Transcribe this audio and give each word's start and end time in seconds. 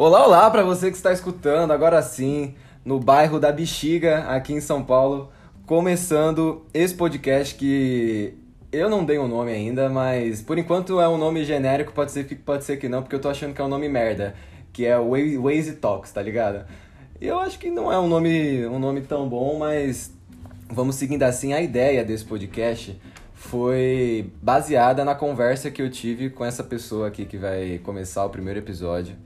Olá, 0.00 0.24
olá 0.24 0.48
para 0.48 0.62
você 0.62 0.92
que 0.92 0.96
está 0.96 1.12
escutando 1.12 1.72
agora 1.72 2.00
sim, 2.02 2.54
no 2.84 3.00
bairro 3.00 3.40
da 3.40 3.50
Bexiga, 3.50 4.28
aqui 4.28 4.52
em 4.52 4.60
São 4.60 4.84
Paulo, 4.84 5.28
começando 5.66 6.64
esse 6.72 6.94
podcast 6.94 7.56
que 7.56 8.32
eu 8.70 8.88
não 8.88 9.04
dei 9.04 9.18
um 9.18 9.26
nome 9.26 9.50
ainda, 9.50 9.88
mas 9.88 10.40
por 10.40 10.56
enquanto 10.56 11.00
é 11.00 11.08
um 11.08 11.18
nome 11.18 11.44
genérico, 11.44 11.92
pode 11.92 12.12
ser 12.12 12.28
que 12.28 12.36
pode 12.36 12.62
ser 12.62 12.76
que 12.76 12.88
não, 12.88 13.02
porque 13.02 13.16
eu 13.16 13.20
tô 13.20 13.28
achando 13.28 13.52
que 13.52 13.60
é 13.60 13.64
um 13.64 13.68
nome 13.68 13.88
merda, 13.88 14.36
que 14.72 14.86
é 14.86 14.96
Waze 14.96 15.72
Talks, 15.80 16.12
tá 16.12 16.22
ligado? 16.22 16.64
Eu 17.20 17.40
acho 17.40 17.58
que 17.58 17.68
não 17.68 17.92
é 17.92 17.98
um 17.98 18.06
nome, 18.06 18.64
um 18.68 18.78
nome 18.78 19.00
tão 19.00 19.28
bom, 19.28 19.58
mas 19.58 20.12
vamos 20.70 20.94
seguindo 20.94 21.24
assim. 21.24 21.52
A 21.52 21.60
ideia 21.60 22.04
desse 22.04 22.24
podcast 22.24 22.96
foi 23.34 24.30
baseada 24.40 25.04
na 25.04 25.16
conversa 25.16 25.72
que 25.72 25.82
eu 25.82 25.90
tive 25.90 26.30
com 26.30 26.44
essa 26.44 26.62
pessoa 26.62 27.08
aqui 27.08 27.24
que 27.24 27.36
vai 27.36 27.80
começar 27.82 28.24
o 28.24 28.30
primeiro 28.30 28.60
episódio. 28.60 29.16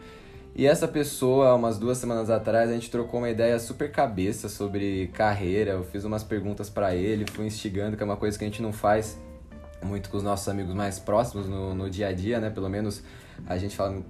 E 0.55 0.66
essa 0.66 0.87
pessoa, 0.87 1.55
umas 1.55 1.79
duas 1.79 1.97
semanas 1.97 2.29
atrás, 2.29 2.69
a 2.69 2.74
gente 2.74 2.91
trocou 2.91 3.20
uma 3.20 3.30
ideia 3.30 3.59
super 3.59 3.91
cabeça 3.91 4.51
sobre 4.51 5.06
carreira. 5.15 5.73
Eu 5.73 5.84
fiz 5.84 6.05
umas 6.05 6.23
perguntas 6.23 6.69
para 6.69 6.95
ele, 6.95 7.24
fui 7.30 7.47
instigando, 7.47 7.97
que 7.97 8.02
é 8.02 8.06
uma 8.06 8.19
coisa 8.19 8.38
que 8.38 8.45
a 8.45 8.48
gente 8.48 8.60
não 8.60 8.73
faz 8.73 9.19
muito 9.83 10.10
com 10.10 10.16
os 10.19 10.23
nossos 10.23 10.46
amigos 10.48 10.74
mais 10.74 10.98
próximos 10.98 11.48
no, 11.48 11.74
no 11.74 11.88
dia 11.88 12.09
a 12.09 12.12
dia, 12.12 12.38
né? 12.38 12.51
Pelo 12.51 12.69
menos 12.69 13.02
a 13.46 13.57
gente 13.57 13.74
fala, 13.74 14.02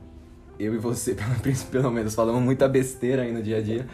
eu 0.58 0.74
e 0.74 0.78
você, 0.78 1.16
pelo, 1.70 1.90
menos, 1.92 2.14
falamos 2.14 2.42
muita 2.42 2.68
besteira 2.68 3.22
aí 3.22 3.32
no 3.32 3.42
dia 3.42 3.58
a 3.58 3.62
dia. 3.62 3.86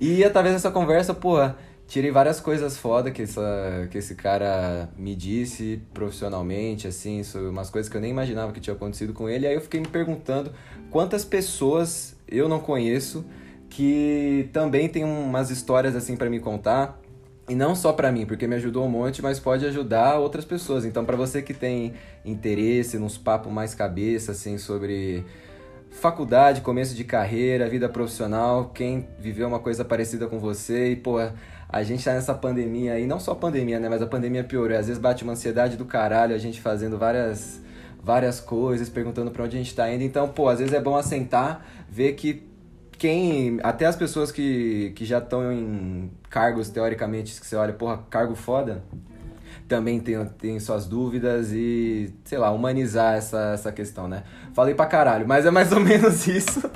E 0.00 0.24
através 0.24 0.54
dessa 0.54 0.72
conversa, 0.72 1.14
porra, 1.14 1.56
tirei 1.86 2.10
várias 2.10 2.40
coisas 2.40 2.76
foda 2.76 3.10
que, 3.10 3.22
essa, 3.22 3.88
que 3.90 3.98
esse 3.98 4.14
cara 4.14 4.88
me 4.96 5.14
disse 5.14 5.80
profissionalmente, 5.94 6.86
assim, 6.88 7.22
sobre 7.22 7.48
umas 7.48 7.70
coisas 7.70 7.90
que 7.90 7.96
eu 7.96 8.00
nem 8.00 8.10
imaginava 8.10 8.52
que 8.52 8.60
tinha 8.60 8.74
acontecido 8.74 9.12
com 9.12 9.28
ele. 9.28 9.46
Aí 9.46 9.54
eu 9.54 9.60
fiquei 9.60 9.80
me 9.80 9.88
perguntando 9.88 10.52
quantas 10.90 11.24
pessoas 11.24 12.16
eu 12.26 12.48
não 12.48 12.58
conheço 12.58 13.24
que 13.68 14.48
também 14.52 14.88
tem 14.88 15.04
umas 15.04 15.50
histórias 15.50 15.94
assim 15.94 16.16
para 16.16 16.30
me 16.30 16.40
contar. 16.40 17.00
E 17.48 17.54
não 17.54 17.76
só 17.76 17.92
para 17.92 18.10
mim, 18.10 18.26
porque 18.26 18.44
me 18.44 18.56
ajudou 18.56 18.84
um 18.84 18.88
monte, 18.88 19.22
mas 19.22 19.38
pode 19.38 19.64
ajudar 19.66 20.18
outras 20.18 20.44
pessoas. 20.44 20.84
Então, 20.84 21.04
para 21.04 21.16
você 21.16 21.40
que 21.40 21.54
tem 21.54 21.92
interesse 22.24 22.98
nos 22.98 23.16
papos 23.16 23.52
mais 23.52 23.72
cabeça, 23.72 24.32
assim, 24.32 24.58
sobre 24.58 25.24
faculdade, 25.90 26.60
começo 26.60 26.94
de 26.94 27.04
carreira, 27.04 27.68
vida 27.68 27.88
profissional, 27.88 28.70
quem 28.74 29.06
viveu 29.18 29.46
uma 29.46 29.60
coisa 29.60 29.84
parecida 29.84 30.26
com 30.26 30.40
você 30.40 30.90
e, 30.90 30.96
pô, 30.96 31.18
a 31.68 31.82
gente 31.82 32.04
tá 32.04 32.12
nessa 32.12 32.34
pandemia 32.34 32.94
aí, 32.94 33.06
não 33.06 33.18
só 33.18 33.34
pandemia, 33.34 33.80
né, 33.80 33.88
mas 33.88 34.02
a 34.02 34.06
pandemia 34.06 34.44
piorou. 34.44 34.76
Às 34.76 34.86
vezes 34.86 35.00
bate 35.00 35.24
uma 35.24 35.32
ansiedade 35.32 35.76
do 35.76 35.84
caralho, 35.84 36.34
a 36.34 36.38
gente 36.38 36.60
fazendo 36.60 36.98
várias 36.98 37.60
várias 38.02 38.38
coisas, 38.38 38.88
perguntando 38.88 39.32
para 39.32 39.42
onde 39.42 39.56
a 39.56 39.58
gente 39.58 39.74
tá 39.74 39.90
indo. 39.92 40.04
Então, 40.04 40.28
pô, 40.28 40.48
às 40.48 40.60
vezes 40.60 40.72
é 40.72 40.80
bom 40.80 40.96
assentar, 40.96 41.66
ver 41.88 42.12
que 42.12 42.46
quem, 42.96 43.58
até 43.64 43.84
as 43.84 43.96
pessoas 43.96 44.30
que, 44.30 44.92
que 44.94 45.04
já 45.04 45.18
estão 45.18 45.52
em 45.52 46.10
cargos 46.30 46.68
teoricamente 46.68 47.38
que 47.40 47.44
você 47.46 47.56
olha, 47.56 47.72
porra, 47.72 47.98
cargo 48.08 48.36
foda, 48.36 48.84
também 49.66 49.98
tem, 49.98 50.24
tem 50.38 50.60
suas 50.60 50.86
dúvidas 50.86 51.50
e, 51.52 52.14
sei 52.24 52.38
lá, 52.38 52.52
humanizar 52.52 53.16
essa, 53.16 53.52
essa 53.54 53.72
questão, 53.72 54.06
né? 54.06 54.22
Falei 54.54 54.74
pra 54.74 54.86
caralho, 54.86 55.26
mas 55.26 55.44
é 55.44 55.50
mais 55.50 55.72
ou 55.72 55.80
menos 55.82 56.28
isso. 56.28 56.70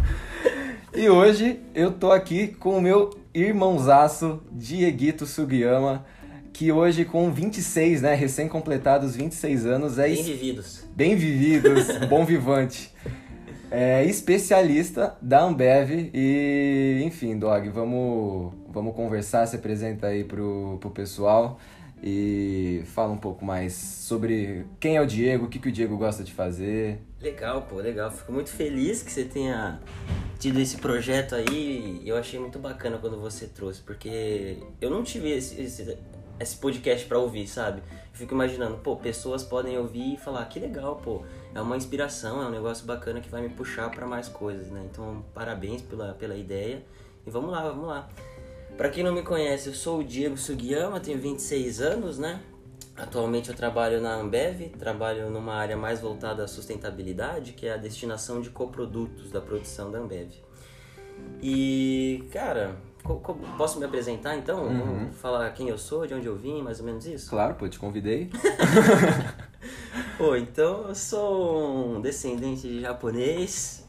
E 0.93 1.09
hoje 1.09 1.61
eu 1.75 1.93
tô 1.93 2.11
aqui 2.11 2.49
com 2.49 2.77
o 2.77 2.83
meu 2.83 3.20
irmãozaço 3.33 4.43
Dieguito 4.53 5.27
Sugiyama, 5.27 6.05
que 6.53 6.73
hoje 6.73 7.05
com 7.05 7.31
26, 7.33 8.03
né, 8.03 8.15
recém-completados 8.15 9.17
26 9.17 9.67
anos, 9.67 9.99
é... 9.99 10.09
Bem 10.09 10.23
vividos. 10.23 10.85
Bem 10.95 11.17
vividos, 11.17 11.87
bom 12.09 12.25
vivante. 12.25 12.93
É 13.71 14.05
especialista 14.05 15.17
da 15.23 15.43
Ambev 15.43 16.11
e, 16.13 17.03
enfim, 17.05 17.39
Dog, 17.39 17.69
vamos, 17.69 18.53
vamos 18.69 18.95
conversar, 18.97 19.47
se 19.47 19.55
apresenta 19.55 20.09
aí 20.09 20.25
pro, 20.25 20.79
pro 20.81 20.91
pessoal 20.91 21.59
e 22.03 22.83
fala 22.87 23.13
um 23.13 23.17
pouco 23.19 23.45
mais 23.45 23.75
sobre 23.75 24.67
quem 24.81 24.97
é 24.97 25.01
o 25.01 25.07
Diego, 25.07 25.45
o 25.45 25.49
que, 25.49 25.59
que 25.59 25.69
o 25.69 25.73
Diego 25.73 25.97
gosta 25.97 26.25
de 26.25 26.33
fazer. 26.33 26.99
Legal, 27.21 27.63
pô, 27.63 27.77
legal. 27.77 28.11
Fico 28.11 28.33
muito 28.33 28.51
feliz 28.51 29.03
que 29.03 29.13
você 29.13 29.25
tenha 29.25 29.79
tido 30.41 30.59
esse 30.59 30.79
projeto 30.79 31.35
aí. 31.35 32.03
Eu 32.05 32.17
achei 32.17 32.41
muito 32.41 32.59
bacana 32.59 32.97
quando 32.99 33.21
você 33.21 33.47
trouxe, 33.47 33.83
porque 33.83 34.57
eu 34.81 34.91
não 34.91 35.05
tive 35.05 35.31
esse, 35.31 35.61
esse, 35.61 35.99
esse 36.41 36.57
podcast 36.57 37.07
para 37.07 37.19
ouvir, 37.19 37.47
sabe? 37.47 37.83
Eu 37.91 38.15
fico 38.15 38.35
imaginando, 38.35 38.79
pô, 38.79 38.97
pessoas 38.97 39.45
podem 39.45 39.79
ouvir 39.79 40.15
e 40.15 40.17
falar, 40.17 40.45
que 40.47 40.59
legal, 40.59 40.97
pô, 40.97 41.23
é 41.55 41.61
uma 41.61 41.77
inspiração, 41.77 42.43
é 42.43 42.47
um 42.47 42.51
negócio 42.51 42.87
bacana 42.87 43.21
que 43.21 43.29
vai 43.29 43.43
me 43.43 43.51
puxar 43.51 43.91
para 43.91 44.07
mais 44.07 44.29
coisas, 44.29 44.69
né? 44.69 44.83
Então, 44.91 45.23
parabéns 45.35 45.83
pela, 45.83 46.15
pela 46.15 46.35
ideia. 46.35 46.83
E 47.27 47.31
vamos 47.31 47.51
lá, 47.51 47.63
vamos 47.69 47.87
lá. 47.87 48.09
Para 48.79 48.89
quem 48.89 49.05
não 49.05 49.13
me 49.13 49.23
conhece, 49.23 49.69
eu 49.69 49.75
sou 49.75 50.01
o 50.01 50.05
Diego 50.05 50.39
Sugiyama, 50.39 51.01
tenho 51.01 51.19
26 51.19 51.83
anos, 51.83 52.19
né? 52.19 52.41
Atualmente 53.01 53.49
eu 53.49 53.57
trabalho 53.57 54.01
na 54.01 54.15
Ambev, 54.15 54.69
trabalho 54.79 55.31
numa 55.31 55.55
área 55.55 55.77
mais 55.77 56.01
voltada 56.01 56.45
à 56.45 56.49
sustentabilidade, 56.49 57.53
que 57.53 57.67
é 57.67 57.73
a 57.73 57.77
destinação 57.79 58.41
de 58.43 58.51
coprodutos 58.51 59.31
da 59.31 59.41
produção 59.41 59.91
da 59.91 59.99
Ambev. 59.99 60.31
E, 61.43 62.29
cara, 62.31 62.77
posso 63.57 63.79
me 63.79 63.87
apresentar 63.87 64.37
então? 64.37 64.67
Uhum. 64.67 65.13
Falar 65.13 65.51
quem 65.53 65.69
eu 65.69 65.79
sou, 65.79 66.07
de 66.07 66.13
onde 66.13 66.27
eu 66.27 66.37
vim, 66.37 66.63
mais 66.63 66.81
ou 66.81 66.87
menos 66.87 67.07
isso? 67.07 67.31
Claro, 67.31 67.55
pô, 67.55 67.67
te 67.69 67.79
convidei. 67.79 68.31
pô, 70.19 70.37
então 70.37 70.89
eu 70.89 70.95
sou 70.95 71.97
um 71.97 72.01
descendente 72.03 72.69
de 72.69 72.83
japonês, 72.83 73.89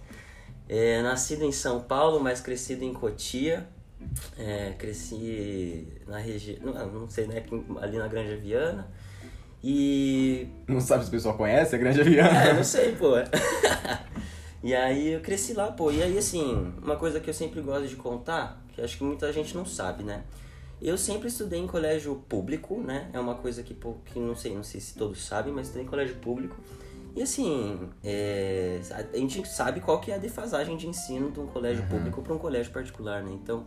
é, 0.70 1.02
nascido 1.02 1.44
em 1.44 1.52
São 1.52 1.82
Paulo, 1.82 2.22
mas 2.22 2.40
crescido 2.40 2.86
em 2.86 2.94
Cotia. 2.94 3.68
É, 4.38 4.74
cresci 4.80 5.88
na 6.08 6.18
região, 6.18 6.58
não, 6.64 7.02
não, 7.02 7.10
sei, 7.10 7.28
né, 7.28 7.44
ali 7.82 7.98
na 7.98 8.08
Granja 8.08 8.36
Viana. 8.36 8.90
E. 9.64 10.48
Não 10.68 10.82
sabe 10.82 11.04
se 11.04 11.10
o 11.10 11.12
pessoal 11.12 11.38
conhece 11.38 11.76
a 11.76 11.78
Granja 11.78 12.04
Viana? 12.04 12.46
É, 12.46 12.54
não 12.54 12.64
sei, 12.64 12.94
pô. 12.94 13.14
e 14.64 14.74
aí 14.74 15.14
eu 15.14 15.22
cresci 15.22 15.54
lá, 15.54 15.72
pô. 15.72 15.92
E 15.92 16.02
aí, 16.02 16.18
assim, 16.18 16.74
uma 16.82 16.96
coisa 16.96 17.20
que 17.20 17.30
eu 17.30 17.34
sempre 17.34 17.62
gosto 17.62 17.88
de 17.88 17.96
contar, 17.96 18.62
que 18.74 18.82
acho 18.82 18.98
que 18.98 19.04
muita 19.04 19.32
gente 19.32 19.56
não 19.56 19.66
sabe, 19.66 20.04
né? 20.04 20.24
Eu 20.82 20.98
sempre 20.98 21.28
estudei 21.28 21.60
em 21.60 21.68
colégio 21.68 22.16
público, 22.28 22.82
né? 22.82 23.10
É 23.14 23.20
uma 23.20 23.36
coisa 23.36 23.62
que, 23.62 23.74
pô, 23.74 23.98
que 24.06 24.20
não 24.20 24.36
sei, 24.36 24.56
não 24.56 24.64
sei 24.64 24.82
se 24.82 24.96
todos 24.96 25.24
sabem, 25.24 25.54
mas 25.54 25.68
estudei 25.68 25.86
em 25.86 25.90
colégio 25.90 26.16
público. 26.16 26.56
E 27.16 27.22
assim, 27.22 27.90
é, 28.04 28.80
a 29.14 29.18
gente 29.18 29.48
sabe 29.48 29.80
qual 29.80 30.00
que 30.00 30.12
é 30.12 30.16
a 30.16 30.18
defasagem 30.18 30.78
de 30.78 30.88
ensino 30.88 31.30
de 31.30 31.40
um 31.40 31.46
colégio 31.46 31.84
uhum. 31.84 31.90
público 31.90 32.22
para 32.24 32.34
um 32.34 32.38
colégio 32.40 32.72
particular, 32.72 33.22
né? 33.22 33.32
Então, 33.32 33.66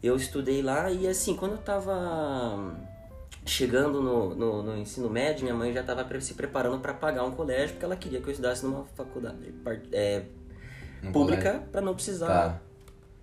eu 0.00 0.14
estudei 0.14 0.62
lá 0.62 0.90
e 0.92 1.08
assim, 1.08 1.34
quando 1.34 1.52
eu 1.52 1.58
tava 1.58 2.76
chegando 3.48 4.02
no, 4.02 4.34
no, 4.34 4.62
no 4.62 4.76
ensino 4.76 5.08
médio, 5.08 5.42
minha 5.42 5.54
mãe 5.54 5.72
já 5.72 5.80
estava 5.80 6.20
se 6.20 6.34
preparando 6.34 6.78
para 6.80 6.92
pagar 6.94 7.24
um 7.24 7.32
colégio, 7.32 7.70
porque 7.70 7.84
ela 7.84 7.96
queria 7.96 8.20
que 8.20 8.28
eu 8.28 8.30
estudasse 8.30 8.64
numa 8.64 8.84
faculdade 8.94 9.36
é, 9.92 10.22
pública 11.12 11.62
para 11.72 11.80
não 11.80 11.94
precisar 11.94 12.26
tá. 12.26 12.60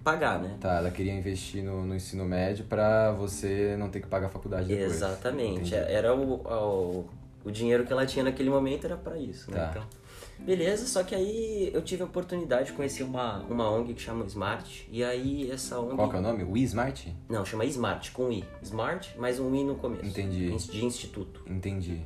pagar, 0.03 0.39
né? 0.39 0.57
Tá, 0.59 0.75
ela 0.77 0.91
queria 0.91 1.13
investir 1.13 1.63
no, 1.63 1.85
no 1.85 1.95
ensino 1.95 2.25
médio 2.25 2.65
para 2.65 3.11
você 3.11 3.75
não 3.77 3.89
ter 3.89 4.01
que 4.01 4.07
pagar 4.07 4.27
a 4.27 4.29
faculdade 4.29 4.67
depois. 4.67 4.95
Exatamente, 4.95 5.75
Entendi. 5.75 5.91
era 5.91 6.13
o, 6.13 6.35
o, 6.35 7.09
o 7.45 7.51
dinheiro 7.51 7.85
que 7.85 7.93
ela 7.93 8.05
tinha 8.05 8.25
naquele 8.25 8.49
momento 8.49 8.85
era 8.85 8.97
para 8.97 9.17
isso, 9.17 9.51
né? 9.51 9.57
Tá. 9.57 9.69
Então, 9.71 9.83
Beleza, 10.39 10.85
só 10.85 11.03
que 11.03 11.15
aí 11.15 11.71
eu 11.73 11.81
tive 11.81 12.03
a 12.03 12.05
oportunidade 12.05 12.67
de 12.67 12.73
conhecer 12.73 13.03
uma, 13.03 13.39
uma 13.43 13.69
ONG 13.69 13.93
que 13.93 14.01
chama 14.01 14.25
Smart. 14.25 14.87
E 14.91 15.03
aí 15.03 15.49
essa 15.49 15.79
ONG. 15.79 15.95
Qual 15.95 16.09
que 16.09 16.15
é 16.15 16.19
o 16.19 16.21
nome? 16.21 16.43
O 16.43 16.57
Smart? 16.57 17.15
Não, 17.29 17.45
chama 17.45 17.65
Smart, 17.65 18.11
com 18.11 18.31
I. 18.31 18.43
Smart, 18.61 19.17
mais 19.17 19.39
um 19.39 19.53
I 19.55 19.63
no 19.63 19.75
começo. 19.75 20.05
Entendi. 20.05 20.51
De 20.51 20.85
instituto. 20.85 21.41
Entendi. 21.47 22.01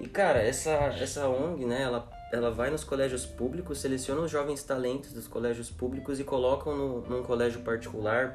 E 0.00 0.08
cara, 0.08 0.42
essa, 0.42 0.70
essa 0.70 1.28
ONG, 1.28 1.66
né, 1.66 1.82
ela, 1.82 2.10
ela 2.32 2.50
vai 2.50 2.70
nos 2.70 2.82
colégios 2.82 3.26
públicos, 3.26 3.78
seleciona 3.78 4.22
os 4.22 4.30
jovens 4.30 4.62
talentos 4.62 5.12
dos 5.12 5.28
colégios 5.28 5.70
públicos 5.70 6.18
e 6.18 6.24
colocam 6.24 6.74
no, 6.74 7.00
num 7.02 7.22
colégio 7.22 7.60
particular 7.60 8.34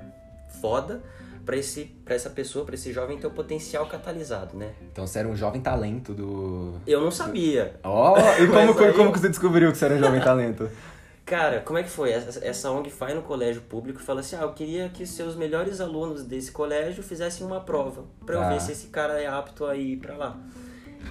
foda 0.61 1.01
para 1.45 1.57
esse 1.57 1.85
para 2.03 2.15
essa 2.15 2.29
pessoa, 2.29 2.65
para 2.65 2.75
esse 2.75 2.91
jovem 2.91 3.17
ter 3.17 3.27
o 3.27 3.31
potencial 3.31 3.85
catalisado, 3.87 4.57
né? 4.57 4.73
Então 4.91 5.05
você 5.05 5.19
era 5.19 5.27
um 5.27 5.35
jovem 5.35 5.61
talento 5.61 6.13
do 6.13 6.75
Eu 6.87 7.01
não 7.01 7.11
sabia. 7.11 7.79
Ó, 7.83 8.13
oh, 8.13 8.43
e 8.43 8.47
como 8.47 8.79
aí... 8.79 8.93
como 8.93 9.11
que 9.13 9.19
você 9.19 9.29
descobriu 9.29 9.71
que 9.71 9.77
você 9.77 9.85
era 9.85 9.95
um 9.95 9.99
jovem 9.99 10.21
talento? 10.21 10.69
Cara, 11.25 11.59
como 11.61 11.79
é 11.79 11.83
que 11.83 11.89
foi? 11.89 12.11
Essa, 12.11 12.45
essa 12.45 12.71
ONG 12.71 12.89
vai 12.91 13.15
no 13.15 13.23
colégio 13.23 13.61
público 13.63 13.99
e 13.99 14.03
fala 14.03 14.19
assim: 14.19 14.35
ah, 14.35 14.43
eu 14.43 14.53
queria 14.53 14.89
que 14.89 15.07
seus 15.07 15.35
melhores 15.35 15.81
alunos 15.81 16.23
desse 16.23 16.51
colégio 16.51 17.01
fizessem 17.01 17.45
uma 17.45 17.61
prova 17.61 18.03
para 18.25 18.35
eu 18.35 18.43
ah. 18.43 18.49
ver 18.49 18.61
se 18.61 18.71
esse 18.71 18.87
cara 18.87 19.19
é 19.19 19.25
apto 19.25 19.65
a 19.65 19.75
ir 19.75 19.97
para 19.97 20.15
lá. 20.15 20.37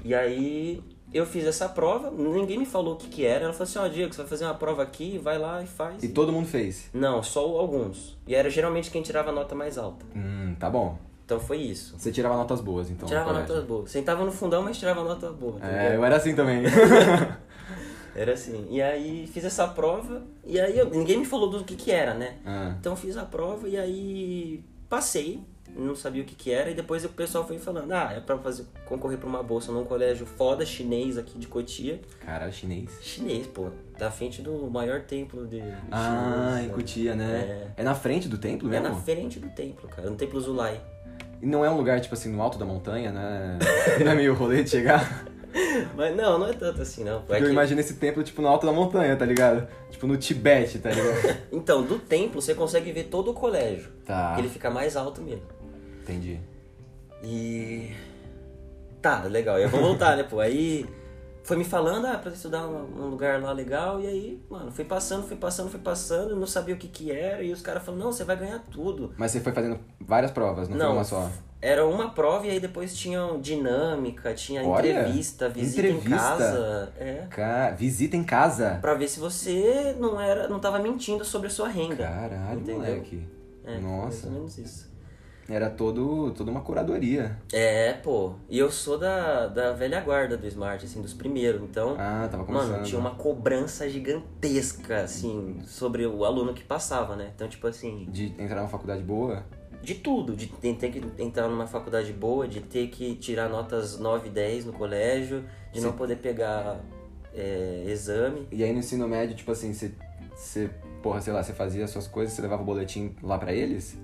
E 0.05 0.15
aí 0.15 0.83
eu 1.15 1.25
fiz 1.25 1.47
essa 1.47 1.69
prova, 1.69 2.11
ninguém 2.11 2.59
me 2.59 2.67
falou 2.67 2.95
o 2.95 2.97
que, 2.97 3.09
que 3.09 3.25
era. 3.25 3.45
Ela 3.45 3.53
falou 3.53 3.65
assim: 3.65 3.79
Ó, 3.79 3.85
oh, 3.87 3.89
Diego, 3.89 4.13
você 4.13 4.21
vai 4.23 4.29
fazer 4.29 4.45
uma 4.45 4.55
prova 4.55 4.83
aqui, 4.83 5.17
vai 5.19 5.39
lá 5.39 5.63
e 5.63 5.67
faz. 5.67 6.03
E, 6.03 6.09
todo 6.09 6.33
mundo 6.33 6.47
fez? 6.49 6.91
Não, 6.93 7.23
só 7.23 7.41
alguns. 7.41 8.19
E 8.27 8.35
era 8.35 8.51
geralmente 8.51 8.91
quem 8.91 9.01
tirava 9.03 9.31
a 9.31 9.33
nota 9.33 9.55
mais 9.55 9.79
alta. 9.79 10.05
Hum, 10.15 10.55
tá 10.59 10.69
bom. 10.69 10.99
Então 11.25 11.41
foi 11.41 11.57
isso. 11.59 11.99
Você 11.99 12.13
tirava 12.13 12.37
notas 12.37 12.61
boas, 12.61 12.91
então? 12.91 13.09
Tirava 13.09 13.33
notas 13.33 13.65
boas. 13.65 13.91
Sentava 13.91 14.25
no 14.25 14.31
fundão, 14.33 14.63
mas 14.63 14.77
tirava 14.79 15.03
nota 15.03 15.31
boa. 15.33 15.59
Tá 15.59 15.71
é, 15.71 15.97
eu 15.97 16.05
era 16.05 16.17
assim 16.17 16.35
também. 16.35 16.63
Era 18.17 18.35
assim. 18.35 18.69
E 18.71 18.81
aí 18.81 19.27
fiz 19.27 19.45
essa 19.45 19.67
prova, 19.67 20.23
e 20.45 20.61
aí 20.61 20.79
eu- 20.79 20.89
ninguém 20.89 21.19
me 21.19 21.25
falou 21.25 21.51
do 21.51 21.65
que 21.65 21.75
que 21.75 21.91
era, 21.91 22.15
né? 22.15 22.37
Ah, 22.47 22.75
Então 22.79 22.95
fiz 22.95 23.17
a 23.17 23.25
prova 23.25 23.69
e 23.69 23.77
aí 23.77 24.63
passei, 24.89 25.43
não 25.76 25.94
sabia 25.97 26.23
o 26.23 26.25
que 26.25 26.35
que 26.35 26.50
era, 26.53 26.71
e 26.71 26.75
depois 26.75 27.05
o 27.05 27.09
pessoal 27.09 27.47
foi 27.47 27.59
falando, 27.59 27.91
ah, 27.93 28.12
é 28.17 28.21
pra 28.21 28.38
fazer, 28.38 28.65
concorrer 28.87 29.19
pra 29.19 29.29
uma 29.29 29.43
bolsa 29.43 29.73
num 29.73 29.85
colégio 29.85 30.25
foda 30.26 30.65
chinês 30.65 31.19
aqui 31.19 31.38
de 31.38 31.47
Cotia. 31.47 32.00
caralho, 32.25 32.53
chinês. 32.53 32.91
Chinês, 33.03 33.47
pô, 33.47 33.69
da 33.99 34.11
frente 34.11 34.41
do 34.43 34.53
maior 34.71 35.03
templo 35.03 35.47
de, 35.47 35.61
Ah, 35.91 36.49
chinês, 36.53 36.65
em 36.65 36.69
né? 36.69 36.75
Cotia, 36.75 37.15
né? 37.17 37.73
É. 37.76 37.82
na 37.82 37.94
frente 37.94 38.29
do 38.29 38.38
templo 38.38 38.69
É 38.69 38.71
mesmo? 38.81 38.88
na 38.88 38.94
frente 39.03 39.38
do 39.41 39.49
templo, 39.50 39.88
cara, 39.88 40.09
no 40.09 40.17
templo 40.17 40.41
Zulai. 40.41 40.81
E 41.43 41.47
não 41.47 41.65
é 41.65 41.69
um 41.71 41.77
lugar, 41.77 42.00
tipo 42.00 42.15
assim, 42.15 42.31
no 42.31 42.41
alto 42.41 42.56
da 42.59 42.65
montanha, 42.65 43.11
né? 43.12 43.59
Não 44.03 44.12
é 44.12 44.15
meio 44.15 44.32
rolê 44.35 44.62
de 44.62 44.70
chegar? 44.70 45.27
Mas 45.94 46.17
não, 46.17 46.37
não 46.38 46.49
é 46.49 46.53
tanto 46.53 46.82
assim, 46.82 47.05
não. 47.05 47.19
É 47.19 47.20
Porque 47.20 47.43
eu 47.43 47.47
que- 47.47 47.53
imagino 47.53 47.79
esse 47.81 47.94
templo, 47.94 48.23
tipo, 48.25 48.43
no 48.43 48.49
alto 48.49 48.67
da 48.67 48.73
montanha, 48.73 49.15
tá 49.17 49.25
ligado? 49.25 49.69
Tipo, 49.88 50.06
no 50.09 50.17
Tibete, 50.17 50.79
tá 50.81 50.91
ligado? 50.91 51.38
Então, 51.53 51.82
do 51.82 51.97
templo 51.99 52.41
você 52.43 52.55
consegue 52.55 52.91
ver 52.91 53.05
todo 53.05 53.31
o 53.31 53.35
colégio. 53.35 53.88
Tá. 54.05 54.35
Ele 54.37 54.49
fica 54.49 54.69
mais 54.69 54.97
alto 54.97 55.20
mesmo. 55.23 55.43
Entendi. 56.05 56.39
E. 57.23 57.91
Tá, 59.01 59.23
legal. 59.25 59.59
Eu 59.59 59.69
vou 59.69 59.81
voltar, 59.81 60.17
né, 60.17 60.23
pô? 60.23 60.39
Aí 60.41 60.87
foi 61.43 61.56
me 61.59 61.65
falando, 61.65 62.06
ah, 62.06 62.19
pra 62.19 62.33
estudar 62.33 62.67
um 62.67 63.05
um 63.05 63.09
lugar 63.09 63.41
lá 63.41 63.53
legal, 63.53 64.01
e 64.01 64.06
aí, 64.06 64.43
mano, 64.49 64.71
fui 64.71 64.85
passando, 64.85 65.27
fui 65.27 65.37
passando, 65.37 65.71
fui 65.71 65.81
passando, 65.81 66.35
não 66.35 66.47
sabia 66.47 66.75
o 66.75 66.79
que 66.79 66.89
que 66.89 67.11
era, 67.11 67.43
e 67.43 67.53
os 67.53 67.61
caras 67.61 67.83
falaram, 67.83 68.05
não, 68.05 68.12
você 68.12 68.25
vai 68.25 68.37
ganhar 68.37 68.61
tudo. 68.71 69.12
Mas 69.19 69.31
você 69.31 69.41
foi 69.41 69.53
fazendo 69.53 69.79
várias 70.01 70.31
provas, 70.31 70.69
não, 70.69 70.79
foi 70.79 70.89
uma 70.89 71.05
só? 71.05 71.31
Era 71.61 71.87
uma 71.87 72.11
prova 72.11 72.47
e 72.47 72.51
aí 72.51 72.61
depois 72.61 72.95
tinha 72.95 73.39
dinâmica, 73.41 74.35
tinha 74.35 74.62
Olha, 74.62 75.01
entrevista, 75.01 75.49
visita 75.49 75.87
em 75.87 75.91
entrevista. 75.93 76.17
casa. 76.19 76.93
É. 76.99 77.27
Ca... 77.31 77.71
Visita 77.71 78.17
em 78.17 78.25
casa? 78.25 78.79
Pra 78.83 78.93
ver 78.95 79.09
se 79.09 79.19
você 79.19 79.97
não 79.99 80.21
era, 80.21 80.47
não 80.47 80.61
tava 80.61 80.79
mentindo 80.79 81.25
sobre 81.25 81.47
a 81.47 81.51
sua 81.51 81.69
renda. 81.69 82.05
Caralho, 82.06 82.61
Entendeu? 82.61 82.77
moleque. 82.77 83.27
É, 83.65 83.79
mais 83.79 83.83
Nossa. 83.83 84.27
ou 84.27 84.33
menos 84.35 84.59
isso. 84.59 84.94
Era 85.49 85.69
todo, 85.69 86.31
toda 86.32 86.50
uma 86.50 86.62
curadoria. 86.62 87.38
É, 87.52 87.93
pô. 87.93 88.35
E 88.49 88.58
eu 88.58 88.70
sou 88.70 88.96
da, 88.99 89.46
da 89.46 89.73
velha 89.73 90.00
guarda 90.00 90.37
do 90.38 90.46
Smart, 90.46 90.85
assim, 90.85 91.02
dos 91.02 91.12
primeiros. 91.12 91.62
Então, 91.62 91.96
Ah, 91.99 92.26
tava 92.31 92.44
começando. 92.44 92.70
mano, 92.73 92.85
tinha 92.85 92.99
uma 92.99 93.14
cobrança 93.14 93.88
gigantesca, 93.88 95.02
assim, 95.02 95.61
sobre 95.67 96.06
o 96.06 96.25
aluno 96.25 96.55
que 96.55 96.64
passava, 96.64 97.14
né? 97.14 97.31
Então, 97.35 97.46
tipo 97.49 97.67
assim, 97.67 98.06
De 98.11 98.29
entrar 98.38 98.56
numa 98.56 98.69
faculdade 98.69 99.02
boa? 99.02 99.44
de 99.82 99.96
tudo. 99.96 100.35
De 100.35 100.46
ter 100.46 100.91
que 100.91 101.02
entrar 101.23 101.46
numa 101.46 101.67
faculdade 101.67 102.11
boa, 102.11 102.49
de 102.49 102.61
ter 102.62 102.87
que 102.88 103.14
tirar 103.17 103.50
notas 103.50 103.99
9 103.99 104.29
e 104.29 104.31
10 104.31 104.64
no 104.64 104.73
colégio, 104.73 105.44
de 105.73 105.81
não 105.82 105.91
Sim. 105.91 105.96
poder 105.99 106.17
pegar 106.17 106.81
é, 107.35 107.85
exame. 107.87 108.49
E 108.50 108.64
aí 108.64 108.73
no 108.73 108.79
ensino 108.79 109.06
médio, 109.06 109.37
tipo 109.37 109.52
assim, 109.52 109.75
você, 109.75 110.70
porra, 111.02 111.20
sei 111.20 111.35
lá, 111.35 111.43
você 111.43 111.52
fazia 111.52 111.85
as 111.85 111.91
suas 111.91 112.06
coisas, 112.08 112.32
você 112.35 112.41
levava 112.41 112.62
o 112.62 112.64
boletim 112.64 113.14
lá 113.23 113.37
pra 113.37 113.52
eles? 113.52 113.94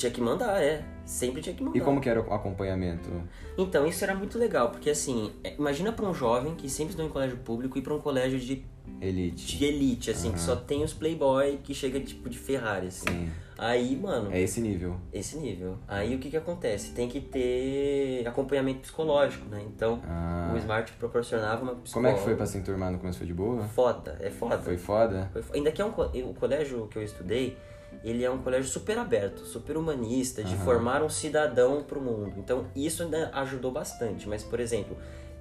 Tinha 0.00 0.10
que 0.10 0.20
mandar, 0.20 0.62
é. 0.62 0.82
Sempre 1.04 1.42
tinha 1.42 1.54
que 1.54 1.62
mandar. 1.62 1.76
E 1.76 1.80
como 1.82 2.00
que 2.00 2.08
era 2.08 2.22
o 2.22 2.32
acompanhamento? 2.32 3.10
Então, 3.58 3.86
isso 3.86 4.02
era 4.02 4.14
muito 4.14 4.38
legal, 4.38 4.70
porque 4.70 4.88
assim, 4.88 5.30
é, 5.44 5.54
imagina 5.58 5.92
pra 5.92 6.06
um 6.06 6.14
jovem 6.14 6.54
que 6.54 6.70
sempre 6.70 6.92
estudou 6.92 7.06
em 7.06 7.12
colégio 7.12 7.36
público 7.38 7.76
ir 7.76 7.82
pra 7.82 7.92
um 7.94 8.00
colégio 8.00 8.38
de 8.40 8.64
Elite. 8.98 9.58
de 9.58 9.64
elite, 9.66 10.10
assim, 10.10 10.32
que 10.32 10.40
só 10.40 10.56
tem 10.56 10.82
os 10.82 10.94
playboy 10.94 11.58
que 11.62 11.74
chega 11.74 12.00
tipo 12.00 12.30
de 12.30 12.38
Ferrari, 12.38 12.86
assim. 12.86 13.04
Sim. 13.10 13.28
Aí, 13.58 13.94
mano, 13.94 14.32
É 14.32 14.40
esse 14.40 14.58
nível. 14.62 14.96
esse 15.12 15.36
nível. 15.36 15.76
Aí 15.86 16.14
o 16.14 16.18
que 16.18 16.30
que 16.30 16.36
acontece? 16.38 16.92
Tem 16.92 17.06
que 17.06 17.20
ter 17.20 18.26
acompanhamento 18.26 18.80
psicológico, 18.80 19.44
né? 19.50 19.62
Então, 19.66 20.00
Ah. 20.08 20.50
o 20.54 20.56
Smart 20.58 20.90
proporcionava 20.92 21.60
uma 21.62 21.72
Como 21.72 21.82
psicóloga. 21.82 22.10
é 22.10 22.14
que 22.14 22.24
foi 22.24 22.34
pra 22.36 22.46
se 22.46 22.56
enturmar 22.56 22.90
no 22.90 22.98
começo? 22.98 23.18
Foi 23.18 23.26
de 23.26 23.34
boa? 23.34 23.64
Foda, 23.68 24.16
é 24.20 24.30
foda. 24.30 24.58
Foi 24.58 24.78
foda? 24.78 25.28
Foi 25.30 25.42
fo- 25.42 25.52
Ainda 25.54 25.70
que 25.70 25.82
é 25.82 25.84
um, 25.84 25.90
co- 25.92 26.04
o 26.10 26.32
colégio 26.34 26.86
que 26.88 26.96
eu 26.96 27.02
estudei, 27.02 27.58
ele 28.02 28.24
é 28.24 28.30
um 28.30 28.38
colégio 28.38 28.70
super 28.70 28.98
aberto, 28.98 29.40
super 29.44 29.76
humanista, 29.76 30.42
de 30.42 30.54
Aham. 30.54 30.64
formar 30.64 31.02
um 31.02 31.08
cidadão 31.08 31.82
pro 31.82 32.00
mundo. 32.00 32.34
Então, 32.38 32.66
isso 32.74 33.02
ainda 33.02 33.30
ajudou 33.34 33.70
bastante. 33.70 34.28
Mas, 34.28 34.42
por 34.42 34.58
exemplo, 34.60 34.96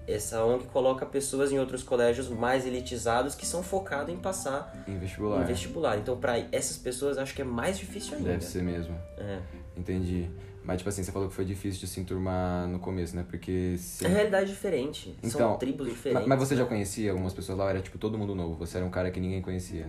essa 0.08 0.44
ONG 0.44 0.66
coloca 0.66 1.06
pessoas 1.06 1.52
em 1.52 1.60
outros 1.60 1.84
colégios 1.84 2.28
mais 2.30 2.66
elitizados 2.66 3.36
que 3.36 3.46
são 3.46 3.62
focados 3.62 4.14
em 4.14 4.18
passar 4.18 4.84
Em 4.88 4.98
vestibular. 4.98 5.42
em 5.42 5.46
vestibular. 5.46 5.98
Então, 5.98 6.18
pra 6.18 6.38
essas 6.52 6.78
pessoas, 6.78 7.18
acho 7.18 7.34
que 7.34 7.42
é 7.42 7.46
mais 7.46 7.78
difícil 7.78 8.18
ainda. 8.18 8.30
Deve 8.32 8.44
ser 8.44 8.64
mesmo. 8.64 8.98
É. 9.18 9.40
Entendi. 9.78 10.30
Mas, 10.64 10.80
tipo 10.80 10.90
assim, 10.90 11.04
você 11.04 11.12
falou 11.12 11.30
que 11.30 11.34
foi 11.34 11.46
difícil 11.46 11.80
de 11.80 11.88
se 11.88 12.00
enturmar 12.00 12.68
no 12.68 12.80
começo, 12.80 13.16
né? 13.16 13.26
Porque... 13.28 13.76
Se... 13.78 14.06
É 14.06 14.10
realidade 14.10 14.50
diferente. 14.52 15.16
Então, 15.20 15.32
São 15.32 15.58
tribos 15.58 15.88
diferentes. 15.88 16.28
Mas 16.28 16.38
você 16.38 16.56
já 16.56 16.64
né? 16.64 16.70
conhecia 16.70 17.12
algumas 17.12 17.34
pessoas 17.34 17.58
lá? 17.58 17.70
Era, 17.70 17.82
tipo, 17.82 17.98
todo 17.98 18.18
mundo 18.18 18.36
novo? 18.36 18.56
Você 18.56 18.78
era 18.78 18.86
um 18.86 18.90
cara 18.90 19.10
que 19.10 19.20
ninguém 19.20 19.42
conhecia? 19.42 19.88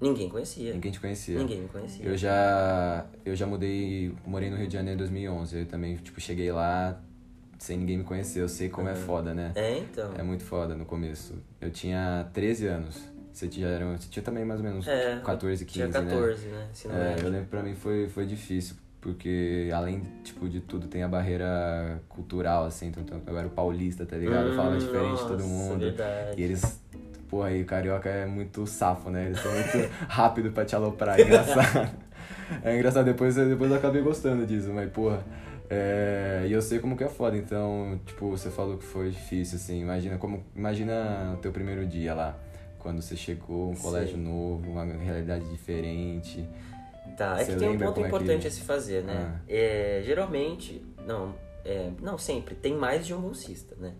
Ninguém 0.00 0.28
conhecia. 0.28 0.72
Ninguém 0.74 0.92
te 0.92 1.00
conhecia? 1.00 1.38
Ninguém 1.38 1.62
me 1.62 1.68
conhecia. 1.68 2.04
Eu 2.06 2.16
já, 2.16 3.06
eu 3.24 3.34
já 3.34 3.46
mudei, 3.46 4.12
morei 4.26 4.50
no 4.50 4.56
Rio 4.56 4.66
de 4.68 4.74
Janeiro 4.74 4.96
em 4.96 4.98
2011. 4.98 5.58
Eu 5.60 5.66
também, 5.66 5.96
tipo, 5.96 6.20
cheguei 6.20 6.50
lá 6.52 7.00
sem 7.58 7.78
ninguém 7.78 7.98
me 7.98 8.04
conhecer. 8.04 8.40
Eu 8.42 8.48
sei 8.48 8.68
como 8.68 8.88
é 8.88 8.94
foda, 8.94 9.32
né? 9.32 9.52
É, 9.54 9.78
então. 9.78 10.12
É 10.16 10.22
muito 10.22 10.44
foda 10.44 10.74
no 10.74 10.84
começo. 10.84 11.34
Eu 11.60 11.70
tinha 11.70 12.28
13 12.34 12.66
anos. 12.66 13.02
Você 13.32 13.48
tinha, 13.48 13.66
era- 13.68 13.84
você 13.96 14.08
tinha 14.08 14.22
também 14.22 14.44
mais 14.44 14.60
ou 14.60 14.66
menos 14.66 14.86
É, 14.88 15.12
tipo, 15.14 15.26
14, 15.26 15.64
15, 15.64 15.72
Tinha 15.74 15.86
né? 15.88 15.92
14, 15.92 16.46
né? 16.46 16.68
Ensino 16.70 16.94
É, 16.94 17.16
eu 17.18 17.24
lembro 17.28 17.44
que 17.44 17.50
pra 17.50 17.62
mim 17.62 17.74
foi, 17.74 18.08
foi 18.08 18.24
difícil, 18.24 18.76
porque 18.98 19.70
além, 19.74 20.02
tipo, 20.24 20.48
de 20.48 20.60
tudo, 20.60 20.86
tem 20.88 21.02
a 21.02 21.08
barreira 21.08 22.00
cultural, 22.08 22.64
assim, 22.64 22.86
então, 22.88 23.02
então, 23.02 23.20
eu 23.26 23.38
era 23.38 23.48
paulista, 23.50 24.06
tá 24.06 24.16
ligado? 24.16 24.46
Eu 24.48 24.52
falava 24.54 24.76
Hum, 24.76 24.78
diferente 24.78 25.20
de 25.20 25.28
todo 25.28 25.44
mundo. 25.44 25.80
verdade. 25.80 26.40
E 26.40 26.44
eles, 26.44 26.80
pô, 27.28 27.42
aí 27.42 27.62
o 27.62 27.66
carioca 27.66 28.08
é 28.08 28.26
muito 28.26 28.66
safo, 28.66 29.10
né? 29.10 29.26
Eles 29.26 29.40
são 29.40 29.50
muito 29.52 29.90
rápido 30.08 30.50
pra 30.52 30.64
te 30.64 30.74
aloprar, 30.74 31.18
é 31.18 31.22
engraçado. 31.22 31.90
é 32.64 32.76
engraçado, 32.76 33.04
depois, 33.04 33.34
depois 33.34 33.70
eu 33.70 33.76
acabei 33.76 34.02
gostando 34.02 34.46
disso, 34.46 34.70
mas, 34.72 34.90
porra... 34.90 35.22
É, 35.68 36.44
e 36.46 36.52
eu 36.52 36.62
sei 36.62 36.78
como 36.78 36.96
que 36.96 37.02
é 37.02 37.08
foda, 37.08 37.36
então, 37.36 37.98
tipo, 38.06 38.30
você 38.30 38.50
falou 38.50 38.78
que 38.78 38.84
foi 38.84 39.10
difícil, 39.10 39.56
assim, 39.56 39.80
imagina 39.80 40.16
como, 40.16 40.44
imagina 40.54 41.32
o 41.34 41.38
teu 41.38 41.50
primeiro 41.50 41.84
dia 41.84 42.14
lá, 42.14 42.38
quando 42.78 43.02
você 43.02 43.16
chegou, 43.16 43.70
um 43.72 43.74
Sim. 43.74 43.82
colégio 43.82 44.16
novo, 44.16 44.70
uma 44.70 44.84
realidade 44.84 45.44
diferente, 45.50 46.48
Tá, 47.16 47.40
é 47.40 47.44
que 47.44 47.56
tem 47.56 47.68
um 47.68 47.78
ponto 47.78 47.94
como 47.94 48.06
é 48.06 48.08
que- 48.10 48.14
importante 48.16 48.46
a 48.46 48.50
se 48.50 48.60
fazer, 48.60 49.02
né? 49.02 49.32
Ah. 49.36 49.40
É, 49.48 50.02
geralmente, 50.04 50.84
não, 51.04 51.34
é, 51.64 51.90
não 52.00 52.16
sempre, 52.16 52.54
tem 52.54 52.74
mais 52.76 53.04
de 53.04 53.12
um 53.12 53.20
bolsista, 53.20 53.74
né? 53.76 53.92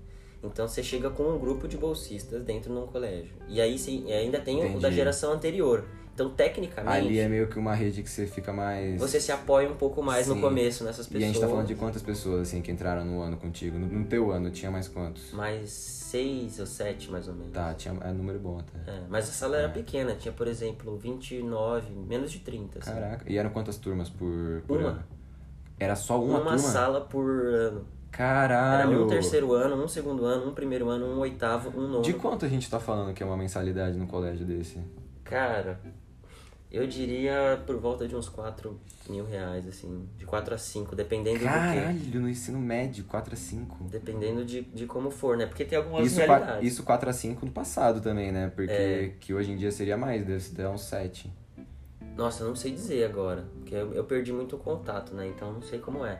Então 0.52 0.66
você 0.68 0.82
chega 0.82 1.10
com 1.10 1.24
um 1.24 1.38
grupo 1.38 1.66
de 1.68 1.76
bolsistas 1.76 2.42
dentro 2.44 2.72
de 2.72 2.78
um 2.78 2.86
colégio. 2.86 3.34
E 3.48 3.60
aí 3.60 3.78
você 3.78 3.90
ainda 4.12 4.40
tem 4.40 4.56
o 4.60 4.64
Entendi. 4.66 4.80
da 4.80 4.90
geração 4.90 5.32
anterior. 5.32 5.84
Então, 6.14 6.30
tecnicamente, 6.30 6.96
Ali 6.96 7.18
é 7.18 7.28
meio 7.28 7.46
que 7.46 7.58
uma 7.58 7.74
rede 7.74 8.02
que 8.02 8.08
você 8.08 8.26
fica 8.26 8.50
mais. 8.50 8.98
você 8.98 9.20
se 9.20 9.30
apoia 9.30 9.68
um 9.70 9.76
pouco 9.76 10.02
mais 10.02 10.26
no 10.26 10.34
Sim. 10.36 10.40
começo 10.40 10.82
nessas 10.82 11.04
E 11.04 11.10
pessoas. 11.10 11.22
a 11.22 11.26
gente 11.26 11.40
tá 11.42 11.46
falando 11.46 11.66
de 11.66 11.74
quantas 11.74 12.00
pessoas, 12.00 12.40
assim, 12.48 12.62
que 12.62 12.72
entraram 12.72 13.04
no 13.04 13.20
ano 13.20 13.36
contigo? 13.36 13.78
No, 13.78 13.86
no 13.86 14.06
teu 14.06 14.30
ano, 14.32 14.50
tinha 14.50 14.70
mais 14.70 14.88
quantos? 14.88 15.30
Mais 15.32 15.68
seis 15.70 16.58
ou 16.58 16.64
sete, 16.64 17.10
mais 17.10 17.28
ou 17.28 17.34
menos. 17.34 17.52
Tá, 17.52 17.74
tinha 17.74 17.94
é 18.02 18.12
número 18.14 18.38
bom 18.38 18.58
até. 18.58 18.90
É, 18.90 19.02
mas 19.10 19.28
a 19.28 19.32
sala 19.32 19.58
era 19.58 19.68
pequena, 19.68 20.14
tinha, 20.14 20.32
por 20.32 20.48
exemplo, 20.48 20.96
29, 20.96 21.92
menos 22.08 22.32
de 22.32 22.38
30. 22.38 22.78
Assim. 22.78 22.90
Caraca. 22.92 23.30
E 23.30 23.36
eram 23.36 23.50
quantas 23.50 23.76
turmas 23.76 24.08
por, 24.08 24.62
por 24.66 24.78
Uma. 24.80 24.88
ano? 24.88 25.04
Era 25.78 25.94
só 25.94 26.18
uma, 26.18 26.38
Uma 26.40 26.52
turma? 26.52 26.58
sala 26.58 27.00
por 27.02 27.26
ano. 27.28 27.86
Era 28.18 28.48
Caralho! 28.48 29.04
um 29.04 29.06
terceiro 29.08 29.52
ano, 29.52 29.82
um 29.82 29.88
segundo 29.88 30.24
ano, 30.24 30.48
um 30.48 30.54
primeiro 30.54 30.88
ano, 30.88 31.06
um 31.06 31.18
oitavo, 31.18 31.70
um 31.78 31.86
nono. 31.88 32.02
De 32.02 32.14
quanto 32.14 32.44
a 32.44 32.48
gente 32.48 32.68
tá 32.70 32.80
falando 32.80 33.12
que 33.12 33.22
é 33.22 33.26
uma 33.26 33.36
mensalidade 33.36 33.96
no 33.98 34.06
colégio 34.06 34.46
desse? 34.46 34.78
Cara, 35.22 35.78
eu 36.70 36.86
diria 36.86 37.62
por 37.66 37.76
volta 37.76 38.08
de 38.08 38.16
uns 38.16 38.28
4 38.28 38.78
mil 39.08 39.24
reais, 39.26 39.66
assim. 39.68 40.08
De 40.16 40.24
4 40.24 40.54
a 40.54 40.58
5, 40.58 40.96
dependendo 40.96 41.38
do 41.38 41.42
quê. 41.44 41.46
Caralho, 41.46 42.20
no 42.20 42.28
ensino 42.28 42.58
médio, 42.58 43.04
4 43.04 43.34
a 43.34 43.36
5. 43.36 43.84
Dependendo 43.84 44.44
de, 44.44 44.62
de 44.62 44.86
como 44.86 45.10
for, 45.10 45.36
né? 45.36 45.46
Porque 45.46 45.64
tem 45.64 45.76
algumas 45.78 46.06
Isso, 46.06 46.18
realidades. 46.18 46.72
isso 46.72 46.82
4 46.84 47.10
a 47.10 47.12
5 47.12 47.44
no 47.46 47.52
passado 47.52 48.00
também, 48.00 48.32
né? 48.32 48.50
Porque 48.54 48.72
É. 48.72 49.12
que 49.20 49.34
hoje 49.34 49.52
em 49.52 49.56
dia 49.56 49.70
seria 49.70 49.96
mais, 49.96 50.24
deve 50.24 50.48
dar 50.50 50.70
uns 50.70 50.82
7. 50.82 51.30
Nossa, 52.16 52.42
eu 52.44 52.48
não 52.48 52.56
sei 52.56 52.72
dizer 52.72 53.04
agora. 53.04 53.44
Porque 53.58 53.74
eu, 53.74 53.92
eu 53.92 54.04
perdi 54.04 54.32
muito 54.32 54.56
o 54.56 54.58
contato, 54.58 55.14
né? 55.14 55.26
Então 55.28 55.52
não 55.52 55.60
sei 55.62 55.78
como 55.78 56.04
é. 56.04 56.18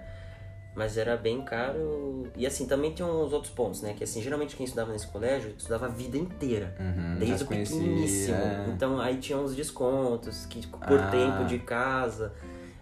Mas 0.76 0.98
era 0.98 1.16
bem 1.16 1.42
caro. 1.42 2.28
E 2.36 2.46
assim, 2.46 2.66
também 2.66 2.92
tem 2.92 3.04
uns 3.04 3.32
outros 3.32 3.50
pontos, 3.52 3.80
né? 3.80 3.94
Que 3.94 4.04
assim, 4.04 4.20
geralmente 4.20 4.54
quem 4.54 4.64
estudava 4.64 4.92
nesse 4.92 5.06
colégio 5.06 5.54
estudava 5.56 5.86
a 5.86 5.88
vida 5.88 6.18
inteira. 6.18 6.76
Uhum, 6.78 7.18
Desde 7.18 7.42
o 7.44 7.46
conhecia, 7.46 7.78
pequeniníssimo. 7.78 8.36
é. 8.36 8.66
Então 8.74 9.00
aí 9.00 9.16
tinha 9.16 9.38
uns 9.38 9.56
descontos 9.56 10.44
que 10.44 10.66
por 10.66 11.00
Ah. 11.00 11.10
tempo 11.10 11.44
de 11.46 11.58
casa. 11.60 12.32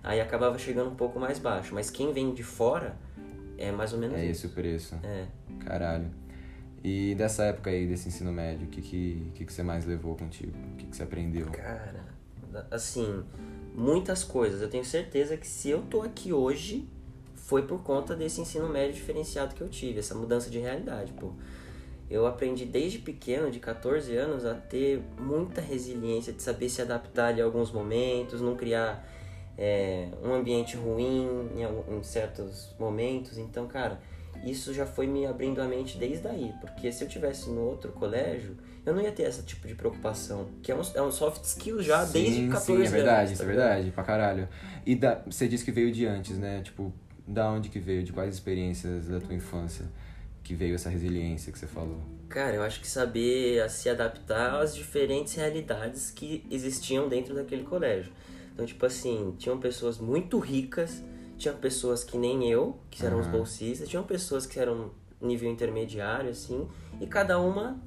Aí 0.02 0.20
acabava 0.20 0.58
chegando 0.58 0.90
um 0.90 0.96
pouco 0.96 1.20
mais 1.20 1.38
baixo. 1.38 1.72
Mas 1.72 1.88
quem 1.88 2.12
vem 2.12 2.34
de 2.34 2.42
fora 2.42 2.96
é 3.56 3.70
mais 3.70 3.92
ou 3.92 3.98
menos 4.00 4.16
É 4.18 4.22
isso. 4.24 4.44
esse 4.44 4.46
o 4.48 4.50
preço. 4.50 4.96
É. 5.04 5.26
Caralho. 5.64 6.10
E 6.82 7.14
dessa 7.14 7.44
época 7.44 7.70
aí, 7.70 7.86
desse 7.86 8.08
ensino 8.08 8.30
médio, 8.32 8.66
o 8.66 8.70
que, 8.70 8.82
que, 8.82 9.30
que, 9.36 9.44
que 9.46 9.52
você 9.52 9.62
mais 9.62 9.86
levou 9.86 10.16
contigo? 10.16 10.52
O 10.72 10.76
que, 10.76 10.86
que 10.86 10.96
você 10.96 11.02
aprendeu? 11.04 11.46
Cara, 11.46 12.04
assim, 12.70 13.24
muitas 13.74 14.22
coisas. 14.24 14.60
Eu 14.60 14.68
tenho 14.68 14.84
certeza 14.84 15.36
que 15.36 15.46
se 15.46 15.70
eu 15.70 15.80
tô 15.82 16.02
aqui 16.02 16.32
hoje, 16.32 16.86
foi 17.46 17.62
por 17.62 17.82
conta 17.82 18.16
desse 18.16 18.40
ensino 18.40 18.68
médio 18.68 18.94
diferenciado 18.94 19.54
que 19.54 19.60
eu 19.60 19.68
tive, 19.68 19.98
essa 19.98 20.14
mudança 20.14 20.48
de 20.48 20.58
realidade, 20.58 21.12
pô. 21.12 21.32
eu 22.10 22.26
aprendi 22.26 22.64
desde 22.64 22.98
pequeno, 22.98 23.50
de 23.50 23.58
14 23.58 24.16
anos, 24.16 24.46
a 24.46 24.54
ter 24.54 25.02
muita 25.18 25.60
resiliência, 25.60 26.32
de 26.32 26.42
saber 26.42 26.68
se 26.68 26.80
adaptar 26.80 27.38
em 27.38 27.42
alguns 27.42 27.70
momentos, 27.70 28.40
não 28.40 28.56
criar 28.56 29.06
é, 29.58 30.08
um 30.22 30.32
ambiente 30.32 30.76
ruim 30.76 31.50
em, 31.54 31.96
em 31.96 32.02
certos 32.02 32.74
momentos. 32.78 33.36
Então, 33.36 33.66
cara, 33.66 34.00
isso 34.42 34.72
já 34.72 34.86
foi 34.86 35.06
me 35.06 35.26
abrindo 35.26 35.60
a 35.60 35.68
mente 35.68 35.98
desde 35.98 36.26
aí, 36.26 36.50
porque 36.62 36.90
se 36.90 37.04
eu 37.04 37.08
tivesse 37.08 37.50
no 37.50 37.60
outro 37.60 37.92
colégio, 37.92 38.56
eu 38.86 38.94
não 38.94 39.02
ia 39.02 39.12
ter 39.12 39.24
esse 39.24 39.42
tipo 39.42 39.68
de 39.68 39.74
preocupação, 39.74 40.48
que 40.62 40.72
é 40.72 40.74
um, 40.74 40.82
é 40.94 41.02
um 41.02 41.10
soft 41.10 41.44
skill 41.44 41.82
já 41.82 42.04
desde 42.04 42.36
sim, 42.36 42.48
14 42.48 42.66
sim, 42.66 42.72
anos. 42.74 42.88
é 42.88 42.90
verdade, 42.90 43.26
tá 43.28 43.32
isso 43.34 43.42
é 43.42 43.46
verdade, 43.46 43.90
pra 43.90 44.02
caralho. 44.02 44.48
E 44.86 44.94
da, 44.94 45.22
você 45.26 45.46
disse 45.46 45.64
que 45.64 45.70
veio 45.70 45.92
de 45.92 46.06
antes, 46.06 46.38
né? 46.38 46.62
Tipo, 46.62 46.92
da 47.26 47.50
onde 47.50 47.68
que 47.68 47.78
veio? 47.78 48.02
De 48.02 48.12
quais 48.12 48.34
experiências 48.34 49.08
da 49.08 49.20
tua 49.20 49.34
infância 49.34 49.86
que 50.42 50.54
veio 50.54 50.74
essa 50.74 50.88
resiliência 50.88 51.52
que 51.52 51.58
você 51.58 51.66
falou? 51.66 52.00
Cara, 52.28 52.56
eu 52.56 52.62
acho 52.62 52.80
que 52.80 52.88
saber 52.88 53.68
se 53.70 53.88
adaptar 53.88 54.60
às 54.60 54.74
diferentes 54.74 55.34
realidades 55.34 56.10
que 56.10 56.44
existiam 56.50 57.08
dentro 57.08 57.34
daquele 57.34 57.62
colégio. 57.64 58.12
Então, 58.52 58.66
tipo 58.66 58.84
assim, 58.86 59.34
tinham 59.38 59.58
pessoas 59.58 59.98
muito 59.98 60.38
ricas, 60.38 61.02
tinham 61.36 61.56
pessoas 61.56 62.04
que 62.04 62.16
nem 62.16 62.50
eu, 62.50 62.78
que 62.90 63.04
eram 63.04 63.20
os 63.20 63.26
Aham. 63.26 63.38
bolsistas, 63.38 63.88
tinham 63.88 64.04
pessoas 64.04 64.46
que 64.46 64.58
eram 64.58 64.90
nível 65.20 65.50
intermediário, 65.50 66.30
assim, 66.30 66.68
e 67.00 67.06
cada 67.06 67.40
uma 67.40 67.80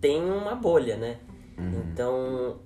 tem 0.00 0.22
uma 0.22 0.54
bolha, 0.54 0.96
né? 0.96 1.18
Então, 1.72 2.60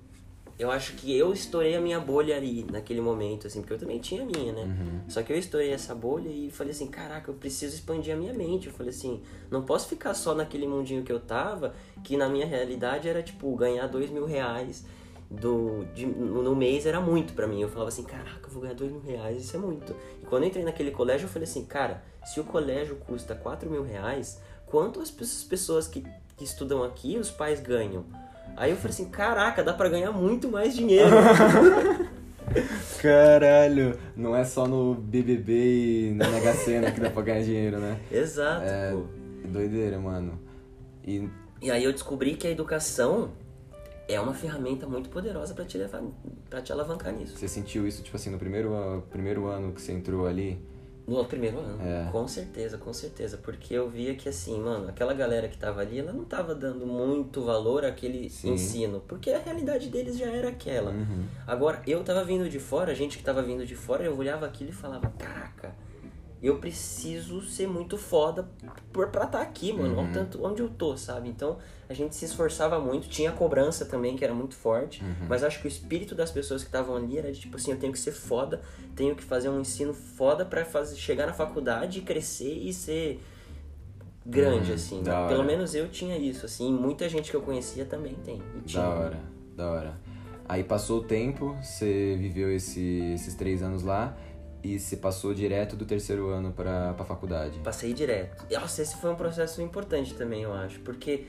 eu 0.59 0.69
acho 0.69 0.93
que 0.93 1.15
eu 1.17 1.31
estourei 1.31 1.73
a 1.75 1.79
minha 1.79 1.99
bolha 2.01 2.35
ali, 2.35 2.65
naquele 2.69 2.99
momento, 2.99 3.47
assim, 3.47 3.61
porque 3.61 3.73
eu 3.73 3.77
também 3.79 3.97
tinha 3.97 4.23
a 4.23 4.25
minha, 4.25 4.51
né? 4.51 4.65
Só 5.07 5.23
que 5.23 5.31
eu 5.31 5.37
estourei 5.37 5.71
essa 5.71 5.95
bolha 5.95 6.27
e 6.27 6.51
falei 6.51 6.71
assim, 6.73 6.87
caraca, 6.87 7.31
eu 7.31 7.35
preciso 7.35 7.73
expandir 7.75 8.13
a 8.13 8.17
minha 8.17 8.33
mente. 8.33 8.67
Eu 8.67 8.73
falei 8.73 8.89
assim, 8.89 9.21
não 9.49 9.63
posso 9.63 9.87
ficar 9.87 10.13
só 10.13 10.35
naquele 10.35 10.67
mundinho 10.67 11.01
que 11.01 11.11
eu 11.11 11.19
tava, 11.19 11.73
que 12.03 12.17
na 12.17 12.27
minha 12.27 12.45
realidade 12.45 13.07
era, 13.07 13.23
tipo, 13.23 13.55
ganhar 13.55 13.87
dois 13.87 14.09
mil 14.09 14.25
reais 14.25 14.85
do, 15.31 15.85
de- 15.95 16.05
no 16.05 16.53
mês 16.55 16.85
era 16.85 16.99
muito 16.99 17.31
pra 17.33 17.47
mim. 17.47 17.61
Eu 17.61 17.69
falava 17.69 17.87
assim, 17.87 18.03
caraca, 18.03 18.47
eu 18.47 18.49
vou 18.51 18.61
ganhar 18.61 18.73
dois 18.75 18.91
mil 18.91 19.01
reais, 19.01 19.41
isso 19.41 19.55
é 19.55 19.59
muito. 19.59 19.95
E 20.21 20.25
quando 20.25 20.43
eu 20.43 20.49
entrei 20.49 20.65
naquele 20.65 20.91
colégio, 20.91 21.25
eu 21.25 21.29
falei 21.29 21.47
assim, 21.47 21.63
cara, 21.63 22.03
se 22.25 22.37
o 22.39 22.43
colégio 22.43 22.97
custa 22.97 23.33
quatro 23.33 23.69
mil 23.69 23.83
reais, 23.83 24.41
quanto 24.65 24.99
as 24.99 25.09
pe- 25.09 25.25
pessoas 25.47 25.87
que, 25.87 26.03
que 26.35 26.43
estudam 26.43 26.83
aqui, 26.83 27.17
os 27.17 27.31
pais 27.31 27.61
ganham? 27.61 28.03
Aí 28.57 28.71
eu 28.71 28.77
falei 28.77 28.91
assim, 28.91 29.09
caraca, 29.09 29.63
dá 29.63 29.73
pra 29.73 29.87
ganhar 29.89 30.11
muito 30.11 30.49
mais 30.49 30.75
dinheiro. 30.75 31.09
Caralho, 33.01 33.97
não 34.15 34.35
é 34.35 34.43
só 34.43 34.67
no 34.67 34.95
BBB 34.95 36.09
e 36.09 36.13
na 36.15 36.27
Mega 36.29 36.53
Sena 36.53 36.91
que 36.91 36.99
dá 36.99 37.09
pra 37.09 37.21
ganhar 37.21 37.43
dinheiro, 37.43 37.77
né? 37.79 37.99
Exato, 38.11 38.63
É, 38.63 38.91
pô. 38.91 39.03
doideira, 39.47 39.99
mano. 39.99 40.39
E 41.05 41.29
E 41.61 41.71
aí 41.71 41.83
eu 41.83 41.91
descobri 41.93 42.35
que 42.35 42.47
a 42.47 42.51
educação 42.51 43.31
é 44.07 44.19
uma 44.19 44.33
ferramenta 44.33 44.87
muito 44.87 45.09
poderosa 45.09 45.53
pra 45.53 45.63
te 45.63 45.77
levar, 45.77 46.01
para 46.49 46.61
te 46.61 46.71
alavancar 46.71 47.13
nisso. 47.13 47.37
você 47.37 47.47
sentiu 47.47 47.87
isso, 47.87 48.01
tipo 48.01 48.17
assim, 48.17 48.29
no 48.31 48.39
primeiro, 48.39 49.03
primeiro 49.11 49.45
ano 49.47 49.71
que 49.71 49.81
você 49.81 49.91
entrou 49.91 50.25
ali? 50.27 50.59
No 51.09 51.25
primeiro 51.25 51.59
ano. 51.59 51.81
É. 51.81 52.09
Com 52.11 52.27
certeza, 52.27 52.77
com 52.77 52.93
certeza. 52.93 53.37
Porque 53.37 53.73
eu 53.73 53.89
via 53.89 54.15
que 54.15 54.29
assim, 54.29 54.59
mano, 54.59 54.87
aquela 54.89 55.13
galera 55.13 55.47
que 55.47 55.57
tava 55.57 55.81
ali, 55.81 55.99
ela 55.99 56.13
não 56.13 56.23
tava 56.23 56.53
dando 56.53 56.85
muito 56.85 57.41
valor 57.43 57.83
àquele 57.83 58.29
Sim. 58.29 58.53
ensino. 58.53 59.01
Porque 59.07 59.31
a 59.31 59.39
realidade 59.39 59.89
deles 59.89 60.17
já 60.17 60.27
era 60.27 60.49
aquela. 60.49 60.91
Uhum. 60.91 61.25
Agora, 61.47 61.81
eu 61.87 62.03
tava 62.03 62.23
vindo 62.23 62.49
de 62.49 62.59
fora, 62.59 62.91
a 62.91 62.95
gente 62.95 63.17
que 63.17 63.23
tava 63.23 63.41
vindo 63.41 63.65
de 63.65 63.75
fora, 63.75 64.03
eu 64.03 64.15
olhava 64.17 64.45
aquilo 64.45 64.69
e 64.69 64.73
falava, 64.73 65.11
caraca, 65.17 65.73
eu 66.41 66.57
preciso 66.59 67.41
ser 67.41 67.67
muito 67.67 67.97
foda 67.97 68.47
por, 68.93 69.07
pra 69.09 69.25
estar 69.25 69.41
aqui, 69.41 69.73
mano. 69.73 69.97
Olha 69.97 70.09
o 70.09 70.13
tanto 70.13 70.45
onde 70.45 70.61
eu 70.61 70.69
tô, 70.69 70.95
sabe? 70.95 71.27
Então, 71.29 71.57
a 71.89 71.93
gente 71.93 72.15
se 72.15 72.23
esforçava 72.25 72.79
muito, 72.79 73.09
tinha 73.09 73.31
cobrança 73.31 73.85
também, 73.85 74.15
que 74.15 74.23
era 74.23 74.33
muito 74.33 74.55
forte. 74.55 75.03
Mas 75.27 75.43
acho 75.43 75.59
que 75.61 75.67
o 75.67 75.69
espírito 75.69 76.15
das 76.15 76.31
pessoas 76.31 76.61
que 76.61 76.67
estavam 76.69 76.95
ali 76.95 77.17
era 77.17 77.31
de 77.31 77.39
tipo 77.41 77.57
assim, 77.57 77.71
eu 77.71 77.77
tenho 77.77 77.91
que 77.91 77.99
ser 77.99 78.11
foda, 78.13 78.61
tenho 78.95 79.15
que 79.15 79.23
fazer 79.23 79.49
um 79.49 79.59
ensino 79.59 79.93
foda 79.93 80.45
pra 80.45 80.63
fazer, 80.63 80.95
chegar 80.95 81.27
na 81.27 81.33
faculdade, 81.33 82.01
crescer 82.01 82.53
e 82.53 82.71
ser 82.73 83.19
grande, 84.25 84.71
Hum, 84.71 84.75
assim. 84.75 85.01
né? 85.01 85.27
Pelo 85.27 85.43
menos 85.43 85.73
eu 85.75 85.89
tinha 85.89 86.17
isso, 86.17 86.45
assim. 86.45 86.71
Muita 86.71 87.09
gente 87.09 87.29
que 87.31 87.35
eu 87.35 87.41
conhecia 87.41 87.85
também 87.85 88.15
tem. 88.23 88.41
Tinha. 88.65 88.83
Da 88.83 88.89
hora, 88.89 89.19
da 89.55 89.69
hora. 89.71 89.93
Aí 90.47 90.63
passou 90.63 90.99
o 91.01 91.03
tempo, 91.03 91.55
você 91.61 92.15
viveu 92.17 92.51
esse- 92.51 93.11
esses 93.13 93.35
três 93.35 93.61
anos 93.61 93.83
lá 93.83 94.15
e 94.63 94.79
você 94.79 94.97
passou 94.97 95.33
direto 95.33 95.75
do 95.75 95.85
terceiro 95.85 96.29
ano 96.29 96.51
pra, 96.51 96.93
pra 96.93 97.05
faculdade. 97.05 97.59
Passei 97.59 97.93
direto. 97.93 98.45
Nossa, 98.51 98.81
esse 98.81 98.97
foi 98.97 99.11
um 99.11 99.15
processo 99.15 99.61
importante 99.61 100.13
também, 100.13 100.43
eu 100.43 100.53
acho, 100.53 100.79
porque 100.81 101.25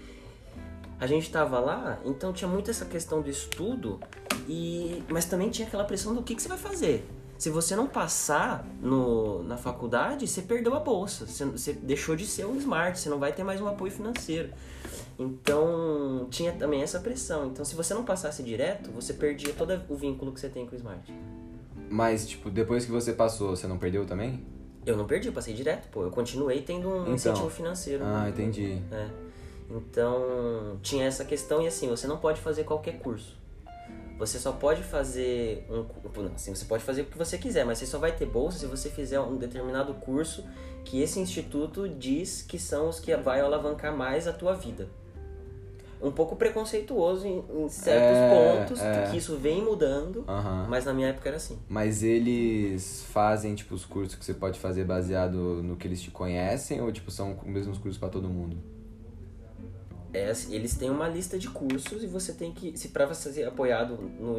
a 0.99 1.06
gente 1.06 1.30
tava 1.30 1.58
lá, 1.58 1.99
então 2.04 2.32
tinha 2.32 2.49
muito 2.49 2.70
essa 2.70 2.84
questão 2.84 3.22
do 3.22 3.30
estudo, 3.30 4.00
e 4.49 5.02
mas 5.08 5.25
também 5.25 5.49
tinha 5.49 5.66
aquela 5.66 5.84
pressão 5.84 6.14
do 6.14 6.22
que, 6.22 6.34
que 6.34 6.42
você 6.42 6.49
vai 6.49 6.58
fazer. 6.58 7.08
Se 7.38 7.49
você 7.49 7.75
não 7.75 7.87
passar 7.87 8.66
no, 8.82 9.42
na 9.44 9.56
faculdade, 9.56 10.28
você 10.28 10.42
perdeu 10.42 10.75
a 10.75 10.78
bolsa, 10.78 11.26
você, 11.26 11.46
você 11.46 11.72
deixou 11.72 12.14
de 12.14 12.26
ser 12.26 12.44
um 12.44 12.54
smart, 12.56 12.99
você 12.99 13.08
não 13.08 13.18
vai 13.18 13.32
ter 13.32 13.42
mais 13.42 13.62
um 13.62 13.66
apoio 13.66 13.90
financeiro. 13.90 14.50
Então 15.18 16.26
tinha 16.30 16.52
também 16.52 16.82
essa 16.82 17.00
pressão. 17.00 17.46
Então 17.46 17.64
se 17.64 17.75
você 17.75 17.94
não 17.94 18.04
passasse 18.04 18.42
direto, 18.42 18.90
você 18.90 19.14
perdia 19.14 19.54
todo 19.54 19.82
o 19.88 19.96
vínculo 19.96 20.32
que 20.32 20.40
você 20.40 20.50
tem 20.50 20.66
com 20.66 20.72
o 20.72 20.76
smart. 20.76 21.10
Mas, 21.90 22.26
tipo, 22.26 22.49
depois 22.49 22.85
que 22.85 22.92
você 22.92 23.12
passou, 23.12 23.50
você 23.50 23.66
não 23.66 23.76
perdeu 23.76 24.06
também? 24.06 24.47
Eu 24.87 24.97
não 24.97 25.06
perdi, 25.06 25.26
eu 25.26 25.32
passei 25.32 25.52
direto, 25.52 25.88
pô. 25.88 26.04
Eu 26.04 26.11
continuei 26.11 26.62
tendo 26.62 26.88
um 26.88 27.00
Então. 27.02 27.14
incentivo 27.14 27.50
financeiro. 27.50 28.04
Ah, 28.04 28.28
entendi. 28.28 28.80
É. 28.92 29.09
Então, 29.68 30.78
tinha 30.82 31.04
essa 31.04 31.25
questão 31.25 31.61
e 31.61 31.66
assim, 31.66 31.88
você 31.88 32.06
não 32.06 32.16
pode 32.18 32.40
fazer 32.40 32.62
qualquer 32.64 32.99
curso. 33.00 33.37
Você 34.18 34.38
só 34.38 34.52
pode 34.52 34.82
fazer 34.82 35.66
um 35.70 35.85
não, 36.23 36.35
assim, 36.35 36.54
você 36.54 36.64
pode 36.64 36.85
fazer 36.85 37.02
o 37.02 37.04
que 37.06 37.16
você 37.16 37.38
quiser, 37.38 37.64
mas 37.64 37.78
você 37.78 37.87
só 37.87 37.99
vai 37.99 38.12
ter 38.14 38.26
bolsa 38.26 38.59
se 38.59 38.66
você 38.66 38.90
fizer 38.90 39.18
um 39.18 39.37
determinado 39.37 39.94
curso 39.94 40.44
que 40.85 41.00
esse 41.02 41.18
instituto 41.18 41.88
diz 41.88 42.42
que 42.42 42.59
são 42.59 42.88
os 42.88 43.00
que 43.00 43.14
vai 43.16 43.40
alavancar 43.40 43.97
mais 43.97 44.28
a 44.28 44.32
tua 44.32 44.54
vida. 44.54 44.88
Um 46.02 46.11
pouco 46.11 46.35
preconceituoso 46.35 47.26
em, 47.26 47.45
em 47.54 47.69
certos 47.69 48.16
É, 48.16 48.30
pontos, 48.59 48.80
é. 48.80 49.11
que 49.11 49.19
isso 49.19 49.37
vem 49.37 49.62
mudando, 49.62 50.25
mas 50.69 50.85
na 50.87 50.95
minha 50.95 51.09
época 51.09 51.28
era 51.28 51.37
assim. 51.37 51.59
Mas 51.69 52.02
eles 52.02 53.04
fazem, 53.12 53.54
tipo, 53.54 53.75
os 53.75 53.85
cursos 53.85 54.14
que 54.14 54.25
você 54.25 54.33
pode 54.33 54.59
fazer 54.59 54.85
baseado 54.85 55.37
no 55.62 55.76
que 55.76 55.87
eles 55.87 56.00
te 56.00 56.11
conhecem 56.11 56.80
ou, 56.80 56.90
tipo, 56.90 57.11
são 57.11 57.37
os 57.38 57.47
mesmos 57.47 57.76
cursos 57.78 57.99
pra 57.99 58.09
todo 58.09 58.28
mundo? 58.28 58.57
É, 60.12 60.30
assim, 60.30 60.54
eles 60.54 60.75
têm 60.75 60.90
uma 60.90 61.07
lista 61.09 61.38
de 61.38 61.49
cursos 61.49 62.02
e 62.02 62.07
você 62.07 62.33
tem 62.33 62.50
que, 62.52 62.76
se 62.76 62.88
para 62.88 63.07
você 63.07 63.33
ser 63.33 63.47
apoiado 63.47 63.97
no, 64.19 64.37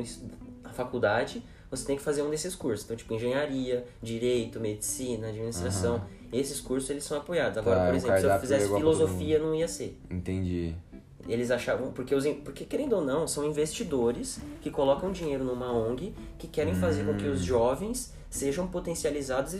na 0.63 0.73
faculdade, 0.73 1.41
você 1.69 1.85
tem 1.85 1.95
que 1.95 2.01
fazer 2.03 2.21
um 2.23 2.29
desses 2.29 2.55
cursos. 2.55 2.83
Então, 2.83 2.97
tipo, 2.97 3.13
engenharia, 3.13 3.85
direito, 4.01 4.59
medicina, 4.59 5.27
administração. 5.29 6.03
Esses 6.33 6.59
cursos, 6.59 6.89
eles 6.89 7.03
são 7.03 7.17
apoiados. 7.17 7.57
Agora, 7.57 7.79
Tá, 7.79 7.85
por 7.87 7.95
exemplo, 7.95 8.19
se 8.19 8.25
eu 8.25 8.31
é 8.31 8.39
fizesse 8.39 8.67
filosofia, 8.73 9.39
não 9.39 9.55
ia 9.55 9.67
ser. 9.67 9.97
Entendi. 10.09 10.75
Eles 11.31 11.49
achavam, 11.49 11.91
porque, 11.91 12.13
os, 12.13 12.25
porque 12.43 12.65
querendo 12.65 12.93
ou 12.93 13.01
não, 13.01 13.25
são 13.25 13.45
investidores 13.45 14.39
que 14.61 14.69
colocam 14.69 15.11
dinheiro 15.13 15.45
numa 15.45 15.71
ONG 15.71 16.13
que 16.37 16.45
querem 16.47 16.75
fazer 16.75 17.05
com 17.05 17.15
que 17.15 17.25
Hum. 17.25 17.31
os 17.31 17.41
jovens 17.41 18.13
sejam 18.31 18.65
potencializados 18.65 19.53
e 19.53 19.59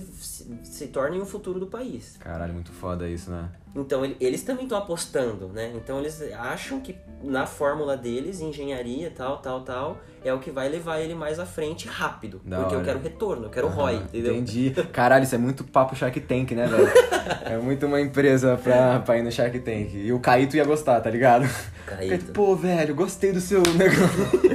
se, 0.63 0.88
tornem 0.88 1.22
o 1.22 1.25
futuro 1.25 1.60
do 1.60 1.68
país. 1.68 2.16
Caralho, 2.18 2.54
muito 2.54 2.72
foda 2.72 3.08
isso, 3.08 3.30
né? 3.30 3.50
Então 3.75 4.04
ele- 4.04 4.18
eles 4.20 4.42
também 4.44 4.63
estão 4.63 4.78
apostando, 4.78 5.48
né? 5.50 5.72
Então 5.75 6.00
eles 6.00 6.22
acham 6.34 6.80
que 6.80 6.96
na 7.24 7.46
fórmula 7.46 7.96
deles, 7.96 8.40
engenharia, 8.42 9.12
tal, 9.16 9.38
tal, 9.38 9.62
tal, 9.62 10.01
é 10.24 10.34
o 10.34 10.40
que 10.40 10.51
vai 10.51 10.68
levar 10.70 11.00
ele 11.00 11.13
mais 11.13 11.38
à 11.40 11.46
frente 11.46 11.88
rápido. 11.88 12.42
Da 12.46 12.60
porque 12.60 12.74
eu 12.75 12.80
hora. 12.80 12.86
quero 12.88 13.00
retorno, 13.01 13.46
eu 13.46 13.50
quero 13.50 13.68
ROI, 13.68 13.96
Aham, 13.96 14.04
entendeu? 14.06 14.34
Entendi. 14.36 14.72
Caralho, 14.92 15.24
isso 15.24 15.36
é 15.36 15.38
muito 15.38 15.63
papo 15.66 15.96
Shark 15.96 16.20
Tank, 16.22 16.51
né, 16.51 16.66
velho? 16.68 16.88
é 17.46 17.58
muito 17.58 17.86
uma 17.86 18.00
empresa 18.01 18.58
pra, 18.62 19.00
pra 19.00 19.18
ir 19.18 19.22
no 19.24 19.32
Shark 19.32 19.60
Tank. 19.60 19.94
E 19.94 20.12
o 20.13 20.20
Caíto 20.20 20.56
ia 20.58 20.63
gostar, 20.66 21.00
tá 21.01 21.10
ligado? 21.10 21.46
Caíto. 21.86 22.32
Pô, 22.34 22.56
velho, 22.56 22.96
gostei 22.96 23.32
do 23.34 23.40
seu 23.42 23.62
negócio. 23.62 24.50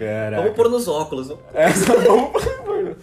Caraca. 0.00 0.42
Vamos 0.42 0.56
pôr 0.56 0.70
nos 0.70 0.88
óculos. 0.88 1.28
viu? 1.28 1.38
É, 1.52 1.70
só 1.70 1.94
vamos 2.00 2.44
pôr. 2.64 2.96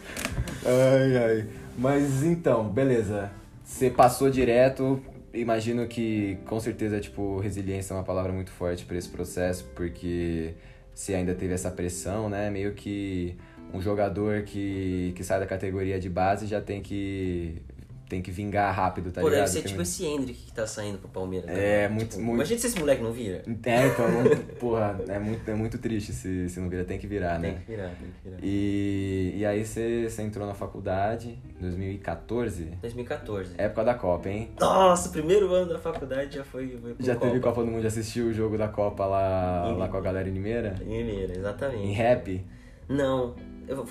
Ai, 0.66 1.18
ai. 1.18 1.46
Mas 1.77 2.24
então, 2.24 2.68
beleza. 2.68 3.30
Você 3.63 3.92
passou 3.92 4.32
direto. 4.32 5.00
Imagino 5.32 5.86
que 5.86 6.39
com 6.48 6.60
certeza, 6.60 7.00
tipo, 7.00 7.38
resiliência 7.38 7.94
é 7.94 7.98
uma 7.98 8.04
palavra 8.04 8.34
muito 8.34 8.50
forte 8.50 8.84
pra 8.84 8.98
esse 8.98 9.10
processo, 9.10 9.66
porque 9.75 10.56
você 10.92 11.13
ainda 11.13 11.36
teve 11.36 11.54
essa 11.54 11.70
pressão, 11.70 12.27
né? 12.30 12.50
Meio 12.50 12.74
que 12.74 13.38
um 13.72 13.80
jogador 13.80 14.42
que, 14.42 15.13
que 15.16 15.24
sai 15.24 15.39
da 15.39 15.46
categoria 15.46 16.00
de 16.00 16.10
base 16.10 16.48
já 16.48 16.60
tem 16.60 16.82
que 16.82 17.62
tem 18.10 18.22
que 18.22 18.32
vingar 18.32 18.74
rápido, 18.74 19.12
tá 19.12 19.22
Pô, 19.22 19.28
ligado? 19.30 19.46
deve 19.46 19.52
ser 19.52 19.68
tipo 19.68 19.82
esse 19.82 20.06
Hendrick 20.06 20.40
que 20.46 20.52
tá 20.54 20.66
saindo 20.66 20.98
pro 20.98 21.10
Palmeiras. 21.10 21.50
É, 21.50 21.84
também. 21.84 21.96
muito- 21.98 22.10
Tipo, 22.12 22.22
muito- 22.24 22.36
Imagina 22.36 22.60
se 22.60 22.68
esse 22.68 22.80
moleque 22.80 23.04
não 23.04 23.12
vira. 23.12 23.44
É, 23.66 23.88
então, 23.88 24.06
porra, 24.60 25.00
é 25.08 25.20
muito, 25.20 25.50
é 25.52 25.54
muito 25.54 25.78
triste 25.78 26.14
se, 26.14 26.48
se 26.50 26.60
não 26.60 26.70
virar, 26.70 26.86
tem 26.86 26.98
que 26.98 27.06
virar, 27.08 27.40
Tem 27.40 27.52
né? 27.52 27.62
que 27.66 27.72
virar, 27.72 27.90
tem 27.90 27.96
que 28.10 28.30
virar. 28.30 28.38
E, 28.42 29.34
e 29.38 29.46
aí 29.46 29.66
você, 29.66 30.10
você 30.10 30.22
entrou 30.22 30.48
na 30.48 30.54
faculdade 30.54 31.38
em 31.58 31.62
2014, 31.62 32.66
2014. 32.82 33.52
época 33.58 33.84
da 33.84 33.94
Copa, 33.94 34.30
hein? 34.30 34.52
Nossa, 34.60 35.10
o 35.10 35.12
primeiro 35.12 35.54
ano 35.54 35.74
da 35.74 35.80
faculdade 35.80 36.36
já 36.36 36.44
foi, 36.44 36.78
foi 36.82 36.96
Já 37.00 37.16
teve 37.16 37.40
Copa. 37.40 37.50
Copa 37.56 37.66
do 37.66 37.72
Mundo, 37.72 37.82
já 37.82 37.88
assistiu 37.90 38.28
o 38.28 38.34
jogo 38.34 38.58
da 38.58 38.68
Copa 38.68 39.06
lá, 39.06 39.70
Em- 39.70 39.78
lá 39.78 39.88
com 39.90 39.98
a 39.98 40.02
galera 40.02 40.30
em 40.30 40.34
Limeira? 40.34 40.76
Em 40.82 41.04
Limeira, 41.04 41.38
exatamente. 41.38 41.84
Em 41.84 41.92
rap? 41.94 42.46
Não, 42.90 43.36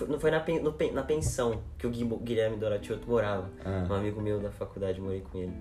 não 0.09 0.19
foi 0.19 0.31
na, 0.31 0.41
pen- 0.41 0.61
no 0.61 0.75
na 0.93 1.03
pensão 1.03 1.63
que 1.79 1.87
o 1.87 1.91
Gui- 1.91 2.05
Guilherme 2.23 2.57
Doratioto 2.57 3.09
morava. 3.09 3.51
Ah. 3.65 3.87
Um 3.91 3.95
amigo 3.95 4.21
meu 4.21 4.39
da 4.41 4.51
faculdade, 4.51 5.01
morei 5.01 5.21
com 5.21 5.39
ele. 5.39 5.53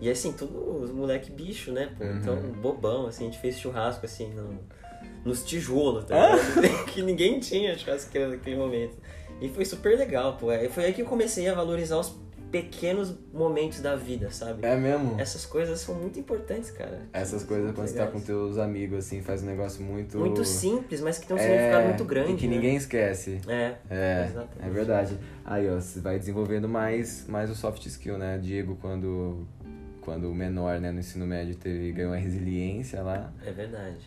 E 0.00 0.10
assim, 0.10 0.34
os 0.80 0.90
moleque 0.90 1.30
bicho, 1.30 1.70
né? 1.72 1.92
Pô? 1.96 2.04
Uhum. 2.04 2.16
Então, 2.18 2.36
bobão, 2.60 3.06
assim, 3.06 3.24
a 3.24 3.30
gente 3.30 3.40
fez 3.40 3.58
churrasco 3.58 4.04
assim 4.04 4.28
no, 4.34 4.58
nos 5.24 5.44
tijolos, 5.44 6.04
tá 6.04 6.32
Ah! 6.34 6.36
que 6.90 7.00
ninguém 7.02 7.38
tinha 7.38 7.76
churrasqueira 7.78 8.28
naquele 8.28 8.56
momento. 8.56 8.96
E 9.40 9.48
foi 9.48 9.64
super 9.64 9.96
legal, 9.98 10.36
pô. 10.36 10.50
Aí 10.50 10.68
Foi 10.68 10.84
aí 10.84 10.92
que 10.92 11.02
eu 11.02 11.06
comecei 11.06 11.48
a 11.48 11.54
valorizar 11.54 11.98
os 11.98 12.10
pequenos 12.62 13.12
momentos 13.32 13.80
da 13.80 13.96
vida, 13.96 14.30
sabe? 14.30 14.64
É 14.64 14.76
mesmo? 14.76 15.16
Essas 15.20 15.44
coisas 15.44 15.80
são 15.80 15.94
muito 15.96 16.20
importantes, 16.20 16.70
cara. 16.70 17.00
Essas 17.12 17.40
São 17.40 17.48
coisas 17.48 17.74
quando 17.74 17.88
você 17.88 17.94
tá 17.94 18.04
com 18.06 18.18
legais. 18.18 18.24
teus 18.26 18.58
amigos, 18.58 18.98
assim, 19.00 19.20
faz 19.22 19.42
um 19.42 19.46
negócio 19.46 19.82
muito... 19.82 20.18
Muito 20.18 20.44
simples, 20.44 21.00
mas 21.00 21.18
que 21.18 21.26
tem 21.26 21.36
um 21.36 21.38
É, 21.40 21.42
significado 21.42 21.84
muito 21.88 22.04
grande. 22.04 22.32
E 22.32 22.36
que 22.36 22.46
né? 22.46 22.54
ninguém 22.54 22.76
esquece. 22.76 23.40
É, 23.48 23.74
É, 23.90 24.26
exatamente. 24.30 24.66
é 24.66 24.70
verdade. 24.70 25.18
Aí, 25.44 25.68
ó, 25.68 25.74
você 25.80 25.98
vai 25.98 26.16
desenvolvendo 26.16 26.68
mais, 26.68 27.26
mais 27.26 27.50
o 27.50 27.56
soft 27.56 27.84
skill, 27.86 28.16
né? 28.18 28.38
Diego, 28.38 28.78
quando, 28.80 29.46
quando 30.00 30.32
menor, 30.32 30.78
né, 30.80 30.92
no 30.92 31.00
ensino 31.00 31.26
médio, 31.26 31.56
teve, 31.56 31.90
ganhou 31.90 32.12
a 32.12 32.16
resiliência 32.16 33.02
lá, 33.02 33.32
É 33.44 33.50
verdade. 33.50 33.98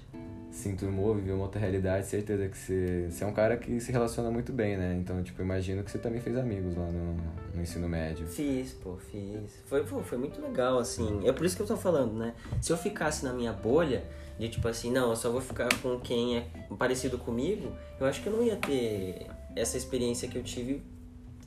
Se 0.51 0.69
enturmou, 0.69 1.13
viveu 1.13 1.35
uma 1.35 1.43
outra 1.43 1.59
realidade, 1.59 2.07
certeza 2.07 2.47
que 2.47 2.57
você, 2.57 3.07
você 3.09 3.23
é 3.23 3.27
um 3.27 3.33
cara 3.33 3.57
que 3.57 3.79
se 3.79 3.91
relaciona 3.91 4.31
muito 4.31 4.51
bem, 4.51 4.77
né? 4.77 4.97
Então, 4.99 5.21
tipo, 5.21 5.41
imagino 5.41 5.83
que 5.83 5.91
você 5.91 5.97
também 5.97 6.19
fez 6.19 6.37
amigos 6.37 6.75
lá 6.75 6.85
no, 6.85 7.15
no 7.55 7.61
ensino 7.61 7.87
médio. 7.87 8.25
Fiz, 8.27 8.73
pô, 8.73 8.97
fiz. 8.97 9.61
Foi, 9.65 9.83
pô, 9.83 10.01
foi 10.01 10.17
muito 10.17 10.41
legal, 10.41 10.79
assim. 10.79 11.27
É 11.27 11.31
por 11.31 11.45
isso 11.45 11.55
que 11.55 11.61
eu 11.61 11.67
tô 11.67 11.77
falando, 11.77 12.13
né? 12.13 12.33
Se 12.61 12.71
eu 12.71 12.77
ficasse 12.77 13.23
na 13.23 13.33
minha 13.33 13.53
bolha, 13.53 14.03
de 14.39 14.49
tipo 14.49 14.67
assim, 14.67 14.91
não, 14.91 15.09
eu 15.09 15.15
só 15.15 15.29
vou 15.29 15.41
ficar 15.41 15.69
com 15.81 15.99
quem 15.99 16.37
é 16.37 16.47
parecido 16.77 17.17
comigo, 17.17 17.71
eu 17.99 18.05
acho 18.05 18.21
que 18.21 18.29
eu 18.29 18.33
não 18.33 18.43
ia 18.43 18.55
ter 18.55 19.27
essa 19.55 19.77
experiência 19.77 20.27
que 20.27 20.37
eu 20.37 20.43
tive 20.43 20.81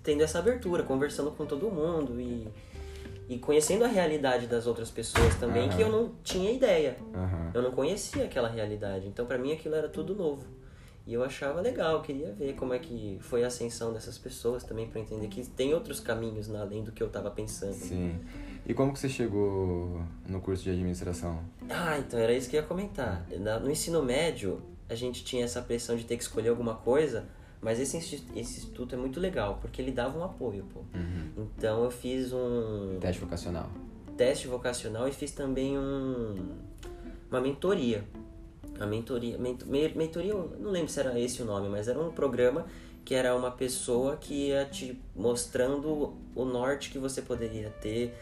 tendo 0.03 0.23
essa 0.23 0.39
abertura, 0.39 0.83
conversando 0.83 1.31
com 1.31 1.45
todo 1.45 1.71
mundo 1.71 2.21
e, 2.21 2.49
e 3.31 3.39
conhecendo 3.39 3.85
a 3.85 3.87
realidade 3.87 4.49
das 4.49 4.67
outras 4.67 4.91
pessoas 4.91 5.37
também, 5.37 5.69
Aham. 5.69 5.77
que 5.77 5.83
eu 5.85 5.89
não 5.89 6.11
tinha 6.25 6.51
ideia. 6.51 6.97
Aham. 7.15 7.53
Eu 7.55 7.63
não 7.63 7.71
conhecia 7.71 8.25
aquela 8.25 8.49
realidade, 8.49 9.07
então 9.07 9.25
pra 9.25 9.39
mim 9.39 9.53
aquilo 9.53 9.77
era 9.77 9.89
tudo 9.89 10.17
novo. 10.17 10.45
E 11.07 11.15
eu 11.15 11.23
achava 11.23 11.61
legal, 11.61 12.03
queria 12.03 12.33
ver 12.33 12.55
como 12.55 12.75
é 12.75 12.81
que 12.81 13.19
foi 13.21 13.45
a 13.45 13.47
ascensão 13.47 13.93
dessas 13.93 14.19
pessoas 14.19 14.65
também 14.65 14.89
pra 14.89 15.01
entender 15.01 15.29
que 15.29 15.49
tem 15.49 15.73
outros 15.73 16.01
caminhos 16.01 16.49
né, 16.49 16.61
além 16.61 16.83
do 16.83 16.91
que 16.91 17.01
eu 17.01 17.09
tava 17.09 17.31
pensando. 17.31 17.73
Sim. 17.73 18.19
E 18.67 18.75
como 18.75 18.93
que 18.93 18.99
você 18.99 19.09
chegou 19.09 20.03
no 20.29 20.41
curso 20.41 20.65
de 20.65 20.71
administração? 20.71 21.41
Ah, 21.69 21.99
então 21.99 22.19
era 22.19 22.33
isso 22.33 22.51
que 22.51 22.57
eu 22.57 22.63
ia 22.63 22.67
comentar. 22.67 23.25
No 23.63 23.71
ensino 23.71 24.03
médio, 24.03 24.61
a 24.89 24.97
gente 24.97 25.23
tinha 25.23 25.45
essa 25.45 25.63
pressão 25.63 25.97
de 25.97 26.03
ter 26.05 26.17
que 26.17 26.23
escolher 26.25 26.49
alguma 26.49 26.75
coisa, 26.75 27.27
mas 27.63 27.79
esse, 27.81 27.97
esse 27.99 28.25
instituto 28.37 28.95
é 28.95 28.99
muito 28.99 29.21
legal, 29.21 29.59
porque 29.61 29.81
ele 29.83 29.91
dava 29.93 30.19
um 30.19 30.25
apoio, 30.25 30.65
pô. 30.73 30.81
Uhum. 30.95 31.47
Então 31.57 31.85
eu 31.85 31.91
fiz 31.91 32.33
um 32.33 32.99
Teste 33.01 33.21
vocacional. 33.21 33.69
teste 34.17 34.47
vocacional 34.49 35.07
e 35.09 35.13
fiz 35.13 35.31
também 35.33 35.79
um, 35.79 36.57
uma 37.31 37.41
mentoria. 37.41 38.05
A 38.79 38.87
mentoria, 38.87 39.37
ment, 39.37 39.59
me- 39.67 39.93
mentoria, 39.95 40.33
não 40.35 40.71
lembro 40.71 40.89
se 40.91 40.99
era 40.99 41.19
esse 41.21 41.43
o 41.43 41.45
nome, 41.45 41.69
mas 41.69 41.87
era 41.87 42.01
um 42.01 42.11
programa 42.11 42.65
que 43.05 43.15
era 43.15 43.35
uma 43.37 43.51
pessoa 43.51 44.17
que 44.17 44.49
ia 44.49 44.65
te 44.65 44.99
mostrando 45.15 46.15
o 46.35 46.45
norte 46.45 46.91
que 46.91 46.99
você 46.99 47.21
poderia 47.21 47.69
ter 47.81 48.15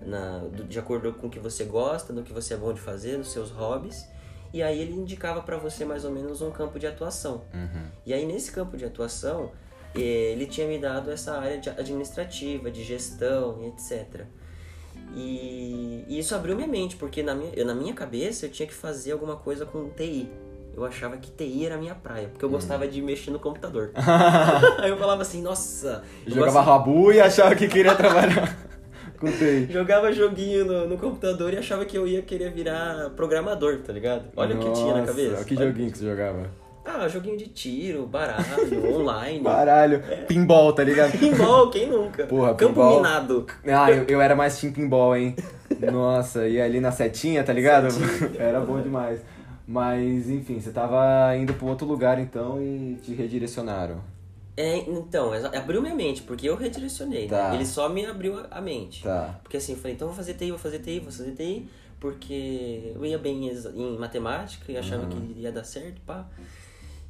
na, 0.00 0.38
do- 0.38 0.64
de 0.64 0.78
acordo 0.78 1.12
com 1.12 1.26
o 1.26 1.30
que 1.30 1.38
você 1.38 1.64
gosta, 1.64 2.12
no 2.14 2.22
que 2.22 2.32
você 2.32 2.54
é 2.54 2.56
bom 2.56 2.72
de 2.72 2.80
fazer, 2.80 3.18
nos 3.18 3.30
seus 3.30 3.50
hobbies. 3.50 4.06
E 4.52 4.62
aí 4.62 4.80
ele 4.80 4.92
indicava 4.94 5.42
para 5.42 5.56
você 5.56 5.84
mais 5.84 6.04
ou 6.04 6.10
menos 6.10 6.40
um 6.42 6.50
campo 6.50 6.78
de 6.78 6.86
atuação. 6.86 7.42
Uhum. 7.52 7.86
E 8.06 8.12
aí 8.14 8.24
nesse 8.26 8.50
campo 8.52 8.76
de 8.76 8.84
atuação, 8.84 9.50
eh, 9.94 10.32
ele 10.32 10.46
tinha 10.46 10.66
me 10.66 10.78
dado 10.78 11.10
essa 11.10 11.38
área 11.38 11.58
de 11.58 11.68
administrativa, 11.68 12.70
de 12.70 12.82
gestão 12.84 13.58
e 13.62 13.66
etc. 13.68 14.24
E, 15.14 16.04
e 16.08 16.18
isso 16.18 16.34
abriu 16.34 16.56
minha 16.56 16.68
mente, 16.68 16.96
porque 16.96 17.22
na 17.22 17.34
minha, 17.34 17.52
eu- 17.54 17.64
na 17.66 17.74
minha 17.74 17.94
cabeça 17.94 18.46
eu 18.46 18.50
tinha 18.50 18.66
que 18.66 18.74
fazer 18.74 19.12
alguma 19.12 19.36
coisa 19.36 19.64
com 19.66 19.88
TI. 19.90 20.28
Eu 20.74 20.84
achava 20.84 21.16
que 21.16 21.30
TI 21.30 21.64
era 21.64 21.76
a 21.76 21.78
minha 21.78 21.94
praia, 21.94 22.28
porque 22.28 22.44
eu 22.44 22.50
gostava 22.50 22.86
de 22.86 23.00
mexer 23.00 23.30
no 23.30 23.38
computador. 23.38 23.92
aí 24.78 24.90
eu 24.90 24.98
falava 24.98 25.22
assim, 25.22 25.40
nossa, 25.40 26.02
eu 26.26 26.32
Jogava 26.34 26.52
gosto- 26.58 26.66
rabu 26.66 27.12
e 27.12 27.20
achava 27.20 27.54
que 27.54 27.66
queria 27.66 27.94
trabalhar 27.94 28.54
com 29.18 29.26
TI. 29.30 29.68
jogava 29.72 30.12
joguinho 30.12 30.64
no, 30.64 30.88
no 30.88 30.96
computador 30.98 31.52
e 31.52 31.58
achava 31.58 31.84
que 31.84 31.96
eu 31.96 32.06
ia 32.06 32.22
querer 32.22 32.52
virar 32.52 33.10
programador, 33.16 33.78
tá 33.78 33.92
ligado? 33.92 34.24
Olha 34.36 34.54
o 34.56 34.58
que 34.58 34.70
tinha 34.72 34.92
na 34.94 35.00
Nossa, 35.00 35.12
cabeça. 35.12 35.44
Que 35.44 35.56
Olha- 35.56 35.66
joguinho 35.66 35.90
que 35.90 35.98
você 35.98 36.04
jogava? 36.06 36.46
Ah, 36.88 37.08
joguinho 37.08 37.36
de 37.36 37.48
tiro, 37.48 38.06
baralho, 38.06 38.44
online. 38.94 39.40
Baralho. 39.40 40.02
Pinball, 40.28 40.72
tá 40.72 40.84
ligado? 40.84 41.10
Pinball, 41.18 41.68
quem 41.68 41.88
nunca? 41.90 42.26
Porra, 42.26 42.54
Campo 42.54 42.74
pinball. 42.74 42.96
minado. 42.98 43.46
Ah, 43.66 43.90
eu, 43.90 44.04
eu 44.06 44.20
era 44.20 44.36
mais 44.36 44.56
team 44.60 44.72
pinball, 44.72 45.16
hein? 45.16 45.34
Nossa, 45.92 46.46
e 46.46 46.60
ali 46.60 46.78
na 46.78 46.92
setinha, 46.92 47.42
tá 47.42 47.52
ligado? 47.52 47.88
Era 48.38 48.60
bom 48.60 48.80
demais. 48.80 49.20
Mas, 49.66 50.30
enfim, 50.30 50.60
você 50.60 50.70
tava 50.70 51.36
indo 51.36 51.52
pra 51.54 51.66
outro 51.66 51.84
lugar 51.88 52.20
então 52.20 52.62
e 52.62 52.96
te 53.02 53.12
redirecionaram. 53.14 53.96
É, 54.56 54.78
então, 54.78 55.32
abriu 55.54 55.82
minha 55.82 55.94
mente, 55.94 56.22
porque 56.22 56.48
eu 56.48 56.56
redirecionei, 56.56 57.28
Tá. 57.28 57.50
né? 57.50 57.56
Ele 57.56 57.66
só 57.66 57.88
me 57.90 58.06
abriu 58.06 58.40
a- 58.50 58.60
mente. 58.60 59.02
Tá. 59.02 59.38
Porque 59.42 59.58
assim, 59.58 59.72
eu 59.72 59.78
falei, 59.78 59.94
então 59.94 60.08
vou 60.08 60.16
fazer 60.16 60.34
TI, 60.34 60.50
vou 60.50 60.58
fazer 60.58 60.78
TI, 60.78 61.00
vou 61.00 61.12
fazer 61.12 61.32
TI, 61.32 61.68
porque 62.00 62.92
eu 62.94 63.04
ia 63.04 63.18
bem 63.18 63.48
em 63.50 63.98
matemática 63.98 64.72
e 64.72 64.76
achava 64.78 65.06
que 65.06 65.16
ia 65.40 65.52
dar 65.52 65.64
certo, 65.64 66.00
pá. 66.06 66.26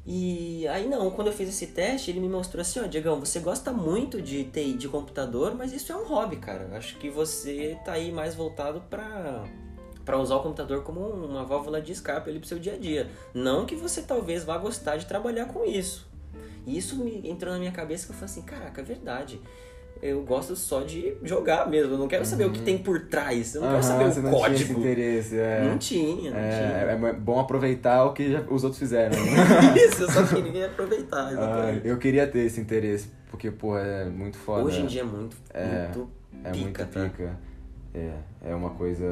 E 0.05 0.65
aí 0.69 0.87
não, 0.87 1.11
quando 1.11 1.27
eu 1.27 1.33
fiz 1.33 1.49
esse 1.49 1.67
teste, 1.67 2.11
ele 2.11 2.19
me 2.21 2.29
mostrou 2.29 2.61
assim, 2.61 2.79
ó, 2.79 2.83
Diegão, 2.87 3.19
você 3.19 3.39
gosta 3.39 3.71
muito 3.73 4.21
de 4.21 4.45
TI 4.45 4.73
de 4.73 4.87
computador, 4.87 5.53
mas 5.55 5.73
isso 5.73 5.91
é 5.91 5.95
um 5.95 6.05
hobby, 6.05 6.37
cara. 6.37 6.69
Acho 6.77 6.97
que 6.97 7.09
você 7.09 7.77
tá 7.83 7.93
aí 7.93 8.09
mais 8.11 8.33
voltado 8.33 8.81
pra, 8.89 9.43
pra 10.05 10.17
usar 10.17 10.35
o 10.37 10.43
computador 10.43 10.83
como 10.83 11.01
uma 11.01 11.43
válvula 11.43 11.81
de 11.81 11.91
escape 11.91 12.29
ali 12.29 12.39
pro 12.39 12.47
seu 12.47 12.57
dia 12.57 12.73
a 12.73 12.77
dia. 12.77 13.09
Não 13.33 13.65
que 13.65 13.75
você 13.75 14.01
talvez 14.01 14.45
vá 14.45 14.57
gostar 14.57 14.95
de 14.95 15.05
trabalhar 15.05 15.45
com 15.47 15.65
isso. 15.65 16.07
E 16.65 16.77
isso 16.77 16.95
me 17.03 17.21
entrou 17.29 17.53
na 17.53 17.59
minha 17.59 17.71
cabeça 17.71 18.05
que 18.05 18.11
eu 18.11 18.15
falei 18.15 18.31
assim, 18.31 18.41
caraca, 18.41 18.81
é 18.81 18.83
verdade. 18.83 19.41
Eu 20.01 20.21
gosto 20.21 20.55
só 20.55 20.83
de 20.83 21.15
jogar 21.23 21.67
mesmo, 21.69 21.93
eu 21.93 21.97
não 21.97 22.07
quero 22.07 22.23
saber 22.23 22.45
o 22.45 22.51
que 22.51 22.61
tem 22.61 22.77
por 22.77 23.07
trás, 23.07 23.55
eu 23.55 23.61
não 23.61 23.69
quero 23.69 23.79
Aham, 23.81 23.87
saber 23.89 24.11
você 24.13 24.19
o 24.19 24.23
não 24.23 24.29
tinha 24.35 24.47
esse 24.53 24.63
código. 24.65 24.79
interesse, 24.79 25.37
é. 25.39 25.61
Não 25.63 25.77
tinha, 25.79 26.29
não 26.31 26.37
É, 26.37 26.49
tinha. 26.49 27.07
é 27.09 27.13
bom 27.13 27.39
aproveitar 27.39 28.05
o 28.05 28.13
que 28.13 28.31
já- 28.31 28.41
os 28.41 28.63
outros 28.63 28.77
fizeram. 28.77 29.15
né? 29.15 29.21
Isso, 29.75 30.03
eu 30.03 30.09
só 30.11 30.23
queria 30.23 30.67
aproveitar, 30.67 31.29
Ah, 31.29 31.31
exatamente. 31.33 31.87
eu 31.87 31.97
queria 31.97 32.27
ter 32.27 32.39
esse 32.45 32.61
interesse, 32.61 33.09
porque, 33.31 33.49
pô, 33.49 33.75
é 33.75 34.05
muito 34.05 34.37
foda. 34.37 34.63
Hoje 34.65 34.81
em 34.81 34.85
dia 34.85 35.01
é 35.01 35.03
muito, 35.05 35.35
É, 35.51 35.87
muito 35.87 36.09
É 36.43 36.51
pica, 36.51 36.83
muito 36.85 36.93
tá? 36.93 37.35
É, 37.93 38.17
é 38.51 38.55
uma 38.55 38.71
coisa. 38.71 39.05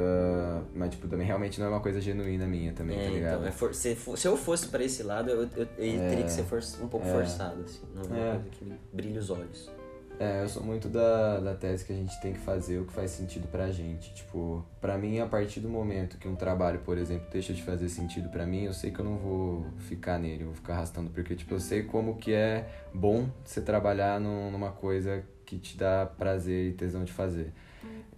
Mas, 0.76 0.92
tipo, 0.92 1.08
também 1.08 1.26
realmente 1.26 1.60
não 1.60 1.68
é 1.68 1.70
uma 1.70 1.80
coisa 1.80 2.00
genuína 2.00 2.46
minha 2.46 2.74
também, 2.74 3.00
É, 3.00 3.04
tá 3.06 3.10
ligado? 3.10 3.34
então, 3.36 3.48
é 3.48 3.52
for- 3.52 3.74
se, 3.74 3.96
se 3.96 4.28
eu 4.28 4.38
fosse 4.38 4.68
pra 4.68 4.84
esse 4.84 5.02
lado, 5.04 5.30
eu, 5.30 5.42
eu, 5.44 5.48
eu 5.58 5.68
teria 5.78 6.24
que 6.24 6.32
ser 6.32 6.44
for- 6.44 6.62
um 6.82 6.88
pouco 6.88 7.06
forçado, 7.08 7.62
assim. 7.64 7.82
Não 7.94 8.02
é 8.04 8.06
uma 8.06 8.18
É. 8.18 8.32
coisa 8.36 8.50
que 8.50 8.66
me 8.66 8.80
brilha 8.94 9.20
os 9.20 9.30
olhos. 9.30 9.70
É, 10.18 10.44
eu 10.44 10.48
sou 10.48 10.64
muito 10.64 10.88
da, 10.88 11.42
da 11.42 11.54
tese 11.56 11.84
que 11.84 11.92
a 11.92 11.96
gente 11.96 12.18
tem 12.22 12.32
que 12.32 12.40
fazer 12.40 12.80
o 12.80 12.86
que 12.86 12.94
faz 12.94 13.12
sentido 13.12 13.50
pra 13.50 13.70
gente. 13.70 14.14
Tipo, 14.16 14.66
pra 14.80 14.98
mim, 14.98 15.20
a 15.20 15.26
partir 15.26 15.60
do 15.60 15.68
momento 15.68 16.18
que 16.18 16.26
um 16.26 16.36
trabalho, 16.38 16.80
por 16.86 16.98
exemplo, 16.98 17.28
deixa 17.30 17.52
de 17.54 17.62
fazer 17.62 17.90
sentido 17.90 18.30
pra 18.30 18.46
mim, 18.46 18.64
eu 18.64 18.72
sei 18.72 18.92
que 18.92 19.00
eu 19.00 19.04
não 19.04 19.18
vou 19.18 19.66
ficar 19.80 20.18
nele, 20.18 20.44
eu 20.44 20.48
vou 20.48 20.56
ficar 20.56 20.76
arrastando. 20.76 21.10
Porque, 21.10 21.36
tipo, 21.36 21.54
eu 21.54 21.60
sei 21.60 21.84
como 21.84 22.16
que 22.16 22.32
é 22.34 22.66
bom 22.94 23.28
você 23.44 23.60
trabalhar 23.60 24.18
num- 24.22 24.52
numa 24.52 24.72
coisa 24.72 25.22
que 25.46 25.58
te 25.58 25.78
dá 25.78 26.06
prazer 26.06 26.70
e 26.70 26.72
tesão 26.74 27.04
de 27.04 27.12
fazer. 27.12 27.52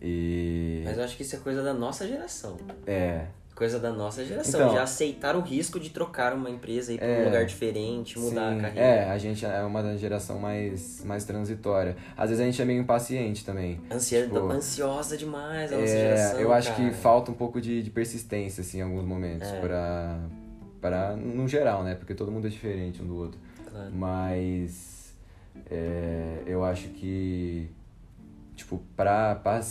E. 0.01 0.81
Mas 0.85 0.97
eu 0.97 1.03
acho 1.03 1.15
que 1.17 1.23
isso 1.23 1.35
é 1.35 1.39
coisa 1.39 1.63
da 1.63 1.73
nossa 1.73 2.07
geração. 2.07 2.57
É, 2.85 3.25
Coisa 3.55 3.79
da 3.79 3.91
nossa 3.91 4.23
geração. 4.23 4.61
Então- 4.61 4.75
já 4.75 4.83
aceitar 4.83 5.35
o 5.35 5.41
risco 5.41 5.79
de 5.79 5.89
trocar 5.89 6.31
uma 6.31 6.47
empresa 6.47 6.91
e 6.91 6.95
ir 6.95 6.97
pra 6.99 7.07
É, 7.07 7.21
um 7.21 7.25
lugar 7.25 7.43
diferente, 7.43 8.19
mudar 8.19 8.51
Sim, 8.53 8.59
a 8.59 8.61
carreira. 8.61 8.87
É, 8.87 9.09
a 9.09 9.17
gente 9.17 9.43
é 9.43 9.63
uma 9.63 9.97
geração 9.97 10.37
mais, 10.37 11.03
mais 11.03 11.23
transitória. 11.25 11.97
Às 12.15 12.29
vezes 12.29 12.43
a 12.43 12.45
gente 12.45 12.61
é 12.61 12.65
meio 12.65 12.79
impaciente 12.83 13.43
também. 13.43 13.81
Ansia- 13.89 14.25
Tipo, 14.25 14.37
ansiosa 14.51 15.17
demais 15.17 15.73
a 15.73 15.77
nossa 15.77 15.91
É, 15.91 15.97
geração. 16.15 16.39
eu 16.39 16.53
acho 16.53 16.71
cara. 16.71 16.87
que 16.89 16.95
falta 16.97 17.31
um 17.31 17.33
pouco 17.33 17.59
de, 17.59 17.81
de 17.81 17.89
persistência, 17.89 18.61
assim, 18.61 18.77
em 18.77 18.81
alguns 18.83 19.05
momentos, 19.05 19.47
É. 19.47 19.59
pra, 19.59 20.19
pra. 20.79 21.15
No 21.15 21.47
geral, 21.47 21.81
né? 21.83 21.95
Porque 21.95 22.13
todo 22.13 22.31
mundo 22.31 22.45
é 22.45 22.51
diferente 22.51 23.01
um 23.01 23.07
do 23.07 23.15
outro. 23.17 23.39
Claro. 23.71 23.89
Mas. 23.91 25.15
é, 25.71 26.43
eu 26.45 26.63
acho 26.63 26.89
que. 26.89 27.71
Tipo, 28.67 28.83
pra, 28.97 29.33
pra 29.35 29.61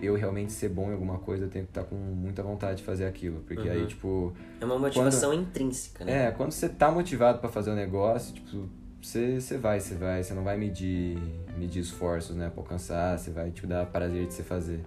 eu 0.00 0.14
realmente 0.14 0.52
ser 0.52 0.70
bom 0.70 0.88
em 0.88 0.94
alguma 0.94 1.18
coisa, 1.18 1.44
eu 1.44 1.50
tenho 1.50 1.66
que 1.66 1.70
estar 1.70 1.82
tá 1.82 1.86
com 1.86 1.96
muita 1.96 2.42
vontade 2.42 2.78
de 2.78 2.82
fazer 2.82 3.04
aquilo. 3.04 3.40
Porque 3.46 3.68
uhum. 3.68 3.74
aí, 3.74 3.86
tipo. 3.86 4.32
É 4.58 4.64
uma 4.64 4.78
motivação 4.78 5.32
quando, 5.32 5.42
intrínseca, 5.42 6.02
né? 6.02 6.28
É, 6.28 6.30
quando 6.30 6.50
você 6.50 6.66
tá 6.66 6.90
motivado 6.90 7.40
para 7.40 7.50
fazer 7.50 7.68
o 7.68 7.72
um 7.74 7.76
negócio, 7.76 8.32
tipo, 8.32 8.70
você, 9.02 9.38
você 9.38 9.58
vai, 9.58 9.80
você 9.80 9.94
vai, 9.96 10.22
você 10.22 10.32
não 10.32 10.42
vai 10.42 10.56
medir, 10.56 11.18
medir 11.58 11.80
esforços, 11.80 12.34
né, 12.34 12.48
pra 12.48 12.62
alcançar, 12.62 13.18
você 13.18 13.30
vai, 13.30 13.50
tipo, 13.50 13.66
dar 13.66 13.84
prazer 13.84 14.26
de 14.26 14.32
você 14.32 14.42
fazer. 14.42 14.80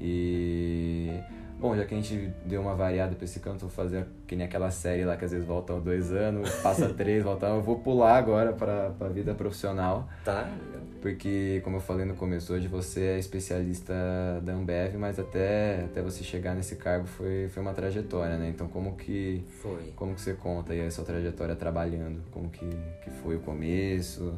E 0.00 1.12
Bom, 1.60 1.76
já 1.76 1.84
que 1.84 1.94
a 1.94 1.96
gente 1.96 2.32
deu 2.44 2.60
uma 2.62 2.74
variada 2.74 3.14
pra 3.14 3.24
esse 3.24 3.38
canto, 3.38 3.60
vou 3.60 3.70
fazer 3.70 4.06
que 4.26 4.34
nem 4.34 4.46
aquela 4.46 4.70
série 4.70 5.04
lá 5.04 5.14
que 5.16 5.26
às 5.26 5.30
vezes 5.30 5.46
volta 5.46 5.78
dois 5.78 6.10
anos, 6.10 6.50
passa 6.56 6.88
três, 6.94 7.22
volta. 7.22 7.46
Eu 7.46 7.60
vou 7.60 7.78
pular 7.78 8.16
agora 8.16 8.52
pra, 8.52 8.90
pra 8.98 9.08
vida 9.10 9.34
profissional. 9.34 10.08
Tá, 10.24 10.40
legal. 10.40 10.89
Porque, 11.00 11.62
como 11.64 11.76
eu 11.76 11.80
falei 11.80 12.04
no 12.04 12.14
começo, 12.14 12.52
hoje 12.52 12.68
você 12.68 13.00
é 13.00 13.18
especialista 13.18 13.94
da 14.42 14.52
Ambev, 14.52 14.96
mas 14.98 15.18
até, 15.18 15.84
até 15.84 16.02
você 16.02 16.22
chegar 16.22 16.54
nesse 16.54 16.76
cargo 16.76 17.06
foi, 17.06 17.48
foi 17.48 17.62
uma 17.62 17.72
trajetória, 17.72 18.36
né? 18.36 18.50
Então, 18.50 18.68
como 18.68 18.96
que. 18.96 19.42
Foi. 19.62 19.92
Como 19.96 20.14
que 20.14 20.20
você 20.20 20.34
conta 20.34 20.74
aí 20.74 20.86
a 20.86 20.90
sua 20.90 21.04
trajetória 21.04 21.56
trabalhando? 21.56 22.22
Como 22.30 22.50
que, 22.50 22.68
que 23.02 23.10
foi 23.22 23.36
o 23.36 23.40
começo? 23.40 24.34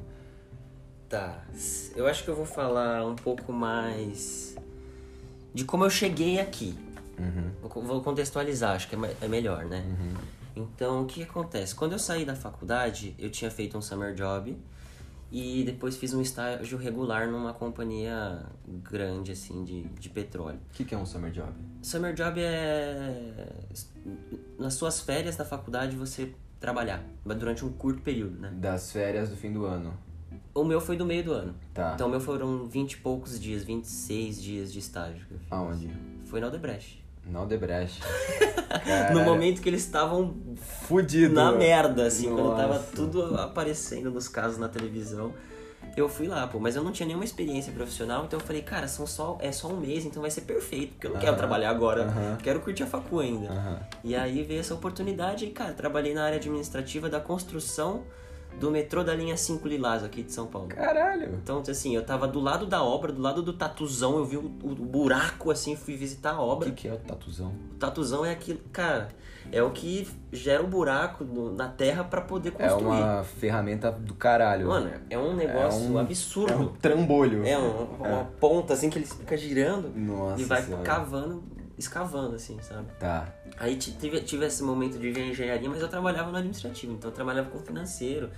Tá. 1.08 1.44
Eu 1.96 2.06
acho 2.06 2.22
que 2.22 2.30
eu 2.30 2.36
vou 2.36 2.46
falar 2.46 3.04
um 3.04 3.16
pouco 3.16 3.52
mais 3.52 4.54
de 5.52 5.64
como 5.64 5.84
eu 5.84 5.90
cheguei 5.90 6.38
aqui. 6.38 6.78
Uhum. 7.18 7.82
Vou 7.82 8.00
contextualizar, 8.02 8.76
acho 8.76 8.88
que 8.88 8.94
é, 8.94 9.16
é 9.20 9.28
melhor, 9.28 9.64
né? 9.64 9.84
Uhum. 9.84 10.14
Então, 10.54 11.02
o 11.02 11.06
que 11.06 11.24
acontece? 11.24 11.74
Quando 11.74 11.92
eu 11.92 11.98
saí 11.98 12.24
da 12.24 12.36
faculdade, 12.36 13.16
eu 13.18 13.30
tinha 13.30 13.50
feito 13.50 13.76
um 13.76 13.82
summer 13.82 14.14
job 14.14 14.56
e 15.32 15.64
depois 15.64 15.96
fiz 15.96 16.12
um 16.12 16.20
estágio 16.20 16.76
regular 16.76 17.26
numa 17.26 17.54
companhia 17.54 18.44
grande, 18.68 19.32
assim, 19.32 19.64
de, 19.64 19.84
de 19.84 20.10
petróleo. 20.10 20.60
O 20.70 20.74
que, 20.74 20.84
que 20.84 20.94
é 20.94 20.98
um 20.98 21.06
summer 21.06 21.30
job? 21.30 21.50
Summer 21.80 22.12
job 22.12 22.38
é... 22.38 23.64
Nas 24.58 24.74
suas 24.74 25.00
férias 25.00 25.34
da 25.34 25.44
faculdade 25.46 25.96
você 25.96 26.34
trabalhar, 26.60 27.02
durante 27.24 27.64
um 27.64 27.72
curto 27.72 28.02
período, 28.02 28.38
né? 28.38 28.52
Das 28.54 28.92
férias 28.92 29.30
do 29.30 29.36
fim 29.36 29.50
do 29.52 29.64
ano. 29.64 29.94
O 30.54 30.64
meu 30.64 30.82
foi 30.82 30.96
do 30.98 31.06
meio 31.06 31.24
do 31.24 31.32
ano. 31.32 31.54
Tá. 31.72 31.92
Então 31.94 32.08
o 32.08 32.10
meu 32.10 32.20
foram 32.20 32.66
20 32.66 32.92
e 32.92 32.96
poucos 32.98 33.40
dias, 33.40 33.64
26 33.64 34.42
dias 34.42 34.72
de 34.72 34.80
estágio. 34.80 35.26
Aonde? 35.50 35.90
Foi 36.26 36.40
na 36.40 36.48
Odebrecht. 36.48 37.01
Na 37.26 37.42
Odebrecht. 37.42 38.00
no 39.12 39.24
momento 39.24 39.60
que 39.60 39.68
eles 39.68 39.82
estavam 39.82 40.34
fudido 40.56 41.34
na 41.34 41.52
merda, 41.52 42.06
assim, 42.06 42.28
Nossa. 42.28 42.42
quando 42.42 42.56
tava 42.56 42.78
tudo 42.94 43.36
aparecendo 43.36 44.10
nos 44.10 44.28
casos 44.28 44.58
na 44.58 44.68
televisão. 44.68 45.32
Eu 45.96 46.08
fui 46.08 46.26
lá, 46.26 46.46
pô, 46.46 46.58
mas 46.58 46.74
eu 46.74 46.82
não 46.82 46.90
tinha 46.92 47.06
nenhuma 47.06 47.24
experiência 47.24 47.72
profissional, 47.72 48.24
então 48.24 48.38
eu 48.38 48.46
falei, 48.46 48.62
cara, 48.62 48.88
são 48.88 49.06
só, 49.06 49.36
é 49.40 49.52
só 49.52 49.68
um 49.68 49.76
mês, 49.76 50.06
então 50.06 50.22
vai 50.22 50.30
ser 50.30 50.42
perfeito, 50.42 50.92
porque 50.92 51.06
eu 51.06 51.10
não 51.10 51.16
uh 51.16 51.20
-huh. 51.20 51.24
quero 51.24 51.36
trabalhar 51.36 51.70
agora, 51.70 52.04
uh 52.04 52.06
-huh. 52.06 52.36
quero 52.38 52.60
curtir 52.60 52.84
a 52.84 52.86
facu 52.86 53.18
ainda. 53.18 53.52
Uh 53.52 53.56
-huh. 53.56 53.78
E 54.04 54.14
aí 54.16 54.42
veio 54.42 54.60
essa 54.60 54.74
oportunidade 54.74 55.44
e, 55.44 55.50
cara, 55.50 55.74
trabalhei 55.74 56.14
na 56.14 56.24
área 56.24 56.38
administrativa 56.38 57.10
da 57.10 57.20
construção 57.20 58.04
do 58.58 58.70
metrô 58.70 59.02
da 59.02 59.14
linha 59.14 59.36
5 59.36 59.66
Lilás 59.66 60.04
aqui 60.04 60.22
de 60.22 60.32
São 60.32 60.46
Paulo. 60.46 60.68
Caralho! 60.68 61.34
Então, 61.42 61.62
assim, 61.68 61.94
eu 61.94 62.04
tava 62.04 62.26
do 62.28 62.40
lado 62.40 62.66
da 62.66 62.82
obra, 62.82 63.12
do 63.12 63.20
lado 63.20 63.42
do 63.42 63.52
tatuzão, 63.52 64.18
eu 64.18 64.24
vi 64.24 64.36
o, 64.36 64.44
o 64.44 64.74
buraco, 64.74 65.50
assim, 65.50 65.76
fui 65.76 65.96
visitar 65.96 66.32
a 66.32 66.40
obra. 66.40 66.68
O 66.68 66.72
que, 66.72 66.82
que, 66.82 66.88
é 66.88 66.92
o 66.92 66.98
tatuzão? 66.98 67.52
O 67.72 67.74
tatuzão 67.78 68.24
é 68.24 68.30
aquilo, 68.30 68.60
cara, 68.72 69.08
é 69.50 69.62
o 69.62 69.70
que 69.70 70.08
gera 70.30 70.62
o 70.62 70.66
um 70.66 70.70
buraco 70.70 71.24
no, 71.24 71.52
na 71.54 71.68
terra 71.68 72.04
para 72.04 72.20
poder 72.20 72.52
construir. 72.52 73.00
É 73.00 73.04
uma 73.04 73.24
ferramenta 73.24 73.90
do 73.90 74.14
caralho. 74.14 74.68
Mano, 74.68 74.90
é 75.10 75.18
um 75.18 75.34
negócio 75.34 75.84
é 75.84 75.90
um, 75.90 75.98
absurdo. 75.98 76.52
É 76.52 76.56
um 76.56 76.68
trambolho. 76.68 77.46
É 77.46 77.58
um, 77.58 77.84
uma 77.98 78.20
é. 78.20 78.26
ponta, 78.38 78.74
assim, 78.74 78.88
que 78.88 78.98
ele 78.98 79.06
fica 79.06 79.36
girando 79.36 79.90
Nossa 79.94 80.40
e 80.40 80.44
vai 80.44 80.62
senhora. 80.62 80.82
cavando, 80.82 81.42
escavando, 81.82 82.36
assim, 82.36 82.58
sabe? 82.62 82.86
Tá. 82.98 83.28
Aí 83.58 83.76
tive, 83.76 84.20
tive 84.20 84.46
esse 84.46 84.62
momento 84.62 84.98
de 84.98 85.10
engenharia, 85.10 85.68
mas 85.68 85.80
eu 85.80 85.88
trabalhava 85.88 86.30
no 86.30 86.36
administrativo, 86.36 86.92
então 86.92 87.10
eu 87.10 87.14
trabalhava 87.14 87.50
com 87.50 87.58
financeiro. 87.58 88.30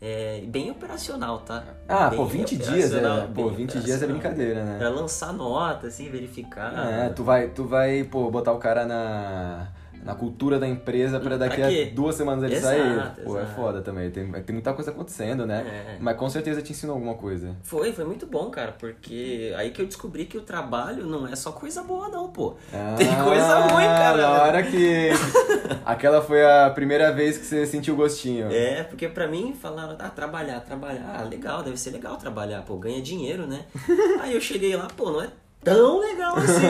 É, 0.00 0.42
bem 0.46 0.70
operacional, 0.70 1.40
tá? 1.40 1.64
Ah, 1.88 2.08
bem 2.08 2.18
pô, 2.18 2.26
20 2.26 2.56
dias 2.56 2.92
é. 2.92 3.26
Pô, 3.34 3.48
20 3.48 3.80
dias 3.80 4.02
é 4.02 4.06
brincadeira, 4.06 4.64
né? 4.64 4.78
Pra 4.78 4.88
lançar 4.88 5.32
nota, 5.32 5.86
assim, 5.86 6.10
verificar. 6.10 6.72
É, 6.88 7.08
tu 7.08 7.22
vai, 7.22 7.48
tu 7.48 7.64
vai, 7.64 8.04
pô, 8.04 8.30
botar 8.30 8.52
o 8.52 8.58
cara 8.58 8.84
na 8.84 9.68
na 10.02 10.14
cultura 10.14 10.58
da 10.58 10.66
empresa 10.66 11.20
para 11.20 11.38
daqui 11.38 11.62
a 11.62 11.94
duas 11.94 12.14
semanas 12.14 12.44
ele 12.44 12.56
exato, 12.56 12.76
sair. 12.76 13.24
Pô, 13.24 13.38
exato. 13.38 13.38
é 13.38 13.54
foda 13.54 13.82
também. 13.82 14.10
Tem, 14.10 14.30
tem 14.30 14.52
muita 14.52 14.72
coisa 14.72 14.90
acontecendo, 14.90 15.46
né? 15.46 15.94
É. 15.94 15.96
Mas 16.00 16.16
com 16.16 16.28
certeza 16.28 16.60
te 16.60 16.72
ensinou 16.72 16.94
alguma 16.94 17.14
coisa. 17.14 17.56
Foi, 17.62 17.92
foi 17.92 18.04
muito 18.04 18.26
bom, 18.26 18.50
cara, 18.50 18.72
porque 18.72 19.52
aí 19.56 19.70
que 19.70 19.80
eu 19.80 19.86
descobri 19.86 20.24
que 20.24 20.36
o 20.36 20.42
trabalho 20.42 21.06
não 21.06 21.26
é 21.26 21.36
só 21.36 21.52
coisa 21.52 21.82
boa, 21.82 22.08
não, 22.08 22.28
pô. 22.28 22.56
Ah, 22.72 22.96
tem 22.96 23.08
coisa 23.22 23.58
ruim, 23.60 23.84
cara. 23.84 24.22
Na 24.22 24.42
hora 24.42 24.62
que. 24.62 25.10
Aquela 25.84 26.20
foi 26.20 26.44
a 26.44 26.70
primeira 26.70 27.12
vez 27.12 27.38
que 27.38 27.44
você 27.44 27.66
sentiu 27.66 27.94
gostinho. 27.94 28.50
É, 28.50 28.82
porque 28.82 29.08
pra 29.08 29.28
mim 29.28 29.54
falaram, 29.54 29.96
ah, 29.98 30.10
trabalhar, 30.10 30.60
trabalhar, 30.60 31.20
ah, 31.20 31.22
legal, 31.22 31.62
deve 31.62 31.76
ser 31.76 31.90
legal 31.90 32.16
trabalhar, 32.16 32.62
pô, 32.62 32.76
ganha 32.76 33.00
dinheiro, 33.00 33.46
né? 33.46 33.64
aí 34.20 34.34
eu 34.34 34.40
cheguei 34.40 34.76
lá, 34.76 34.88
pô, 34.96 35.10
não 35.10 35.22
é 35.22 35.30
tão 35.62 36.00
legal 36.00 36.36
assim. 36.36 36.66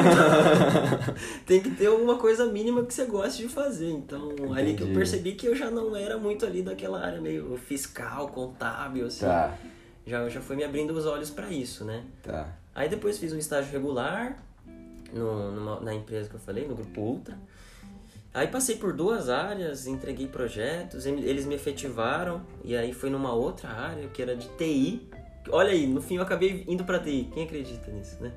Tem 1.47 1.61
que 1.61 1.71
ter 1.71 1.87
alguma 1.87 2.19
coisa 2.19 2.47
mínima 2.47 2.85
que 2.85 2.93
você 2.93 3.05
goste 3.05 3.43
de 3.43 3.49
fazer. 3.49 3.91
Então, 3.91 4.33
Entendi. 4.33 4.59
ali 4.59 4.75
que 4.75 4.83
eu 4.83 4.89
percebi 4.89 5.33
que 5.33 5.47
eu 5.47 5.55
já 5.55 5.71
não 5.71 5.95
era 5.97 6.19
muito 6.19 6.47
ali 6.47 6.63
daquela 6.63 7.05
área 7.05 7.21
meio 7.21 7.57
fiscal, 7.57 8.29
contábil, 8.29 9.07
assim. 9.07 9.25
Tá. 9.25 9.57
Já, 10.07 10.29
já 10.29 10.41
foi 10.41 10.57
me 10.57 10.65
abrindo 10.65 10.91
os 10.91 11.07
olhos 11.07 11.31
para 11.31 11.49
isso, 11.49 11.85
né? 11.85 12.05
Tá. 12.23 12.49
Aí 12.75 12.89
depois 12.89 13.19
fiz 13.19 13.33
um 13.33 13.39
estágio 13.39 13.71
regular 13.71 14.37
no, 15.13 15.53
numa, 15.53 15.81
na 15.81 15.95
empresa 15.95 16.29
que 16.29 16.35
eu 16.35 16.41
falei, 16.41 16.67
no 16.67 16.75
Grupo 16.75 17.01
Ultra. 17.01 17.39
Aí 18.35 18.49
passei 18.49 18.77
por 18.77 18.95
duas 18.95 19.29
áreas, 19.29 19.87
entreguei 19.87 20.27
projetos, 20.27 21.05
eles 21.05 21.45
me 21.45 21.55
efetivaram, 21.55 22.41
e 22.65 22.75
aí 22.75 22.95
foi 22.95 23.11
numa 23.11 23.35
outra 23.35 23.69
área, 23.69 24.09
que 24.09 24.23
era 24.23 24.35
de 24.35 24.49
TI. 24.57 25.07
Olha 25.51 25.71
aí, 25.71 25.87
no 25.87 26.01
fim 26.01 26.17
eu 26.17 26.23
acabei 26.23 26.65
indo 26.67 26.83
pra 26.83 26.99
TI. 26.99 27.29
Quem 27.35 27.45
acredita 27.45 27.91
nisso, 27.91 28.17
né? 28.23 28.33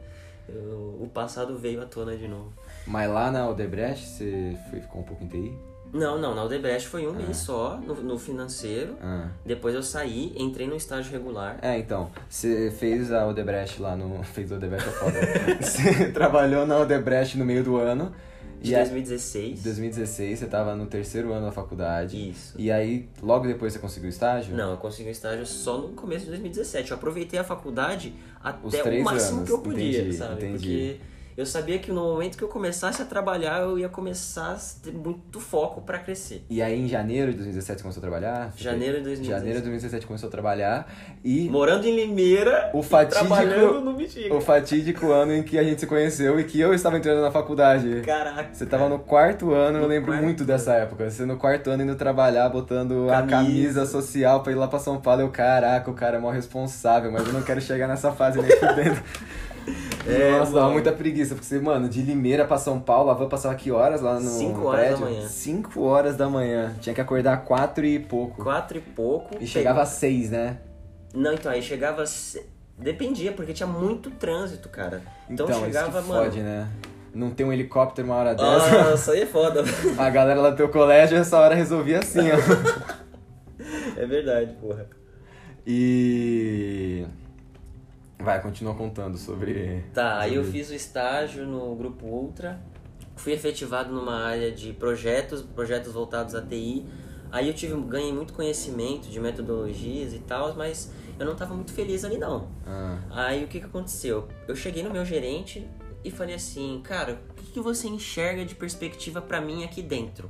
Eu, 0.48 0.98
o 1.02 1.10
passado 1.14 1.58
veio 1.58 1.82
à 1.82 1.86
tona 1.86 2.16
de 2.16 2.28
novo. 2.28 2.52
Mas 2.86 3.10
lá 3.10 3.32
na 3.32 3.48
Odebrecht 3.50 4.06
você 4.06 4.58
foi, 4.70 4.82
ficou 4.82 5.02
um 5.02 5.04
pouco 5.04 5.24
em 5.24 5.28
TI? 5.28 5.58
Não, 5.94 6.20
não, 6.20 6.36
na 6.36 6.44
Odebrecht 6.44 6.88
foi 6.88 7.08
um 7.08 7.12
ah. 7.12 7.14
mês 7.14 7.38
só, 7.38 7.78
no, 7.78 7.96
no 7.96 8.20
financeiro. 8.20 8.98
Ah. 9.02 9.30
Depois 9.46 9.74
eu 9.74 9.82
saí, 9.82 10.34
entrei 10.36 10.68
no 10.68 10.76
estágio 10.76 11.12
regular. 11.12 11.58
É, 11.62 11.78
então, 11.78 12.12
você 12.30 12.70
fez 12.70 13.12
a 13.12 13.26
Odebrecht 13.26 13.82
lá 13.82 13.96
no. 13.96 14.22
Fez 14.26 14.52
a 14.52 14.56
Odebrecht 14.56 14.90
é 14.90 14.92
foda. 14.92 15.20
você 15.62 16.12
trabalhou 16.12 16.66
na 16.66 16.78
Odebrecht 16.80 17.38
no 17.38 17.46
meio 17.46 17.64
do 17.64 17.78
ano. 17.78 18.14
De 18.62 18.72
e 18.72 18.76
2016. 18.76 19.64
2016, 19.64 20.40
você 20.40 20.46
estava 20.46 20.76
no 20.76 20.86
terceiro 20.86 21.32
ano 21.34 21.46
da 21.46 21.52
faculdade. 21.52 22.30
Isso. 22.30 22.56
E 22.58 22.72
aí, 22.72 23.08
logo 23.22 23.46
depois 23.48 23.74
você 23.74 23.80
conseguiu 23.80 24.10
estágio? 24.10 24.56
Não, 24.56 24.72
eu 24.72 24.78
consegui 24.78 25.10
um 25.10 25.12
estágio 25.12 25.46
só 25.46 25.78
no 25.78 25.90
começo 25.90 26.26
de 26.26 26.32
2017. 26.32 26.92
Eu 26.92 26.98
aproveitei 26.98 27.40
a 27.40 27.44
faculdade 27.44 28.14
até 28.44 28.84
o 28.84 29.04
máximo 29.04 29.38
anos. 29.38 29.50
que 29.50 29.56
eu 29.56 29.60
podia, 29.60 30.02
entendi, 30.02 30.18
sabe? 30.18 30.46
Entendi. 30.46 30.58
Porque 30.58 31.00
eu 31.38 31.46
sabia 31.46 31.80
que 31.80 31.92
no 31.92 32.02
momento 32.02 32.38
que 32.38 32.44
eu 32.44 32.48
começasse 32.48 33.02
a 33.02 33.06
trabalhar, 33.06 33.62
eu 33.62 33.78
ia 33.78 33.90
começar 33.90 34.54
a 34.54 34.58
ter 34.82 34.94
muito 34.94 35.42
foco 35.42 35.82
para 35.82 36.00
crescer. 36.00 36.46
E 36.50 36.62
aí 36.62 36.80
em 36.80 36.88
janeiro 36.88 37.32
de 37.32 37.38
2017 37.38 37.78
você 37.78 37.84
começou 37.84 38.00
a 38.00 38.02
trabalhar? 38.02 38.54
Janeiro 38.56 38.98
de 39.00 39.04
2017. 39.04 39.30
Janeiro 39.30 39.60
de 39.60 39.64
2017 39.64 40.08
começou 40.08 40.28
a 40.28 40.32
trabalhar 40.32 40.94
e... 41.24 41.50
Morando 41.50 41.86
em 41.86 41.94
Limeira 41.94 42.70
o 42.74 42.82
fatídico, 42.82 43.28
trabalhando 43.28 43.82
no 43.82 43.94
Bexiga. 43.96 44.34
O 44.34 44.40
fatídico 44.40 45.12
ano 45.12 45.34
em 45.34 45.44
que 45.44 45.60
a 45.60 45.64
gente 45.64 45.82
se 45.82 45.88
conheceu 45.88 46.40
e 46.40 46.46
que 46.46 46.58
eu 46.58 46.74
estava 46.74 46.98
entrando 46.98 47.22
na 47.22 47.32
faculdade. 47.32 48.02
Caraca. 48.06 48.54
Você 48.54 48.64
estava 48.64 48.88
no 48.88 49.00
quarto 49.00 49.54
ano, 49.54 49.80
no 49.80 49.84
eu 49.84 49.90
lembro 49.90 50.14
muito 50.14 50.44
ano. 50.44 50.48
dessa 50.48 50.74
época. 50.74 51.10
Você 51.10 51.26
no 51.26 51.36
quarto 51.36 51.70
ano 51.70 51.84
indo 51.84 51.96
trabalhar, 51.96 52.48
botando 52.48 53.08
camisa. 53.08 53.18
a 53.18 53.24
camisa 53.24 53.86
social 53.86 54.42
pra 54.42 54.54
ir 54.54 54.56
lá 54.56 54.70
pra 54.70 54.80
São 54.80 55.02
Paulo. 55.02 55.22
Eu, 55.22 55.30
caraca, 55.30 55.92
o 55.92 55.94
cara 55.94 56.16
é 56.16 56.20
mó 56.20 56.30
responsável, 56.30 57.12
mas 57.12 57.28
eu 57.28 57.34
não 57.34 57.42
quero 57.42 57.60
chegar 57.60 57.90
nessa 57.90 58.14
fase 58.14 58.42
nem 58.42 58.52
fudendo. 58.58 59.04
É, 60.08 60.32
Nossa, 60.32 60.52
dava 60.52 60.70
muita 60.70 60.92
preguiça, 60.92 61.34
porque 61.34 61.48
você, 61.48 61.60
mano, 61.60 61.90
de 61.90 62.02
Limeira 62.02 62.46
pra 62.46 62.58
São 62.58 62.80
Paulo, 62.80 63.10
a 63.10 63.14
van 63.14 63.28
passava 63.28 63.56
que 63.56 63.72
horas 63.72 64.02
lá 64.02 64.20
no 64.20 64.30
5 64.30 64.62
horas 64.64 64.80
prédio? 64.80 65.00
da 65.00 65.12
manhã. 65.12 65.28
5 65.28 65.82
horas 65.82 66.16
da 66.16 66.30
manhã. 66.30 66.76
Tinha 66.80 66.94
que 66.94 67.02
acordar 67.02 67.44
4 67.44 67.86
e 67.86 68.00
pouco. 68.00 68.44
4 68.44 68.78
e 68.78 68.82
pouco. 68.82 69.38
E 69.40 69.48
chegava 69.48 69.82
às 69.82 69.90
6, 69.90 70.30
né? 70.30 70.58
Não, 71.14 71.34
então, 71.34 71.52
aí 71.52 71.62
chegava... 71.62 72.04
Dependia, 72.78 73.32
porque 73.32 73.54
tinha 73.54 73.68
muito 73.68 74.12
trânsito, 74.12 74.70
cara. 74.70 75.02
Então, 75.30 75.48
então 75.48 75.60
chegava, 75.62 75.90
isso 75.90 76.02
que 76.02 76.08
mano... 76.10 76.24
fode, 76.26 76.42
né? 76.42 76.68
Não 77.14 77.32
tem 77.32 77.46
um 77.46 77.54
helicóptero 77.54 78.06
uma 78.08 78.18
hora 78.18 78.36
dessa. 78.36 78.90
Nossa, 78.90 79.14
aí 79.14 79.22
é 79.22 79.26
foda. 79.26 79.64
a 79.98 80.10
galera 80.10 80.42
lá 80.42 80.50
do 80.50 80.58
teu 80.58 80.68
colégio, 80.68 81.18
essa 81.18 81.40
hora 81.40 81.56
resolvia 81.56 82.00
assim, 82.00 82.20
ó. 82.20 82.36
é 83.98 84.06
verdade, 84.06 84.52
porra. 84.60 84.86
E... 85.66 87.06
Vai, 88.20 88.42
continua 88.42 88.74
contando 88.74 89.18
sobre. 89.18 89.84
Tá, 89.94 90.20
aí 90.20 90.36
eu 90.36 90.44
fiz 90.44 90.70
o 90.70 90.74
estágio 90.74 91.46
no 91.46 91.76
Grupo 91.76 92.06
Ultra, 92.06 92.60
fui 93.16 93.34
efetivado 93.34 93.94
numa 93.94 94.24
área 94.26 94.52
de 94.52 94.74
projetos, 94.74 95.42
projetos 95.42 95.94
voltados 95.94 96.34
à 96.34 96.42
TI. 96.42 96.86
Aí 97.32 97.48
eu 97.48 97.54
tive, 97.54 97.76
ganhei 97.82 98.14
muito 98.14 98.34
conhecimento 98.34 99.10
de 99.10 99.20
metodologias 99.20 100.14
e 100.14 100.20
tal, 100.20 100.56
mas 100.56 100.92
eu 101.20 101.26
não 101.26 101.36
tava 101.36 101.54
muito 101.54 101.74
feliz 101.74 102.06
ali 102.06 102.18
não. 102.18 102.48
Ah, 102.66 103.00
Aí 103.12 103.44
o 103.44 103.48
que 103.48 103.60
que 103.60 103.66
aconteceu? 103.66 104.28
Eu 104.48 104.56
cheguei 104.56 104.84
no 104.84 104.90
meu 104.90 105.04
gerente 105.04 105.68
e 106.04 106.12
falei 106.12 106.36
assim, 106.36 106.80
cara, 106.84 107.20
o 107.32 107.34
que, 107.34 107.52
que 107.54 107.60
você 107.60 107.88
enxerga 107.88 108.46
de 108.46 108.56
perspectiva 108.56 109.22
pra 109.22 109.42
mim 109.42 109.64
aqui 109.64 109.82
dentro? 109.82 110.30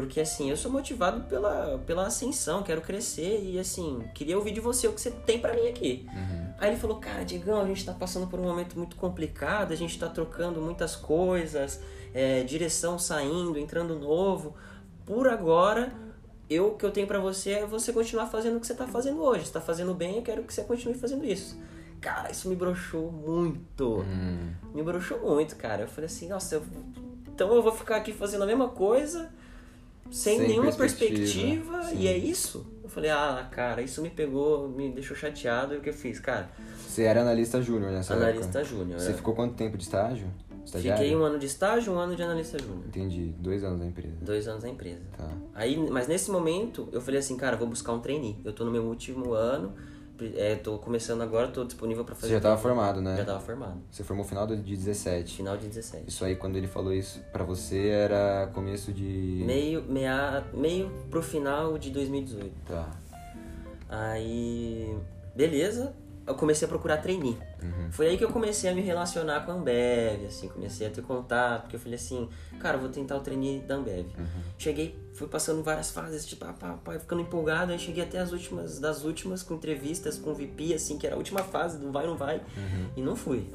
Porque 0.00 0.20
assim, 0.20 0.48
eu 0.48 0.56
sou 0.56 0.70
motivado 0.70 1.22
pela, 1.22 1.78
pela 1.86 2.06
ascensão, 2.06 2.62
quero 2.62 2.80
crescer 2.80 3.40
e 3.42 3.58
assim, 3.58 4.04
queria 4.14 4.36
ouvir 4.38 4.52
de 4.52 4.60
você 4.60 4.86
o 4.86 4.92
que 4.92 5.00
você 5.00 5.10
tem 5.10 5.40
pra 5.40 5.52
mim 5.54 5.66
aqui. 5.66 6.06
Aí 6.58 6.70
ele 6.70 6.76
falou, 6.78 6.98
cara, 6.98 7.24
Diegão, 7.24 7.60
a 7.60 7.66
gente 7.66 7.84
tá 7.84 7.92
passando 7.92 8.26
por 8.28 8.38
um 8.38 8.44
momento 8.44 8.78
muito 8.78 8.94
complicado, 8.96 9.72
a 9.72 9.76
gente 9.76 9.98
tá 9.98 10.08
trocando 10.08 10.60
muitas 10.60 10.94
coisas, 10.94 11.80
é, 12.14 12.42
direção 12.44 12.96
saindo, 12.98 13.58
entrando 13.58 13.98
novo. 13.98 14.54
Por 15.04 15.26
agora, 15.28 15.92
eu 16.48 16.68
o 16.68 16.76
que 16.76 16.84
eu 16.86 16.90
tenho 16.92 17.06
pra 17.06 17.18
você 17.18 17.50
é 17.50 17.66
você 17.66 17.92
continuar 17.92 18.26
fazendo 18.26 18.56
o 18.56 18.60
que 18.60 18.66
você 18.66 18.74
tá 18.74 18.86
fazendo 18.86 19.20
hoje. 19.20 19.46
Você 19.46 19.52
tá 19.52 19.60
fazendo 19.60 19.94
bem, 19.94 20.16
eu 20.16 20.22
quero 20.22 20.42
que 20.44 20.54
você 20.54 20.62
continue 20.62 20.94
fazendo 20.96 21.24
isso. 21.24 21.58
Cara, 22.00 22.30
isso 22.30 22.48
me 22.48 22.54
broxou 22.54 23.10
muito. 23.10 24.00
hum, 24.02 24.52
Me 24.72 24.82
broxou 24.82 25.18
muito, 25.20 25.56
cara. 25.56 25.82
Eu 25.82 25.88
falei 25.88 26.06
assim, 26.06 26.28
nossa, 26.28 26.54
eu- 26.54 26.62
então 27.34 27.52
eu 27.52 27.62
vou 27.62 27.72
ficar 27.72 27.96
aqui 27.96 28.12
fazendo 28.12 28.42
a 28.44 28.46
mesma 28.46 28.68
coisa, 28.68 29.30
sem, 30.10 30.38
Sem 30.38 30.48
nenhuma 30.48 30.72
perspectiva, 30.72 31.78
perspectiva, 31.78 31.92
e 31.94 32.08
é 32.08 32.16
isso? 32.16 32.66
Eu 32.82 32.88
falei, 32.88 33.10
ah, 33.10 33.46
cara, 33.50 33.82
isso 33.82 34.00
me 34.00 34.10
pegou, 34.10 34.68
me 34.68 34.90
deixou 34.90 35.16
chateado. 35.16 35.74
E 35.74 35.78
o 35.78 35.80
que 35.80 35.90
eu 35.90 35.94
fiz? 35.94 36.18
Cara, 36.18 36.50
Você 36.86 37.02
era 37.02 37.20
analista 37.20 37.60
júnior 37.60 37.92
nessa 37.92 38.14
analista 38.14 38.64
júnior. 38.64 38.98
Você 38.98 39.10
é. 39.10 39.14
ficou 39.14 39.34
quanto 39.34 39.54
tempo 39.54 39.76
de 39.76 39.84
estágio? 39.84 40.26
Estagiário? 40.64 41.02
Fiquei 41.02 41.16
um 41.16 41.22
ano 41.24 41.38
de 41.38 41.46
estágio, 41.46 41.92
um 41.92 41.98
ano 41.98 42.14
de 42.16 42.22
analista 42.22 42.58
júnior. 42.58 42.84
Entendi, 42.86 43.34
dois 43.38 43.64
anos 43.64 43.78
na 43.78 43.86
empresa. 43.86 44.16
Dois 44.20 44.48
anos 44.48 44.64
na 44.64 44.70
empresa. 44.70 45.02
Tá. 45.16 45.30
Aí, 45.54 45.76
mas 45.76 46.06
nesse 46.08 46.30
momento, 46.30 46.88
eu 46.92 47.00
falei 47.00 47.20
assim, 47.20 47.36
cara, 47.36 47.56
vou 47.56 47.68
buscar 47.68 47.92
um 47.92 48.00
trainee. 48.00 48.36
Eu 48.44 48.52
tô 48.52 48.64
no 48.64 48.70
meu 48.70 48.84
último 48.84 49.32
ano, 49.32 49.74
é, 50.36 50.56
tô 50.56 50.78
começando 50.78 51.22
agora, 51.22 51.48
tô 51.48 51.64
disponível 51.64 52.04
Você 52.04 52.14
fazer. 52.14 52.32
já 52.34 52.40
tava 52.40 52.60
trainee. 52.60 52.76
formado, 52.76 53.00
né? 53.00 53.16
Já 53.16 53.24
tava 53.24 53.40
formado. 53.40 53.80
Você 53.90 54.02
formou 54.04 54.24
no 54.24 54.28
final 54.28 54.46
de 54.46 54.56
17. 54.76 55.36
Final 55.36 55.56
de 55.56 55.66
17. 55.68 56.04
Isso 56.08 56.24
aí, 56.24 56.36
quando 56.36 56.56
ele 56.56 56.66
falou 56.66 56.92
isso 56.92 57.20
pra 57.32 57.44
você, 57.44 57.88
era 57.88 58.50
começo 58.54 58.92
de... 58.92 59.42
Meio, 59.46 59.82
meia, 59.82 60.44
meio 60.52 60.90
pro 61.10 61.22
final 61.22 61.78
de 61.78 61.90
2018. 61.90 62.52
Tá. 62.66 62.88
Aí, 63.88 64.96
beleza, 65.34 65.94
eu 66.28 66.34
comecei 66.34 66.66
a 66.66 66.68
procurar 66.68 66.98
trainee. 66.98 67.36
Foi 67.90 68.06
aí 68.06 68.18
que 68.18 68.24
eu 68.24 68.30
comecei 68.30 68.70
a 68.70 68.74
me 68.74 68.82
relacionar 68.82 69.40
com 69.46 69.50
a 69.50 69.54
Ambev, 69.54 70.26
assim, 70.26 70.48
comecei 70.48 70.86
a 70.86 70.90
ter 70.90 71.02
contato, 71.02 71.62
porque 71.62 71.76
eu 71.76 71.80
falei 71.80 71.96
assim, 71.96 72.28
cara, 72.60 72.76
vou 72.76 72.88
tentar 72.90 73.16
o 73.16 73.20
trainee 73.20 73.60
da 73.60 73.76
Ambev. 73.76 74.06
Cheguei, 74.58 74.94
fui 75.14 75.26
passando 75.26 75.62
várias 75.62 75.90
fases, 75.90 76.26
tipo, 76.26 76.44
pá, 76.44 76.52
pá, 76.52 76.74
pá, 76.84 76.98
ficando 76.98 77.22
empolgado, 77.22 77.72
aí 77.72 77.78
cheguei 77.78 78.04
até 78.04 78.18
as 78.18 78.30
últimas, 78.32 78.78
das 78.78 79.04
últimas, 79.04 79.42
com 79.42 79.54
entrevistas 79.54 80.18
com 80.18 80.30
o 80.30 80.34
VP, 80.34 80.74
assim, 80.74 80.98
que 80.98 81.06
era 81.06 81.16
a 81.16 81.18
última 81.18 81.42
fase 81.42 81.78
do 81.78 81.90
vai 81.90 82.04
ou 82.04 82.10
não 82.10 82.16
vai, 82.16 82.40
e 82.96 83.02
não 83.02 83.16
fui. 83.16 83.50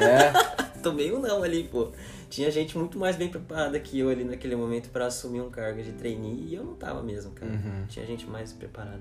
É? 0.00 0.32
Tomei 0.82 1.12
um 1.12 1.20
não 1.20 1.42
ali, 1.42 1.64
pô. 1.64 1.92
Tinha 2.28 2.50
gente 2.50 2.76
muito 2.76 2.98
mais 2.98 3.14
bem 3.14 3.28
preparada 3.28 3.78
que 3.78 3.98
eu 4.00 4.08
ali 4.08 4.24
naquele 4.24 4.56
momento 4.56 4.88
pra 4.88 5.06
assumir 5.06 5.40
um 5.40 5.50
cargo 5.50 5.80
de 5.82 5.92
trainee 5.92 6.48
e 6.48 6.54
eu 6.54 6.64
não 6.64 6.74
tava 6.74 7.02
mesmo, 7.02 7.30
cara. 7.32 7.52
Tinha 7.88 8.06
gente 8.06 8.26
mais 8.26 8.52
preparada. 8.52 9.00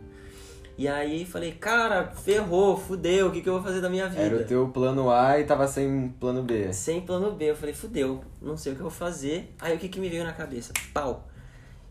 E 0.77 0.87
aí 0.87 1.25
falei, 1.25 1.51
cara, 1.51 2.07
ferrou, 2.07 2.75
fudeu, 2.77 3.27
o 3.27 3.31
que, 3.31 3.41
que 3.41 3.49
eu 3.49 3.53
vou 3.53 3.63
fazer 3.63 3.81
da 3.81 3.89
minha 3.89 4.07
vida? 4.07 4.21
Era 4.21 4.37
o 4.37 4.43
teu 4.43 4.67
plano 4.69 5.11
A 5.11 5.39
e 5.39 5.43
tava 5.43 5.67
sem 5.67 6.09
plano 6.19 6.41
B. 6.41 6.71
Sem 6.73 7.01
plano 7.01 7.31
B. 7.31 7.51
Eu 7.51 7.55
falei, 7.55 7.73
fudeu, 7.73 8.21
não 8.41 8.57
sei 8.57 8.71
o 8.71 8.75
que 8.75 8.81
eu 8.81 8.89
vou 8.89 8.91
fazer. 8.91 9.53
Aí 9.59 9.75
o 9.75 9.79
que, 9.79 9.89
que 9.89 9.99
me 9.99 10.09
veio 10.09 10.23
na 10.23 10.33
cabeça? 10.33 10.73
Pau. 10.93 11.27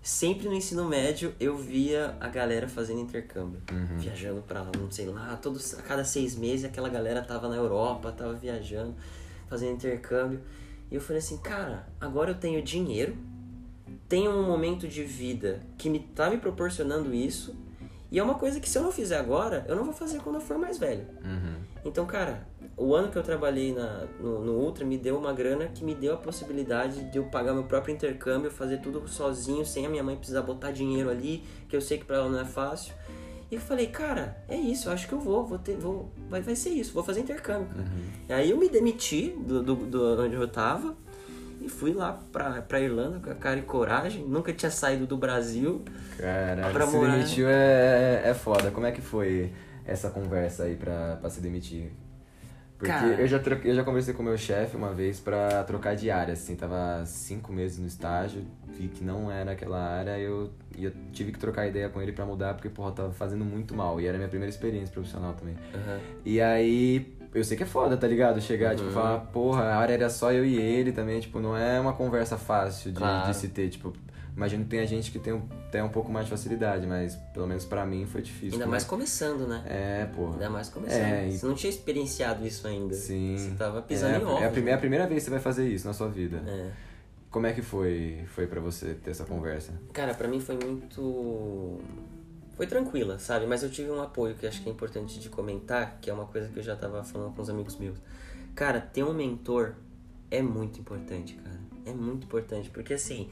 Sempre 0.03 0.49
no 0.49 0.55
ensino 0.55 0.87
médio 0.87 1.35
eu 1.39 1.59
via 1.59 2.17
a 2.19 2.27
galera 2.27 2.67
fazendo 2.67 3.01
intercâmbio. 3.01 3.61
Viajando 3.99 4.41
pra, 4.43 4.65
não 4.77 4.91
sei 4.91 5.07
lá, 5.07 5.37
todos, 5.37 5.79
a 5.79 5.83
cada 5.83 6.05
seis 6.05 6.35
meses 6.35 6.65
aquela 6.65 6.89
galera 6.89 7.21
tava 7.23 7.49
na 7.49 7.57
Europa, 7.57 8.11
tava 8.11 8.33
viajando, 8.33 8.95
fazendo 9.49 9.75
intercâmbio. 9.75 10.41
E 10.91 10.95
eu 10.95 11.01
falei 11.01 11.19
assim, 11.19 11.37
cara, 11.37 11.87
agora 12.01 12.31
eu 12.31 12.35
tenho 12.35 12.63
dinheiro, 12.63 13.15
tenho 14.09 14.31
um 14.31 14.43
momento 14.45 14.89
de 14.89 15.05
vida 15.05 15.61
que 15.77 15.91
me 15.91 16.01
tá 16.01 16.31
me 16.31 16.39
proporcionando 16.39 17.15
isso. 17.15 17.55
E 18.11 18.19
é 18.19 18.23
uma 18.23 18.35
coisa 18.35 18.59
que 18.59 18.69
se 18.69 18.77
eu 18.77 18.83
não 18.83 18.91
fizer 18.91 19.19
agora, 19.19 19.65
eu 19.69 19.77
não 19.77 19.85
vou 19.85 19.95
fazer 19.95 20.19
quando 20.21 20.37
eu 20.37 20.41
for 20.41 20.59
mais 20.59 20.79
velho. 20.79 21.07
Uhum. 21.25 21.55
Então, 21.85 22.05
cara, 22.07 22.47
o 22.77 22.95
ano 22.95 23.09
que 23.09 23.17
eu 23.17 23.23
trabalhei 23.23 23.73
na, 23.73 24.07
no, 24.19 24.45
no 24.45 24.53
Ultra 24.55 24.85
me 24.85 24.99
deu 24.99 25.17
uma 25.17 25.33
grana 25.33 25.67
que 25.69 25.85
me 25.85 25.95
deu 25.95 26.15
a 26.15 26.17
possibilidade 26.17 27.05
de 27.11 27.19
eu 27.19 27.25
pagar 27.25 27.55
meu 27.55 27.65
próprio 27.65 27.95
intercâmbio, 27.95 28.51
fazer 28.51 28.79
tudo 28.79 29.07
sozinho, 29.07 29.65
sem 29.65 29.87
a 29.87 29.89
minha 29.89 30.03
mãe 30.03 30.17
precisar 30.17 30.43
botar 30.43 30.73
dinheiro 30.73 31.09
ali, 31.09 31.45
que 31.69 31.77
eu 31.77 31.81
sei 31.81 31.99
que 31.99 32.05
pra 32.05 32.17
ela 32.17 32.29
não 32.29 32.41
é 32.41 32.45
fácil. 32.45 32.95
E 33.51 33.55
eu 33.55 33.61
falei, 33.61 33.89
cara, 33.89 34.37
é 34.49 34.57
isso, 34.57 34.89
eu 34.89 34.93
acho 34.93 35.09
que 35.09 35.13
eu 35.13 35.19
vou, 35.19 35.45
vou 35.45 35.59
ter, 35.59 35.77
vou, 35.77 36.11
vai, 36.29 36.41
vai 36.41 36.55
ser 36.55 36.71
isso, 36.71 36.93
vou 36.93 37.03
fazer 37.03 37.21
intercâmbio, 37.21 37.69
cara. 37.69 37.89
E 38.29 38.33
aí 38.33 38.51
eu 38.51 38.57
me 38.57 38.69
demiti 38.69 39.37
do, 39.41 39.63
do, 39.63 39.75
do 39.75 40.23
onde 40.23 40.37
eu 40.37 40.49
tava 40.49 40.97
e 41.61 41.69
fui 41.69 41.93
lá 41.93 42.19
pra, 42.33 42.63
pra 42.63 42.81
Irlanda 42.81 43.21
com 43.21 43.31
a 43.31 43.35
cara 43.35 43.59
e 43.59 43.63
coragem, 43.63 44.25
nunca 44.27 44.53
tinha 44.53 44.71
saído 44.71 45.07
do 45.07 45.17
Brasil. 45.17 45.85
Caralho, 46.17 46.73
Pra 46.73 46.87
se 46.87 46.97
morar, 46.97 47.13
demitiu 47.13 47.49
é, 47.49 48.23
é 48.25 48.35
foda. 48.35 48.71
Como 48.71 48.87
é 48.87 48.93
que 48.93 49.01
foi 49.01 49.53
essa 49.85 50.11
conversa 50.11 50.65
aí 50.65 50.77
pra, 50.77 51.17
pra 51.17 51.29
se 51.31 51.41
demitir? 51.41 51.93
Porque 52.79 52.91
Cara. 52.91 53.21
eu 53.21 53.27
já, 53.27 53.39
eu 53.63 53.75
já 53.75 53.85
conversei 53.85 54.15
com 54.15 54.23
o 54.23 54.25
meu 54.25 54.39
chefe 54.39 54.75
uma 54.75 54.95
vez 54.95 55.21
pra 55.21 55.63
trocar 55.65 55.95
de 55.95 56.11
área, 56.11 56.33
assim, 56.33 56.57
tava 56.57 57.05
cinco 57.05 57.53
meses 57.53 57.79
no 57.79 57.87
estágio, 57.87 58.43
vi 58.69 58.89
que 58.89 59.05
não 59.05 59.31
era 59.31 59.53
aquela 59.53 59.79
área, 59.79 60.19
eu, 60.19 60.51
e 60.75 60.85
eu 60.85 60.93
tive 61.13 61.31
que 61.31 61.39
trocar 61.39 61.67
ideia 61.67 61.91
com 61.91 62.01
ele 62.01 62.11
pra 62.11 62.25
mudar, 62.25 62.55
porque, 62.55 62.71
porra, 62.71 62.93
tava 62.93 63.13
fazendo 63.13 63.45
muito 63.45 63.75
mal, 63.75 64.01
e 64.01 64.07
era 64.07 64.17
a 64.17 64.19
minha 64.19 64.31
primeira 64.31 64.49
experiência 64.49 64.91
profissional 64.95 65.35
também. 65.35 65.59
E 66.25 66.41
aí, 66.41 67.19
eu 67.35 67.45
sei 67.45 67.57
que 67.57 67.63
é 67.63 67.67
foda, 67.67 67.97
tá 67.97 68.07
ligado? 68.07 68.41
Chegar, 68.41 68.75
tipo, 68.77 68.91
falar, 68.91 69.19
porra, 69.33 69.63
a 69.65 69.77
área 69.77 69.95
era 69.95 70.11
só 70.11 70.33
eu 70.33 70.45
e 70.45 70.57
ele 70.59 70.93
também, 70.93 71.21
tipo, 71.21 71.41
não 71.41 71.57
é 71.57 71.79
uma 71.81 71.93
conversa 71.93 72.37
fácil 72.37 72.91
de, 72.93 72.99
Claro. 72.99 73.31
de 73.31 73.37
se 73.37 73.49
ter, 73.49 73.69
tipo, 73.69 73.93
imagino 74.37 74.65
que 74.65 74.71
tem 74.71 74.81
a 74.81 74.87
gente 74.87 75.11
que 75.11 75.19
tem, 75.19 75.33
um- 75.33 75.47
tem 75.71 75.83
um 75.83 75.89
pouco 75.89 76.11
mais 76.11 76.27
de 76.27 76.31
facilidade, 76.31 76.87
mas 76.87 77.15
pelo 77.35 77.47
menos 77.47 77.65
pra 77.65 77.85
mim 77.87 78.07
foi 78.07 78.23
difícil. 78.23 78.55
Ainda 78.55 78.65
Como 78.65 78.71
mais 78.73 78.85
é- 78.85 78.87
começando, 78.89 79.47
né? 79.47 79.63
É, 79.67 80.05
porra. 80.07 80.33
Ainda 80.35 80.51
mais 80.51 80.69
começando. 80.69 80.99
É, 81.01 81.29
e- 81.29 81.33
Você 81.39 81.47
não 81.47 81.55
tinha 81.55 81.71
experienciado 81.71 82.47
isso 82.47 82.67
ainda. 82.67 82.95
Sim. 82.95 83.37
Você 83.37 83.51
tava 83.57 83.83
pisando 83.83 84.15
é, 84.15 84.19
em 84.19 84.25
ovos. 84.25 84.43
É 84.43 84.47
a, 84.47 84.51
primeira, 84.51 84.71
é 84.73 84.75
a 84.77 84.81
primeira 84.81 85.07
vez 85.07 85.21
que 85.21 85.25
você 85.27 85.31
vai 85.31 85.41
fazer 85.41 85.69
isso 85.69 85.87
na 85.87 85.93
sua 85.93 86.09
vida. 86.09 86.43
É. 86.47 86.71
Como 87.31 87.47
é 87.47 87.53
que 87.53 87.63
foi, 87.63 88.25
foi 88.35 88.47
para 88.49 88.61
você 88.61 88.95
ter 88.95 89.13
essa 89.13 89.25
conversa? 89.25 89.73
Cara, 89.93 90.15
pra 90.15 90.27
mim 90.27 90.41
foi 90.41 90.57
muito. 90.57 91.79
Foi 92.61 92.67
tranquila, 92.67 93.19
sabe? 93.19 93.47
Mas 93.47 93.63
eu 93.63 93.71
tive 93.71 93.91
um 93.91 94.03
apoio 94.03 94.35
que 94.35 94.47
acho 94.47 94.63
que 94.63 94.69
é 94.69 94.73
importante 94.73 95.19
de 95.19 95.31
comentar, 95.31 95.97
que 95.99 96.11
é 96.11 96.13
uma 96.13 96.27
coisa 96.27 96.47
que 96.47 96.59
eu 96.59 96.63
já 96.63 96.77
tava 96.77 97.03
falando 97.03 97.35
com 97.35 97.41
os 97.41 97.49
amigos 97.49 97.75
meus. 97.77 97.97
Cara, 98.55 98.79
ter 98.79 99.03
um 99.03 99.15
mentor 99.15 99.73
é 100.31 100.43
muito 100.43 100.79
importante, 100.79 101.33
cara. 101.37 101.59
É 101.87 101.95
muito 101.95 102.25
importante, 102.25 102.69
porque 102.69 102.93
assim, 102.93 103.31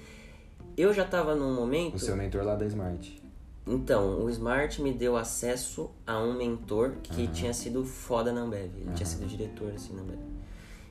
eu 0.78 0.94
já 0.94 1.04
tava 1.04 1.34
num 1.34 1.54
momento. 1.54 1.96
O 1.96 1.98
seu 1.98 2.16
mentor 2.16 2.42
lá 2.42 2.54
da 2.54 2.64
Smart. 2.64 3.22
Então, 3.66 4.24
o 4.24 4.30
Smart 4.30 4.80
me 4.80 4.94
deu 4.94 5.14
acesso 5.14 5.90
a 6.06 6.18
um 6.18 6.32
mentor 6.32 6.92
que 7.02 7.26
tinha 7.26 7.52
sido 7.52 7.84
foda 7.84 8.32
na 8.32 8.40
Ambev. 8.40 8.74
Ele 8.78 8.92
tinha 8.94 9.04
sido 9.04 9.26
diretor, 9.26 9.74
assim, 9.74 9.94
na 9.94 10.00
Ambev. 10.00 10.20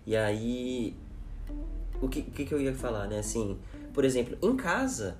E 0.05 0.15
aí, 0.15 0.95
o 1.99 2.07
que, 2.07 2.21
que 2.21 2.45
que 2.45 2.53
eu 2.53 2.61
ia 2.61 2.75
falar, 2.75 3.07
né? 3.07 3.17
Assim, 3.17 3.57
por 3.91 4.05
exemplo, 4.05 4.37
em 4.43 4.55
casa, 4.55 5.17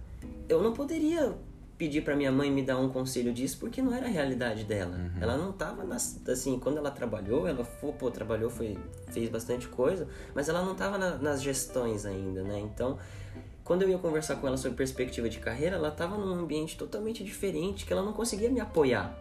eu 0.47 0.61
não 0.61 0.71
poderia 0.71 1.35
pedir 1.77 2.01
pra 2.01 2.15
minha 2.15 2.31
mãe 2.31 2.49
me 2.51 2.63
dar 2.63 2.79
um 2.79 2.89
conselho 2.89 3.31
disso 3.33 3.57
porque 3.59 3.81
não 3.81 3.93
era 3.93 4.07
a 4.07 4.09
realidade 4.09 4.63
dela. 4.63 4.95
Ela 5.21 5.37
não 5.37 5.51
tava 5.51 5.83
nas, 5.83 6.19
assim, 6.27 6.57
quando 6.59 6.77
ela 6.77 6.89
trabalhou, 6.91 7.47
ela 7.47 7.63
foi, 7.63 7.91
pô, 7.91 8.09
trabalhou, 8.09 8.49
foi, 8.49 8.77
fez 9.11 9.29
bastante 9.29 9.67
coisa, 9.67 10.07
mas 10.33 10.49
ela 10.49 10.63
não 10.63 10.73
tava 10.75 10.97
na- 10.97 11.17
nas 11.17 11.41
gestões 11.41 12.05
ainda, 12.05 12.41
né? 12.43 12.59
Então, 12.59 12.97
quando 13.63 13.81
eu 13.83 13.89
ia 13.89 13.97
conversar 13.97 14.37
com 14.37 14.47
ela 14.47 14.55
sobre 14.57 14.77
perspectiva 14.77 15.27
de 15.29 15.39
carreira, 15.39 15.75
ela 15.75 15.91
tava 15.91 16.17
num 16.17 16.33
ambiente 16.33 16.77
totalmente 16.77 17.21
diferente, 17.23 17.85
que 17.85 17.91
ela 17.93 18.01
não 18.01 18.13
conseguia 18.13 18.49
me 18.49 18.59
apoiar. 18.61 19.13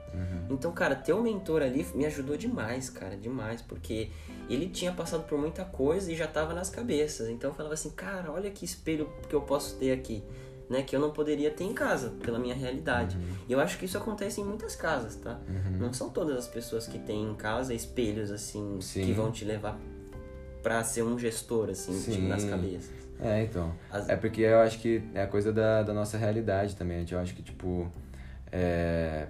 Então, 0.49 0.71
cara, 0.73 0.95
ter 0.95 1.13
um 1.13 1.21
mentor 1.21 1.61
ali 1.63 1.85
me 1.95 2.07
ajudou 2.07 2.37
demais, 2.37 2.89
cara, 2.89 3.17
demais, 3.17 3.61
porque 3.61 4.09
ele 4.49 4.69
tinha 4.69 4.93
passado 4.93 5.25
por 5.25 5.37
muita 5.37 5.65
coisa 5.65 6.11
e 6.13 6.15
já 6.17 6.29
tava 6.29 6.55
nas 6.55 6.71
cabeças. 6.71 7.29
Então 7.29 7.51
eu 7.51 7.55
falava 7.55 7.75
assim, 7.75 7.91
cara, 7.91 8.31
olha 8.31 8.49
que 8.51 8.65
espelho 8.65 9.11
que 9.29 9.35
eu 9.35 9.41
posso 9.43 9.77
ter 9.77 9.91
aqui, 9.91 10.23
né? 10.69 10.83
Que 10.83 10.95
eu 10.97 11.01
não 11.01 11.11
poderia 11.11 11.51
ter 11.51 11.65
em 11.65 11.73
casa, 11.75 12.11
pela 12.23 12.39
minha 12.39 12.55
realidade. 12.55 13.17
E 13.49 13.53
eu 13.53 13.61
acho 13.61 13.79
que 13.79 13.85
isso 13.85 13.97
acontece 13.99 14.41
em 14.41 14.45
muitas 14.45 14.75
casas, 14.77 15.17
tá? 15.17 15.39
Não 15.79 15.93
são 15.93 16.09
todas 16.11 16.37
as 16.37 16.49
pessoas 16.49 16.87
que 16.87 16.99
têm 16.99 17.31
em 17.31 17.35
casa 17.35 17.73
espelhos, 17.75 18.31
assim, 18.31 18.79
Sim. 18.81 19.05
que 19.05 19.13
vão 19.13 19.31
te 19.31 19.45
levar 19.45 19.79
pra 20.63 20.83
ser 20.83 21.03
um 21.03 21.19
gestor, 21.19 21.71
assim, 21.71 21.93
tipo, 21.93 22.13
Sim. 22.17 22.29
nas 22.29 22.45
cabeças. 22.45 22.91
É, 23.21 23.45
então. 23.45 23.73
As- 23.91 24.09
É 24.09 24.17
porque 24.17 24.43
eu 24.43 24.59
acho 24.61 24.79
que 24.79 25.03
é 25.15 25.23
a 25.23 25.27
coisa 25.27 25.53
da, 25.53 25.83
da 25.83 25.95
nossa 25.95 26.19
realidade 26.19 26.77
também. 26.77 27.05
Eu 27.11 27.19
acho 27.19 27.35
que, 27.35 27.43
tipo. 27.43 27.91
É... 28.53 29.29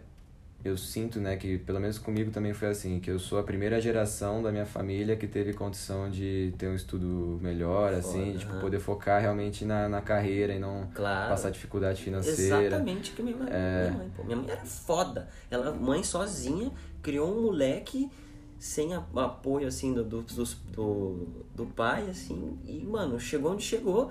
eu 0.66 0.76
sinto, 0.76 1.20
né, 1.20 1.36
que 1.36 1.58
pelo 1.58 1.80
menos 1.80 1.98
comigo 1.98 2.30
também 2.30 2.52
foi 2.52 2.68
assim, 2.68 3.00
que 3.00 3.10
eu 3.10 3.18
sou 3.18 3.38
a 3.38 3.42
primeira 3.42 3.80
geração 3.80 4.42
da 4.42 4.50
minha 4.52 4.66
família 4.66 5.16
que 5.16 5.26
teve 5.26 5.52
condição 5.52 6.10
de 6.10 6.52
ter 6.58 6.68
um 6.68 6.74
estudo 6.74 7.38
melhor, 7.42 7.92
Foda, 7.94 7.98
assim, 7.98 8.36
tipo, 8.38 8.52
aham. 8.52 8.60
poder 8.60 8.80
focar 8.80 9.20
realmente 9.20 9.64
na, 9.64 9.88
na 9.88 10.00
carreira 10.00 10.52
e 10.54 10.58
não 10.58 10.88
Claro. 10.94 11.28
passar 11.30 11.50
dificuldade 11.50 12.02
financeira. 12.02 12.66
Exatamente 12.76 13.12
que 13.12 13.22
minha 13.22 13.36
mãe, 13.36 13.46
minha 13.48 13.92
mãe, 13.92 14.10
pô. 14.16 14.24
Minha 14.24 14.36
mãe 14.36 14.50
era 14.50 14.64
foda. 14.64 15.28
Ela, 15.50 15.72
mãe 15.72 16.02
sozinha, 16.02 16.70
criou 17.02 17.30
um 17.36 17.42
moleque 17.42 18.10
sem 18.58 18.94
a- 18.94 19.04
apoio, 19.16 19.68
assim, 19.68 19.92
do, 19.92 20.02
do, 20.04 20.22
do, 20.22 21.44
do 21.54 21.66
pai, 21.66 22.08
assim. 22.10 22.58
E, 22.64 22.84
mano, 22.84 23.18
chegou 23.20 23.52
onde 23.52 23.62
chegou 23.62 24.10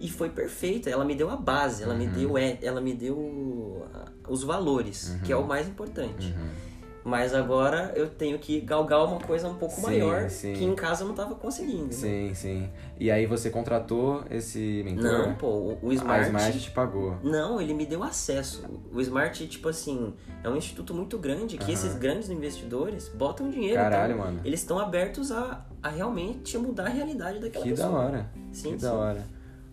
e 0.00 0.08
foi 0.10 0.28
perfeita. 0.30 0.88
Ela 0.90 1.04
me 1.04 1.14
deu 1.14 1.30
a 1.30 1.36
base, 1.36 1.82
ela 1.82 1.94
me 1.94 2.06
Uhum. 2.06 2.12
deu, 2.12 2.38
é, 2.38 2.58
ela 2.62 2.80
me 2.80 2.92
deu 2.94 3.86
ah, 3.94 4.04
os 4.28 4.42
valores, 4.42 5.16
que 5.24 5.32
é 5.32 5.36
o 5.36 5.46
mais 5.46 5.68
importante. 5.68 6.26
Uhum. 6.28 6.72
Mas 7.04 7.34
agora 7.34 7.92
eu 7.96 8.08
tenho 8.08 8.38
que 8.38 8.60
galgar 8.60 9.04
uma 9.04 9.18
coisa 9.18 9.48
um 9.48 9.56
pouco 9.56 9.74
Sim, 9.74 9.82
maior 9.82 10.30
sim. 10.30 10.52
que 10.52 10.62
em 10.62 10.72
casa 10.72 11.02
eu 11.02 11.08
não 11.08 11.16
tava 11.16 11.34
conseguindo. 11.34 11.86
né? 11.86 11.90
Sim, 11.92 12.32
sim. 12.32 12.70
E 12.96 13.10
aí 13.10 13.26
você 13.26 13.50
contratou 13.50 14.22
esse 14.30 14.82
mentor? 14.84 15.02
Não, 15.02 15.34
pô, 15.34 15.48
o, 15.48 15.78
o 15.82 15.90
A 15.90 15.94
Smart. 15.94 16.26
Smart 16.26 16.60
te 16.60 16.70
pagou. 16.70 17.16
Não, 17.24 17.60
ele 17.60 17.74
me 17.74 17.84
deu 17.86 18.04
acesso. 18.04 18.64
O 18.94 19.00
Smart, 19.00 19.48
tipo 19.48 19.68
assim, 19.68 20.14
é 20.44 20.48
um 20.48 20.54
instituto 20.54 20.94
muito 20.94 21.18
grande 21.18 21.58
que 21.58 21.72
esses 21.72 21.96
grandes 21.96 22.30
investidores 22.30 23.08
botam 23.08 23.50
dinheiro. 23.50 23.74
Caralho, 23.82 24.12
então, 24.14 24.24
mano. 24.24 24.40
Eles 24.44 24.60
estão 24.60 24.78
abertos 24.78 25.32
a, 25.32 25.66
a 25.82 25.88
realmente 25.88 26.56
mudar 26.56 26.86
a 26.86 26.90
realidade 26.90 27.40
daquela 27.40 27.64
Que 27.64 27.70
pessoa. 27.70 27.88
da 27.90 27.98
hora. 27.98 28.30
Sim, 28.52 28.74
que 28.74 28.78
sim. 28.78 28.86
da 28.86 28.92
hora. 28.94 29.26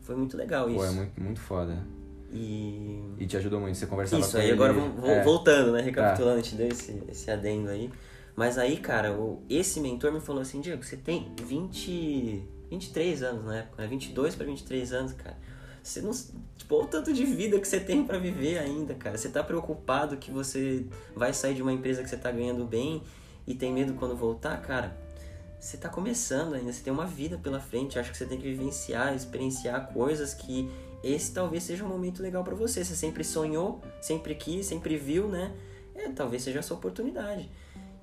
Foi 0.10 0.16
muito 0.16 0.36
legal 0.36 0.68
isso. 0.68 0.80
Pô, 0.80 0.86
é 0.86 0.90
muito, 0.90 1.22
muito 1.22 1.40
foda. 1.40 1.86
E. 2.34 3.00
E 3.20 3.28
te 3.28 3.38
ajudou 3.38 3.60
muito. 3.60 3.78
Você 3.78 3.86
conversava 3.86 4.20
Isso, 4.24 4.32
com 4.32 4.38
aí 4.40 4.46
ele. 4.46 4.54
agora 4.54 4.74
vamos, 4.74 5.00
vou- 5.00 5.08
É. 5.12 5.24
voltando, 5.24 5.72
né? 5.72 5.82
Recapitulando, 5.84 6.42
te 6.42 6.56
deu 6.56 6.68
esse, 6.68 7.00
esse 7.08 7.30
adendo 7.30 7.70
aí. 7.70 7.92
Mas 8.36 8.58
aí, 8.58 8.78
cara, 8.78 9.14
o, 9.14 9.44
esse 9.48 9.80
mentor 9.80 10.12
me 10.12 10.20
falou 10.20 10.42
assim, 10.42 10.62
Diego, 10.62 10.84
você 10.84 10.98
tem 10.98 11.32
20, 11.46 12.42
23 12.72 13.22
anos 13.22 13.46
na 13.46 13.58
época, 13.58 13.84
né? 13.84 13.88
22 13.88 14.34
para 14.34 14.48
23 14.48 14.94
anos, 14.94 15.14
cara. 15.14 15.38
Você 15.84 16.02
não. 16.02 16.10
Tipo, 16.58 16.76
olha 16.76 16.86
o 16.86 16.88
tanto 16.88 17.14
de 17.14 17.24
vida 17.26 17.60
que 17.60 17.68
você 17.68 17.80
tem 17.80 18.04
pra 18.04 18.18
viver 18.18 18.58
ainda, 18.58 18.96
cara. 18.96 19.16
Você 19.16 19.30
tá 19.30 19.44
preocupado 19.44 20.18
que 20.18 20.32
você 20.32 20.88
vai 21.16 21.34
sair 21.34 21.54
de 21.54 21.62
uma 21.62 21.72
empresa 21.72 22.02
que 22.02 22.10
você 22.10 22.18
tá 22.18 22.32
ganhando 22.32 22.66
bem 22.66 23.04
e 23.46 23.54
tem 23.54 23.72
medo 23.72 23.94
quando 23.94 24.16
voltar, 24.16 24.60
cara. 24.60 24.98
Você 25.60 25.78
tá 25.78 25.90
começando 25.90 26.54
ainda, 26.54 26.72
você 26.72 26.82
tem 26.82 26.92
uma 26.94 27.06
vida 27.06 27.38
pela 27.38 27.60
frente. 27.60 27.96
Eu 27.96 28.02
acho 28.02 28.12
que 28.12 28.18
você 28.18 28.26
tem 28.26 28.38
que 28.38 28.50
vivenciar, 28.50 29.14
experienciar 29.14 29.92
coisas 29.92 30.34
que 30.34 30.70
esse 31.04 31.34
talvez 31.34 31.64
seja 31.64 31.84
um 31.84 31.88
momento 31.88 32.22
legal 32.22 32.44
pra 32.44 32.56
você. 32.56 32.84
Você 32.84 32.96
sempre 32.96 33.24
sonhou, 33.24 33.82
sempre 34.02 34.36
quis, 34.36 34.66
sempre 34.66 34.98
viu, 34.98 35.28
né? 35.28 35.52
É, 35.96 36.10
talvez 36.10 36.44
seja 36.44 36.60
a 36.60 36.64
sua 36.64 36.78
oportunidade. 36.78 37.50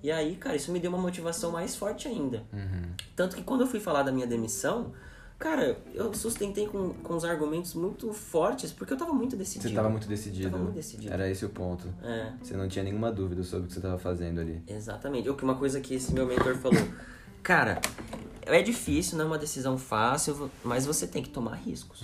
E 0.03 0.11
aí, 0.11 0.37
cara, 0.37 0.55
isso 0.55 0.71
me 0.71 0.79
deu 0.79 0.91
uma 0.91 1.01
motivação 1.01 1.51
mais 1.51 1.75
forte 1.75 2.07
ainda. 2.07 2.45
Uhum. 2.53 2.93
Tanto 3.17 3.35
que 3.37 3.43
quando 3.43 3.63
eu 3.63 3.67
fui 3.67 3.81
falar 3.81 4.03
da 4.03 4.13
minha 4.13 4.27
demissão, 4.27 4.93
cara, 5.39 5.79
eu 5.95 6.13
sustentei 6.13 6.67
com, 6.67 6.91
com 6.93 7.17
os 7.17 7.25
argumentos 7.25 7.73
muito 7.73 8.13
fortes, 8.13 8.71
porque 8.71 8.93
eu 8.93 8.99
tava 8.99 9.15
muito 9.15 9.35
decidido. 9.35 9.69
Você 9.71 9.75
tava 9.75 9.89
muito 9.89 10.07
decidido. 10.07 10.51
Tava 10.51 10.63
muito 10.63 10.75
decidido. 10.77 11.13
Era 11.13 11.29
esse 11.31 11.45
o 11.45 11.49
ponto. 11.49 11.89
É, 12.03 12.33
Você 12.43 12.55
não 12.55 12.69
tinha 12.69 12.85
nenhuma 12.85 13.11
dúvida 13.11 13.43
sobre 13.43 13.65
o 13.65 13.69
que 13.69 13.75
você 13.75 13.81
tava 13.81 13.99
fazendo 13.99 14.41
ali. 14.41 14.63
exatamente. 14.69 15.33
Que 15.33 15.45
uma 15.45 15.57
coisa 15.57 15.81
que 15.81 15.95
esse 15.95 16.13
meu 16.13 16.27
mentor 16.27 16.55
falou, 16.57 16.87
cara, 17.47 17.81
é 18.43 18.61
difícil, 18.61 19.17
não 19.17 19.25
é 19.25 19.29
uma 19.29 19.39
decisão 19.39 19.79
fácil, 19.79 20.51
mas 20.65 20.85
você 20.85 21.07
tem 21.07 21.23
que 21.23 21.29
tomar 21.31 21.55
riscos. 21.55 22.03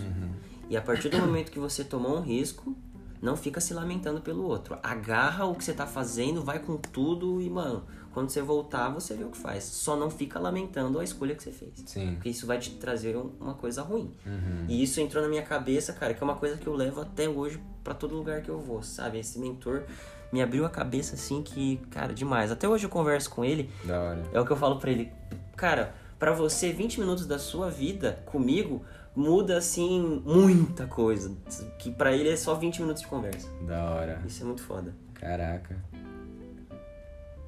E 0.71 0.77
a 0.77 0.81
partir 0.81 1.09
do 1.09 1.19
momento 1.19 1.51
que 1.51 1.59
você 1.59 1.83
tomou 1.83 2.17
um 2.17 2.21
risco, 2.21 2.77
não 3.21 3.37
fica 3.37 3.61
se 3.61 3.75
lamentando 3.75 4.21
pelo 4.21 4.45
outro. 4.45 4.79
Agarra 4.83 5.45
o 5.45 5.55
que 5.57 5.65
você 5.65 5.73
tá 5.73 5.87
fazendo, 5.87 6.43
vai 6.43 6.61
com 6.61 6.77
tudo 6.77 7.41
e, 7.43 7.51
mano, 7.51 7.85
quando 8.13 8.31
você 8.31 8.41
voltar, 8.41 8.89
você 8.91 9.15
vê 9.15 9.25
o 9.25 9.31
que 9.31 9.37
faz. 9.39 9.65
Só 9.65 9.97
não 9.97 10.11
fica 10.11 10.39
lamentando 10.39 10.99
a 11.01 11.05
escolha 11.05 11.35
que 11.35 11.43
você 11.43 11.51
fez. 11.51 11.73
Sim. 11.87 12.13
Porque 12.15 12.29
isso 12.29 12.47
vai 12.47 12.59
te 12.59 12.71
trazer 12.71 13.17
um- 13.17 13.31
uma 13.41 13.55
coisa 13.55 13.83
ruim. 13.83 14.11
Uhum. 14.25 14.67
E 14.69 14.83
isso 14.83 15.01
entrou 15.01 15.23
na 15.23 15.29
minha 15.29 15.43
cabeça, 15.43 15.93
cara, 15.93 16.15
que 16.15 16.23
é 16.23 16.25
uma 16.25 16.37
coisa 16.37 16.57
que 16.57 16.67
eu 16.67 16.75
levo 16.75 17.01
até 17.01 17.29
hoje 17.29 17.61
pra 17.83 17.95
todo 17.95 18.15
lugar 18.15 18.43
que 18.43 18.49
eu 18.49 18.61
vou, 18.61 18.83
sabe? 18.83 19.19
Esse 19.19 19.39
mentor 19.39 19.83
me 20.33 20.41
abriu 20.43 20.65
a 20.65 20.71
cabeça 20.71 21.15
assim 21.15 21.43
que, 21.43 21.77
cara, 21.91 22.13
demais. 22.15 22.51
Até 22.51 22.67
hoje 22.69 22.85
eu 22.87 22.91
converso 22.91 23.29
com 23.31 23.45
ele, 23.45 23.71
Da 23.85 24.01
hora. 24.01 24.23
é 24.33 24.41
o 24.41 24.45
que 24.47 24.51
eu 24.53 24.57
falo 24.57 24.79
pra 24.79 24.91
ele. 24.91 25.13
Cara, 25.57 25.95
pra 26.19 26.33
você 26.33 26.73
20 26.73 26.99
minutos 27.01 27.27
da 27.27 27.39
sua 27.39 27.69
vida 27.71 28.19
comigo 28.27 28.83
muda 29.15 29.59
assim 29.59 30.23
muita 30.25 30.87
coisa, 30.87 31.31
que 31.79 31.91
pra 31.91 32.13
ele 32.13 32.31
é 32.31 32.37
só 32.37 32.55
20 32.55 32.81
minutos 32.81 33.03
de 33.03 33.09
conversa. 33.09 33.47
Da 33.67 33.85
hora. 33.91 34.23
Isso 34.27 34.43
é 34.43 34.47
muito 34.47 34.63
foda. 34.63 34.95
Caraca. 35.15 35.77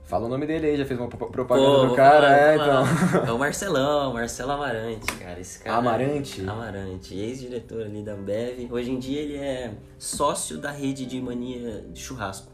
Fala 0.04 0.26
o 0.26 0.28
nome 0.28 0.46
dele 0.46 0.66
aí, 0.66 0.76
já 0.76 0.84
fez 0.84 1.00
uma 1.00 1.08
pro- 1.08 1.30
propaganda 1.30 1.66
Pô, 1.78 1.86
do 1.86 1.94
cara, 1.94 2.26
falar, 2.26 2.38
é, 2.38 2.54
então. 2.56 3.26
É 3.26 3.32
o 3.32 3.38
Marcelão, 3.38 4.12
Marcelo 4.12 4.50
Amarante, 4.52 5.06
cara. 5.14 5.40
Esse 5.40 5.58
cara 5.60 5.78
Amarante? 5.78 6.42
Amarante, 6.46 7.14
ex-diretor 7.18 7.84
ali 7.86 8.02
da 8.02 8.12
Ambev. 8.12 8.70
Hoje 8.70 8.90
em 8.90 8.98
dia 8.98 9.22
ele 9.22 9.36
é 9.38 9.72
sócio 9.98 10.58
da 10.58 10.70
rede 10.70 11.06
de 11.06 11.18
mania 11.22 11.86
de 11.90 11.98
churrasco. 12.02 12.52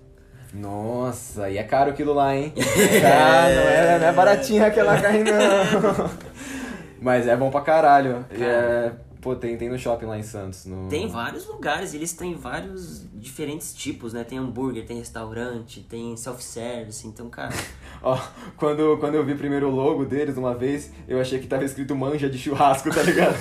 Nossa, 0.53 1.49
e 1.49 1.59
é 1.59 1.63
caro 1.63 1.91
aquilo 1.91 2.13
lá, 2.13 2.35
hein? 2.35 2.53
Cara, 3.01 3.55
não 3.55 3.63
é, 3.63 3.99
não 3.99 4.07
é 4.09 4.13
baratinha 4.13 4.67
aquela 4.67 5.01
carne, 5.01 5.25
não. 5.25 6.11
Mas 7.01 7.27
é 7.27 7.37
bom 7.37 7.51
pra 7.51 7.61
caralho. 7.63 8.27
É, 8.31 8.93
pô, 9.21 9.35
tem, 9.35 9.57
tem 9.57 9.69
no 9.69 9.79
shopping 9.79 10.07
lá 10.07 10.19
em 10.19 10.23
Santos. 10.23 10.67
No... 10.67 10.89
Tem 10.89 11.09
vários 11.09 11.47
lugares, 11.47 11.95
eles 11.95 12.13
têm 12.13 12.35
vários 12.35 13.07
diferentes 13.15 13.73
tipos, 13.73 14.13
né? 14.13 14.25
Tem 14.25 14.39
hambúrguer, 14.39 14.85
tem 14.85 14.99
restaurante, 14.99 15.81
tem 15.81 16.17
self-service, 16.17 17.07
então, 17.07 17.31
cara. 17.31 17.55
Ó, 18.03 18.19
quando, 18.57 18.99
quando 18.99 19.15
eu 19.15 19.25
vi 19.25 19.35
primeiro 19.35 19.69
o 19.69 19.75
logo 19.75 20.05
deles 20.05 20.37
uma 20.37 20.55
vez, 20.55 20.91
eu 21.09 21.21
achei 21.21 21.39
que 21.39 21.47
tava 21.47 21.65
escrito 21.65 21.95
manja 21.95 22.29
de 22.29 22.39
churrasco, 22.39 22.91
tá 22.91 23.03
ligado? 23.03 23.39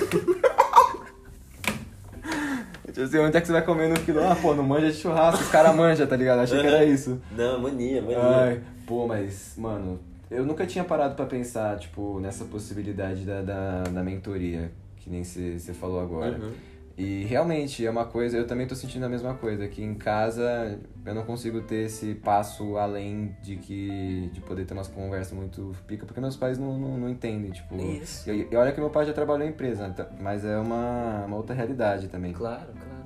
Tipo 2.92 3.02
assim, 3.02 3.18
onde 3.18 3.36
é 3.36 3.40
que 3.40 3.46
você 3.46 3.52
vai 3.52 3.64
comer 3.64 3.88
no 3.88 4.00
quilo? 4.00 4.20
Ah, 4.20 4.36
pô, 4.40 4.54
no 4.54 4.62
manja 4.62 4.90
de 4.90 4.98
churrasco, 4.98 5.42
os 5.42 5.50
caras 5.50 5.74
manja, 5.74 6.06
tá 6.06 6.16
ligado? 6.16 6.40
Achei 6.40 6.60
que 6.60 6.66
era 6.66 6.84
isso. 6.84 7.20
Não, 7.30 7.60
mania, 7.60 8.02
mania. 8.02 8.18
Ai, 8.18 8.60
pô, 8.86 9.06
mas, 9.06 9.54
mano, 9.56 10.00
eu 10.30 10.44
nunca 10.44 10.66
tinha 10.66 10.84
parado 10.84 11.14
pra 11.14 11.26
pensar, 11.26 11.78
tipo, 11.78 12.20
nessa 12.20 12.44
possibilidade 12.44 13.24
da, 13.24 13.42
da, 13.42 13.82
da 13.84 14.02
mentoria, 14.02 14.70
que 14.96 15.10
nem 15.10 15.24
você 15.24 15.72
falou 15.72 16.00
agora. 16.00 16.38
Uhum. 16.38 16.50
E 17.00 17.24
realmente 17.24 17.86
é 17.86 17.90
uma 17.90 18.04
coisa, 18.04 18.36
eu 18.36 18.46
também 18.46 18.66
tô 18.66 18.74
sentindo 18.74 19.06
a 19.06 19.08
mesma 19.08 19.32
coisa, 19.32 19.66
que 19.66 19.82
em 19.82 19.94
casa 19.94 20.78
eu 21.06 21.14
não 21.14 21.22
consigo 21.22 21.62
ter 21.62 21.86
esse 21.86 22.14
passo 22.14 22.76
além 22.76 23.34
de 23.42 23.56
que 23.56 24.28
de 24.34 24.42
poder 24.42 24.66
ter 24.66 24.74
umas 24.74 24.86
conversas 24.86 25.32
muito 25.32 25.74
pica, 25.86 26.04
porque 26.04 26.20
meus 26.20 26.36
pais 26.36 26.58
não, 26.58 26.78
não, 26.78 26.98
não 26.98 27.08
entendem, 27.08 27.52
tipo. 27.52 27.74
Isso. 27.80 28.28
E, 28.30 28.46
e 28.50 28.54
olha 28.54 28.70
que 28.72 28.78
meu 28.80 28.90
pai 28.90 29.06
já 29.06 29.14
trabalhou 29.14 29.46
em 29.46 29.50
empresa, 29.50 29.88
tá- 29.88 30.10
mas 30.20 30.44
é 30.44 30.58
uma, 30.58 31.24
uma 31.24 31.36
outra 31.38 31.54
realidade 31.54 32.08
também. 32.08 32.34
Claro, 32.34 32.66
claro. 32.66 32.99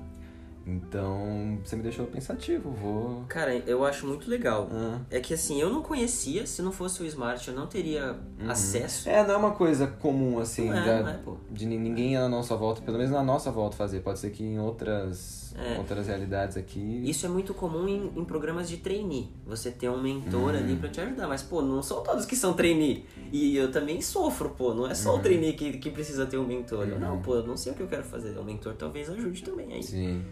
Então, 0.65 1.59
você 1.63 1.75
me 1.75 1.83
deixou 1.83 2.05
pensativo, 2.07 2.71
vou. 2.71 3.23
Cara, 3.27 3.55
eu 3.55 3.85
acho 3.85 4.05
muito 4.07 4.29
legal. 4.29 4.67
Ah. 4.71 4.99
É 5.11 5.19
que 5.19 5.33
assim, 5.33 5.61
eu 5.61 5.69
não 5.69 5.81
conhecia, 5.81 6.45
se 6.47 6.61
não 6.61 6.71
fosse 6.71 7.03
o 7.03 7.05
Smart, 7.05 7.47
eu 7.47 7.53
não 7.55 7.67
teria 7.67 8.17
acesso. 8.47 9.07
É, 9.07 9.25
não 9.25 9.33
é 9.35 9.37
uma 9.37 9.51
coisa 9.51 9.87
comum, 9.87 10.39
assim, 10.39 10.69
Não 10.69 10.77
é, 10.77 10.85
da- 10.85 11.01
não 11.03 11.09
é, 11.09 11.13
pô. 11.17 11.37
de 11.51 11.65
ni- 11.65 11.77
ninguém 11.77 12.15
na 12.15 12.27
nossa 12.27 12.55
volta, 12.55 12.81
pelo 12.81 12.97
menos 12.97 13.11
na 13.11 13.23
nossa 13.23 13.51
volta 13.51 13.75
fazer. 13.77 13.99
Pode 14.01 14.19
ser 14.19 14.31
que 14.31 14.43
em 14.43 14.59
outras, 14.59 15.53
É. 15.57 15.77
outras 15.77 16.07
realidades 16.07 16.57
aqui. 16.57 17.01
Isso 17.07 17.25
é 17.25 17.29
muito 17.29 17.53
comum 17.53 17.87
em, 17.87 18.11
em 18.19 18.25
programas 18.25 18.67
de 18.67 18.77
trainee. 18.77 19.29
Você 19.45 19.69
ter 19.71 19.89
um 19.89 20.01
mentor 20.01 20.53
Uhum. 20.53 20.59
ali 20.59 20.75
pra 20.77 20.89
te 20.89 20.99
ajudar. 20.99 21.27
Mas, 21.27 21.43
pô, 21.43 21.61
não 21.61 21.83
são 21.83 22.01
todos 22.03 22.25
que 22.25 22.35
são 22.35 22.53
trainee. 22.53 23.05
E 23.31 23.55
eu 23.55 23.71
também 23.71 24.01
sofro, 24.01 24.49
pô. 24.49 24.73
Não 24.73 24.85
é 24.85 24.89
Uhum. 24.89 24.95
só 24.95 25.15
o 25.15 25.19
trainee 25.19 25.53
que, 25.53 25.77
que 25.77 25.89
precisa 25.91 26.25
ter 26.25 26.37
um 26.37 26.45
mentor. 26.47 26.87
Eu, 26.87 26.99
não, 26.99 27.21
pô, 27.21 27.35
eu 27.35 27.45
não 27.45 27.55
sei 27.55 27.71
o 27.71 27.75
que 27.75 27.83
eu 27.83 27.87
quero 27.87 28.03
fazer. 28.03 28.35
O 28.37 28.43
mentor 28.43 28.73
talvez 28.73 29.09
ajude 29.09 29.43
também. 29.43 29.71
Aí 29.73 29.83
Sim. 29.83 30.23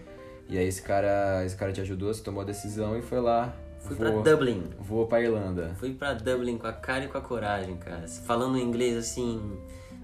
E 0.50 0.58
aí 0.58 0.68
esse 0.68 0.82
cara, 0.82 1.44
esse 1.46 1.56
cara 1.56 1.72
te 1.72 1.82
ajudou, 1.82 2.14
você 2.14 2.24
tomou 2.24 2.42
a 2.42 2.46
decisão 2.46 2.98
e 2.98 3.02
foi 3.02 3.20
lá. 3.20 3.54
fui 3.80 3.96
voou, 3.96 4.22
pra 4.22 4.32
Dublin. 4.32 4.64
voou 4.80 5.08
pra 5.08 5.22
Irlanda. 5.22 5.76
Fui 5.80 5.94
pra 5.94 6.14
Dublin 6.14 6.58
com 6.58 6.68
a 6.68 6.74
cara 6.74 7.06
e 7.06 7.08
com 7.08 7.18
a 7.18 7.22
coragem, 7.22 7.78
cara. 7.78 8.08
Falando 8.08 8.58
inglês 8.58 8.98
assim, 8.98 9.58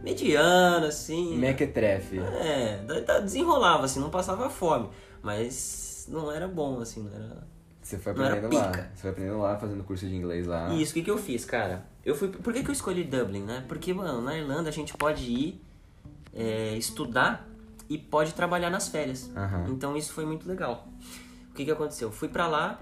mediano, 0.03 0.85
assim. 0.85 1.37
Mequetrefe. 1.37 2.19
É, 2.19 2.79
desenrolava, 3.21 3.85
assim, 3.85 3.99
não 3.99 4.09
passava 4.09 4.49
fome. 4.49 4.89
Mas 5.21 6.07
não 6.09 6.31
era 6.31 6.47
bom, 6.47 6.79
assim, 6.79 7.03
não 7.03 7.13
era. 7.13 7.47
Você 7.81 7.97
foi 7.97 8.11
aprendendo 8.11 8.55
lá. 8.55 8.71
Você 8.71 9.01
foi 9.01 9.09
aprendendo 9.09 9.39
lá, 9.39 9.57
fazendo 9.57 9.83
curso 9.83 10.07
de 10.07 10.15
inglês 10.15 10.45
lá. 10.45 10.69
E 10.69 10.81
isso, 10.81 10.91
o 10.91 10.93
que, 10.93 11.03
que 11.03 11.11
eu 11.11 11.17
fiz, 11.17 11.43
cara? 11.43 11.85
Eu 12.05 12.15
fui. 12.15 12.27
Por 12.29 12.53
que, 12.53 12.63
que 12.63 12.69
eu 12.69 12.73
escolhi 12.73 13.03
Dublin, 13.03 13.43
né? 13.43 13.65
Porque, 13.67 13.93
mano, 13.93 14.21
na 14.21 14.37
Irlanda 14.37 14.69
a 14.69 14.71
gente 14.71 14.95
pode 14.95 15.23
ir 15.23 15.61
é, 16.33 16.75
estudar 16.75 17.48
e 17.89 17.97
pode 17.97 18.33
trabalhar 18.33 18.69
nas 18.69 18.87
férias. 18.87 19.29
Aham. 19.35 19.65
Então 19.69 19.97
isso 19.97 20.13
foi 20.13 20.25
muito 20.25 20.47
legal. 20.47 20.87
O 21.51 21.53
que, 21.55 21.65
que 21.65 21.71
aconteceu? 21.71 22.11
Fui 22.11 22.27
pra 22.27 22.47
lá, 22.47 22.79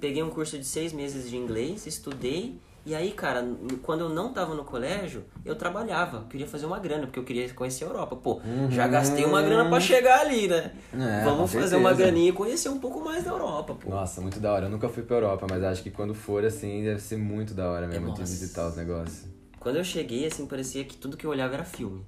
peguei 0.00 0.22
um 0.22 0.30
curso 0.30 0.56
de 0.56 0.64
seis 0.64 0.92
meses 0.92 1.28
de 1.28 1.36
inglês, 1.36 1.86
estudei 1.86 2.58
E 2.86 2.94
aí, 2.94 3.12
cara, 3.12 3.42
quando 3.82 4.00
eu 4.02 4.08
não 4.10 4.32
tava 4.32 4.54
no 4.54 4.62
colégio, 4.62 5.24
eu 5.44 5.56
trabalhava. 5.56 6.18
Eu 6.18 6.24
queria 6.24 6.46
fazer 6.46 6.66
uma 6.66 6.78
grana, 6.78 7.06
porque 7.06 7.18
eu 7.18 7.24
queria 7.24 7.52
conhecer 7.54 7.84
a 7.84 7.88
Europa. 7.88 8.14
Pô, 8.14 8.40
já 8.70 8.86
gastei 8.86 9.24
uma 9.24 9.40
grana 9.42 9.68
pra 9.70 9.80
chegar 9.80 10.20
ali, 10.20 10.46
né? 10.48 10.70
É, 10.92 11.24
Vamos 11.24 11.52
fazer 11.52 11.76
uma 11.76 11.94
graninha 11.94 12.28
e 12.28 12.32
conhecer 12.32 12.68
um 12.68 12.78
pouco 12.78 13.00
mais 13.00 13.24
da 13.24 13.30
Europa, 13.30 13.74
pô. 13.74 13.88
Nossa, 13.88 14.20
muito 14.20 14.38
da 14.38 14.52
hora. 14.52 14.66
Eu 14.66 14.70
nunca 14.70 14.88
fui 14.90 15.02
pra 15.02 15.16
Europa, 15.16 15.46
mas 15.48 15.64
acho 15.64 15.82
que 15.82 15.90
quando 15.90 16.14
for 16.14 16.44
assim, 16.44 16.84
deve 16.84 17.00
ser 17.00 17.16
muito 17.16 17.54
da 17.54 17.70
hora 17.70 17.86
mesmo 17.86 18.12
de 18.12 18.20
Nossa. 18.20 18.22
visitar 18.22 18.68
os 18.68 18.76
negócios. 18.76 19.24
Quando 19.58 19.76
eu 19.76 19.84
cheguei, 19.84 20.26
assim, 20.26 20.46
parecia 20.46 20.84
que 20.84 20.94
tudo 20.94 21.16
que 21.16 21.24
eu 21.24 21.30
olhava 21.30 21.54
era 21.54 21.64
filme. 21.64 22.04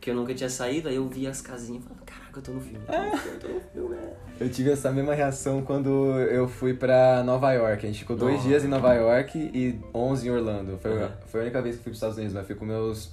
Porque 0.00 0.10
eu 0.10 0.14
nunca 0.14 0.32
tinha 0.34 0.48
saído, 0.48 0.88
aí 0.88 0.96
eu 0.96 1.06
via 1.06 1.28
as 1.28 1.42
casinhas 1.42 1.82
e 1.84 1.86
falava, 1.86 2.06
caraca, 2.06 2.38
eu 2.38 2.42
tô 2.42 2.52
no 2.52 2.60
filme. 2.62 2.80
Eu 2.88 3.38
tô 3.38 3.48
no 3.48 3.60
filme, 3.60 3.96
é. 3.96 4.16
Eu 4.40 4.48
tive 4.48 4.70
essa 4.70 4.90
mesma 4.90 5.12
reação 5.12 5.60
quando 5.60 5.90
eu 6.20 6.48
fui 6.48 6.72
pra 6.72 7.22
Nova 7.22 7.52
York. 7.52 7.84
A 7.84 7.88
gente 7.90 7.98
ficou 7.98 8.16
dois 8.16 8.36
Nossa. 8.36 8.48
dias 8.48 8.64
em 8.64 8.68
Nova 8.68 8.94
York 8.94 9.38
e 9.38 9.78
11 9.94 10.26
em 10.26 10.30
Orlando. 10.30 10.78
Foi, 10.78 10.90
Uhum. 10.90 11.08
foi 11.26 11.40
a 11.40 11.42
única 11.44 11.60
vez 11.60 11.76
que 11.76 11.82
fui 11.82 11.90
pros 11.90 11.98
Estados 11.98 12.16
Unidos, 12.16 12.32
mas 12.34 12.46
fui 12.46 12.54
com 12.56 12.64
meus 12.64 13.10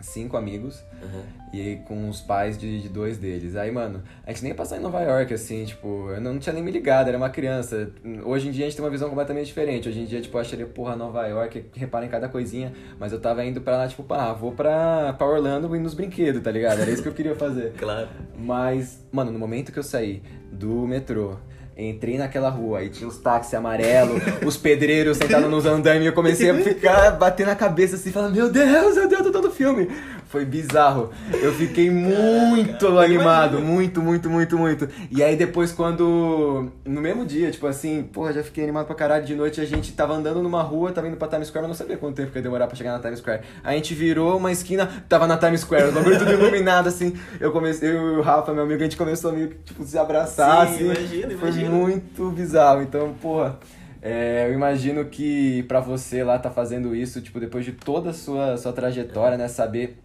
cinco 0.00 0.36
amigos 0.36 0.82
Uhum. 1.02 1.22
e 1.52 1.76
com 1.86 2.08
os 2.08 2.20
pais 2.20 2.58
de, 2.58 2.82
de 2.82 2.88
dois 2.88 3.18
deles. 3.18 3.54
Aí, 3.56 3.70
mano, 3.70 4.02
a 4.26 4.30
gente 4.32 4.42
nem 4.42 4.50
ia 4.50 4.54
passar 4.56 4.76
em 4.76 4.80
Nova 4.80 5.00
York, 5.00 5.32
assim, 5.32 5.64
tipo, 5.64 6.10
eu 6.10 6.20
não 6.20 6.38
tinha 6.38 6.52
nem 6.52 6.62
me 6.62 6.70
ligado, 6.72 7.08
era 7.08 7.16
uma 7.16 7.30
criança. 7.30 7.90
Hoje 8.24 8.48
em 8.48 8.50
dia 8.50 8.64
a 8.66 8.68
gente 8.68 8.76
tem 8.76 8.84
uma 8.84 8.90
visão 8.90 9.08
completamente 9.08 9.46
diferente. 9.46 9.88
Hoje 9.88 10.00
em 10.00 10.04
dia, 10.04 10.20
tipo, 10.20 10.36
eu 10.36 10.40
acharia, 10.40 10.66
porra, 10.66 10.96
Nova 10.96 11.24
York, 11.26 11.66
repara 11.74 12.04
em 12.04 12.08
cada 12.08 12.28
coisinha. 12.28 12.72
Mas 12.98 13.12
eu 13.12 13.20
tava 13.20 13.44
indo 13.44 13.60
pra 13.60 13.76
lá, 13.76 13.88
tipo, 13.88 14.02
pá, 14.02 14.32
vou 14.32 14.52
pra, 14.52 15.12
pra 15.12 15.26
Orlando 15.26 15.74
e 15.74 15.78
nos 15.78 15.94
brinquedos, 15.94 16.42
tá 16.42 16.50
ligado? 16.50 16.80
Era 16.80 16.90
isso 16.90 17.02
que 17.02 17.08
eu 17.08 17.14
queria 17.14 17.34
fazer. 17.36 17.72
Claro. 17.78 18.08
Mas, 18.36 19.06
mano, 19.12 19.30
no 19.32 19.38
momento 19.38 19.72
que 19.72 19.78
eu 19.78 19.82
saí 19.82 20.22
do 20.50 20.86
metrô, 20.86 21.36
entrei 21.78 22.18
naquela 22.18 22.48
rua 22.48 22.82
e 22.82 22.88
tinha 22.88 23.06
os 23.06 23.18
táxis 23.18 23.54
amarelos, 23.54 24.20
os 24.44 24.56
pedreiros 24.56 25.16
sentados 25.16 25.48
nos 25.48 25.64
andames 25.64 26.02
e 26.02 26.06
eu 26.06 26.12
comecei 26.12 26.50
a 26.50 26.54
ficar, 26.54 27.12
bater 27.12 27.46
na 27.46 27.54
cabeça 27.54 27.94
assim, 27.94 28.10
falando, 28.10 28.34
meu 28.34 28.50
Deus, 28.50 28.96
meu 28.96 29.08
Deus, 29.08 29.24
eu 29.24 29.32
tô 29.32 29.40
no 29.40 29.50
filme. 29.52 29.88
Foi 30.28 30.44
bizarro. 30.44 31.10
Eu 31.42 31.54
fiquei 31.54 31.88
muito 31.90 32.98
animado, 32.98 33.60
muito, 33.60 34.02
muito, 34.02 34.28
muito, 34.28 34.58
muito. 34.58 34.86
E 35.10 35.22
aí 35.22 35.34
depois 35.36 35.72
quando, 35.72 36.70
no 36.84 37.00
mesmo 37.00 37.24
dia, 37.24 37.50
tipo 37.50 37.66
assim, 37.66 38.02
porra, 38.02 38.34
já 38.34 38.42
fiquei 38.42 38.62
animado 38.62 38.84
pra 38.84 38.94
caralho, 38.94 39.24
de 39.24 39.34
noite 39.34 39.58
a 39.58 39.64
gente 39.64 39.90
tava 39.92 40.12
andando 40.12 40.42
numa 40.42 40.62
rua, 40.62 40.92
tava 40.92 41.08
indo 41.08 41.16
pra 41.16 41.28
Times 41.28 41.48
Square, 41.48 41.66
mas 41.66 41.78
não 41.78 41.86
sabia 41.86 41.96
quanto 41.96 42.16
tempo 42.16 42.30
que 42.30 42.38
ia 42.38 42.42
demorar 42.42 42.66
pra 42.66 42.76
chegar 42.76 42.92
na 42.92 42.98
Times 42.98 43.20
Square. 43.20 43.40
A 43.64 43.72
gente 43.72 43.94
virou 43.94 44.36
uma 44.36 44.52
esquina, 44.52 44.86
tava 45.08 45.26
na 45.26 45.38
Times 45.38 45.62
Square, 45.62 45.88
o 45.88 45.92
bagulho 45.92 46.18
tudo 46.18 46.32
iluminado, 46.32 46.88
assim. 46.88 47.14
Eu 47.40 47.50
comecei, 47.50 47.88
eu 47.88 48.16
e 48.16 48.16
o 48.18 48.20
Rafa, 48.20 48.52
meu 48.52 48.64
amigo, 48.64 48.80
a 48.80 48.84
gente 48.84 48.98
começou 48.98 49.30
a 49.30 49.32
meio 49.34 49.48
que, 49.48 49.56
tipo, 49.64 49.82
se 49.82 49.96
abraçar, 49.96 50.66
Sim, 50.68 50.74
assim. 50.74 50.84
imagino, 50.84 51.38
Foi 51.38 51.48
imagino. 51.48 51.70
muito 51.74 52.30
bizarro. 52.32 52.82
Então, 52.82 53.14
porra, 53.20 53.58
é, 54.02 54.46
eu 54.48 54.52
imagino 54.52 55.06
que 55.06 55.62
pra 55.62 55.80
você 55.80 56.22
lá 56.22 56.38
tá 56.38 56.50
fazendo 56.50 56.94
isso, 56.94 57.22
tipo, 57.22 57.40
depois 57.40 57.64
de 57.64 57.72
toda 57.72 58.10
a 58.10 58.12
sua, 58.12 58.58
sua 58.58 58.74
trajetória, 58.74 59.38
né, 59.38 59.48
saber 59.48 59.96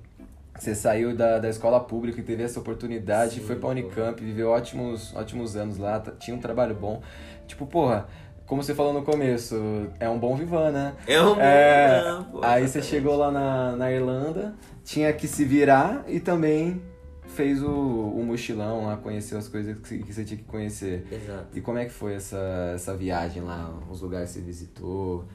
você 0.58 0.76
saiu 0.76 1.16
da, 1.16 1.39
da 1.39 1.49
escola 1.49 1.80
pública 1.80 2.20
e 2.20 2.24
teve 2.24 2.43
essa 2.43 2.60
oportunidade, 2.60 3.36
Sim, 3.39 3.41
foi 3.45 3.56
pra. 3.56 3.70
Unicamp, 3.70 4.24
viveu 4.24 4.49
ótimos, 4.49 5.14
ótimos 5.16 5.56
anos 5.56 5.78
lá, 5.78 5.99
tá- 5.99 6.12
tinha 6.12 6.36
um 6.36 6.39
trabalho 6.39 6.76
bom. 6.76 7.01
Tipo, 7.47 7.66
porra, 7.66 8.08
como 8.45 8.62
você 8.62 8.76
falou 8.76 8.93
no 8.93 9.04
começo, 9.04 9.56
é 9.99 10.08
um 10.10 10.20
bom 10.20 10.36
vivan, 10.36 10.72
né? 10.72 10.93
É 11.08 11.22
um 11.22 11.34
bom 11.36 11.41
É, 11.41 11.99
vivan, 12.01 12.24
pô, 12.32 12.39
aí 12.43 12.68
você 12.68 12.82
chegou 12.82 13.16
lá 13.16 13.32
na, 13.32 13.76
na 13.76 13.91
Irlanda, 13.91 14.54
tinha 14.84 15.12
que 15.14 15.28
se 15.28 15.43
virar 15.43 16.04
e 16.08 16.20
também 16.20 16.82
fez 17.26 17.64
o, 17.64 17.70
o 17.72 18.24
mochilão 18.24 18.86
lá, 18.86 18.97
conheceu 18.97 19.39
as 19.39 19.47
coisas 19.47 19.76
que, 19.80 19.99
que 19.99 20.14
você 20.14 20.24
tinha 20.24 20.38
que 20.38 20.43
conhecer. 20.43 21.08
Exato. 21.12 21.47
E 21.54 21.62
como 21.62 21.80
é 21.80 21.86
que 21.86 21.91
foi 21.91 22.14
essa, 22.14 22.72
essa 22.76 22.95
viagem 22.95 23.41
lá? 23.41 23.74
Os 23.89 24.01
lugares 24.01 24.30
que 24.30 24.36
você 24.39 24.41
visitou? 24.45 25.26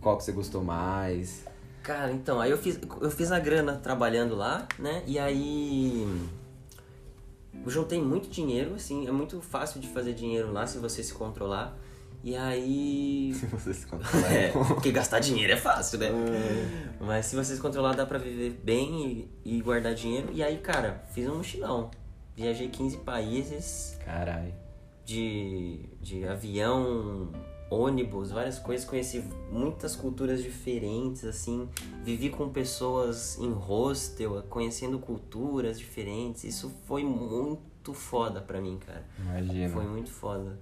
Qual 0.00 0.16
que 0.16 0.22
você 0.22 0.30
gostou 0.30 0.62
mais? 0.62 1.44
Cara, 1.88 2.12
então, 2.12 2.38
aí 2.38 2.50
eu 2.50 2.58
fiz, 2.58 2.78
eu 3.00 3.10
fiz 3.10 3.32
a 3.32 3.38
grana 3.38 3.76
trabalhando 3.76 4.36
lá, 4.36 4.68
né? 4.78 5.02
E 5.06 5.18
aí. 5.18 6.06
Eu 7.64 7.70
juntei 7.70 7.98
muito 7.98 8.28
dinheiro, 8.28 8.74
assim, 8.74 9.08
é 9.08 9.10
muito 9.10 9.40
fácil 9.40 9.80
de 9.80 9.88
fazer 9.88 10.12
dinheiro 10.12 10.52
lá 10.52 10.66
se 10.66 10.76
você 10.76 11.02
se 11.02 11.14
controlar. 11.14 11.74
E 12.22 12.36
aí. 12.36 13.32
Se 13.40 13.46
você 13.46 13.72
se 13.72 13.86
controlar. 13.86 14.30
É, 14.30 14.48
porque 14.50 14.92
gastar 14.92 15.20
dinheiro 15.20 15.50
é 15.50 15.56
fácil, 15.56 15.98
né? 15.98 16.10
Mas 17.00 17.24
se 17.24 17.34
você 17.34 17.54
se 17.54 17.60
controlar, 17.62 17.94
dá 17.94 18.04
pra 18.04 18.18
viver 18.18 18.60
bem 18.62 19.30
e, 19.46 19.56
e 19.56 19.62
guardar 19.62 19.94
dinheiro. 19.94 20.28
E 20.30 20.42
aí, 20.42 20.58
cara, 20.58 21.04
fiz 21.14 21.26
um 21.26 21.36
mochilão. 21.36 21.90
Viajei 22.36 22.68
15 22.68 22.98
países 22.98 23.96
Caralho. 24.04 24.52
de, 25.06 25.88
de 26.02 26.26
avião, 26.28 27.32
ônibus, 27.70 28.30
várias 28.30 28.58
coisas. 28.58 28.86
Conheci 28.86 29.24
muitas 29.50 29.94
culturas 29.94 30.42
diferentes, 30.42 31.24
assim. 31.24 31.68
Vivi 32.02 32.30
com 32.30 32.48
pessoas 32.48 33.38
em 33.38 33.50
hostel, 33.52 34.42
conhecendo 34.48 34.98
culturas 34.98 35.78
diferentes. 35.78 36.44
Isso 36.44 36.72
foi 36.86 37.04
muito 37.04 37.92
foda 37.92 38.40
pra 38.40 38.60
mim, 38.60 38.78
cara. 38.84 39.04
Imagina. 39.18 39.68
Foi 39.68 39.84
muito 39.86 40.10
foda. 40.10 40.58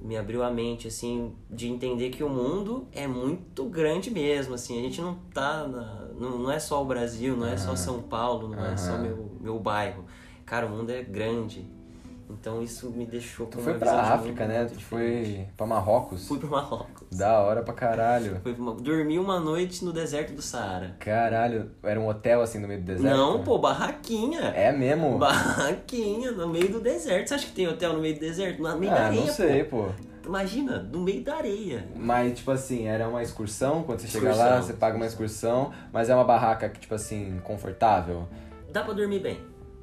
Me 0.00 0.16
abriu 0.16 0.44
a 0.44 0.50
mente, 0.50 0.86
assim, 0.86 1.34
de 1.50 1.66
entender 1.66 2.10
que 2.10 2.22
o 2.22 2.28
mundo 2.28 2.86
é 2.92 3.08
muito 3.08 3.64
grande 3.64 4.10
mesmo, 4.10 4.54
assim. 4.54 4.78
A 4.78 4.82
gente 4.82 5.00
não 5.00 5.16
tá 5.34 5.66
na... 5.66 6.08
Não, 6.18 6.38
não 6.38 6.50
é 6.50 6.60
só 6.60 6.80
o 6.80 6.86
Brasil, 6.86 7.36
não 7.36 7.46
é 7.46 7.56
só 7.56 7.74
São 7.74 8.02
Paulo, 8.02 8.48
não 8.48 8.64
é 8.64 8.76
só 8.76 8.96
meu, 8.96 9.36
meu 9.40 9.58
bairro. 9.58 10.04
Cara, 10.46 10.66
o 10.66 10.70
mundo 10.70 10.90
é 10.90 11.02
grande. 11.02 11.66
Então 12.30 12.62
isso 12.62 12.90
me 12.90 13.06
deixou 13.06 13.46
com 13.46 13.52
Tu 13.52 13.58
foi 13.58 13.72
uma 13.72 13.78
pra 13.78 13.92
África, 14.00 14.46
né? 14.46 14.64
Tu 14.64 14.76
diferente. 14.76 15.36
foi 15.36 15.48
pra 15.56 15.66
Marrocos. 15.66 16.28
Fui 16.28 16.38
pro 16.38 16.48
Marrocos. 16.48 17.16
Da 17.16 17.40
hora 17.40 17.62
pra 17.62 17.74
caralho. 17.74 18.40
Fui 18.42 18.54
pra. 18.54 18.64
Dormi 18.74 19.18
uma 19.18 19.40
noite 19.40 19.84
no 19.84 19.92
deserto 19.92 20.34
do 20.34 20.42
Saara. 20.42 20.96
Caralho. 20.98 21.70
Era 21.82 21.98
um 21.98 22.08
hotel 22.08 22.42
assim 22.42 22.58
no 22.58 22.68
meio 22.68 22.80
do 22.80 22.86
deserto? 22.86 23.16
Não, 23.16 23.42
pô, 23.42 23.58
barraquinha. 23.58 24.40
É 24.40 24.70
mesmo? 24.72 25.18
Barraquinha 25.18 26.30
no 26.32 26.48
meio 26.48 26.68
do 26.70 26.80
deserto. 26.80 27.28
Você 27.28 27.34
acha 27.34 27.46
que 27.46 27.52
tem 27.52 27.66
hotel 27.66 27.94
no 27.94 28.00
meio 28.00 28.14
do 28.14 28.20
deserto? 28.20 28.62
No 28.62 28.76
meio 28.78 28.92
da 28.92 28.98
ah, 28.98 29.06
areia, 29.06 29.24
não 29.24 29.32
sei, 29.32 29.64
pô. 29.64 29.84
pô. 29.84 30.08
Imagina, 30.28 30.78
no 30.78 31.00
meio 31.00 31.24
da 31.24 31.36
areia. 31.36 31.88
Mas, 31.96 32.36
tipo 32.38 32.50
assim, 32.50 32.86
era 32.86 33.08
uma 33.08 33.22
excursão? 33.22 33.82
Quando 33.82 34.00
você 34.00 34.08
chega 34.08 34.28
lá, 34.28 34.32
Excursão. 34.34 34.62
você 34.62 34.72
paga 34.74 34.96
uma 34.96 35.06
excursão, 35.06 35.72
mas 35.90 36.10
é 36.10 36.14
uma 36.14 36.24
barraca, 36.24 36.68
que, 36.68 36.80
tipo 36.80 36.94
assim, 36.94 37.40
confortável? 37.42 38.28
Dá 38.70 38.82
pra 38.82 38.92
dormir 38.92 39.20
bem. 39.20 39.40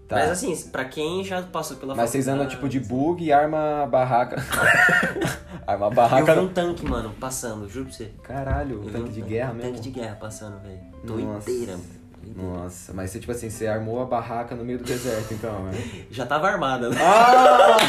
Tá. 0.08 0.18
Mas 0.18 0.30
assim, 0.30 0.56
pra 0.70 0.86
quem 0.86 1.24
já 1.24 1.42
passou 1.42 1.78
pela 1.78 1.96
Mas 1.96 2.12
vocês 2.12 2.28
andam, 2.28 2.48
tipo, 2.48 2.70
de 2.70 2.80
bug 2.80 3.24
e 3.24 3.34
arma 3.34 3.88
barraca. 3.88 4.36
arma 5.66 5.88
a 5.88 5.90
Eu 5.90 5.96
barraca... 5.96 6.34
vi 6.36 6.40
um 6.42 6.48
tanque, 6.48 6.86
mano, 6.86 7.12
passando, 7.20 7.68
juro 7.68 7.86
pra 7.86 7.94
você. 7.96 8.12
Caralho, 8.22 8.84
um 8.84 8.92
tanque 8.92 9.10
de 9.10 9.22
guerra 9.22 9.54
mesmo? 9.54 9.72
Tanque 9.72 9.82
de 9.82 9.90
guerra 9.90 10.16
passando, 10.16 10.60
velho. 10.62 10.80
Nossa. 11.04 11.46
Doideira, 11.46 11.72
mano. 11.74 12.06
Nossa, 12.36 12.94
mas 12.94 13.12
você, 13.12 13.20
tipo 13.20 13.32
assim, 13.32 13.50
você 13.50 13.68
armou 13.68 14.02
a 14.02 14.06
barraca 14.06 14.56
no 14.56 14.66
meio 14.66 14.80
do 14.80 14.84
deserto, 14.84 15.34
então, 15.34 15.64
né? 15.64 15.74
Já 16.10 16.26
tava 16.26 16.48
armada, 16.48 16.90
né? 16.90 16.98
Ah! 17.00 17.78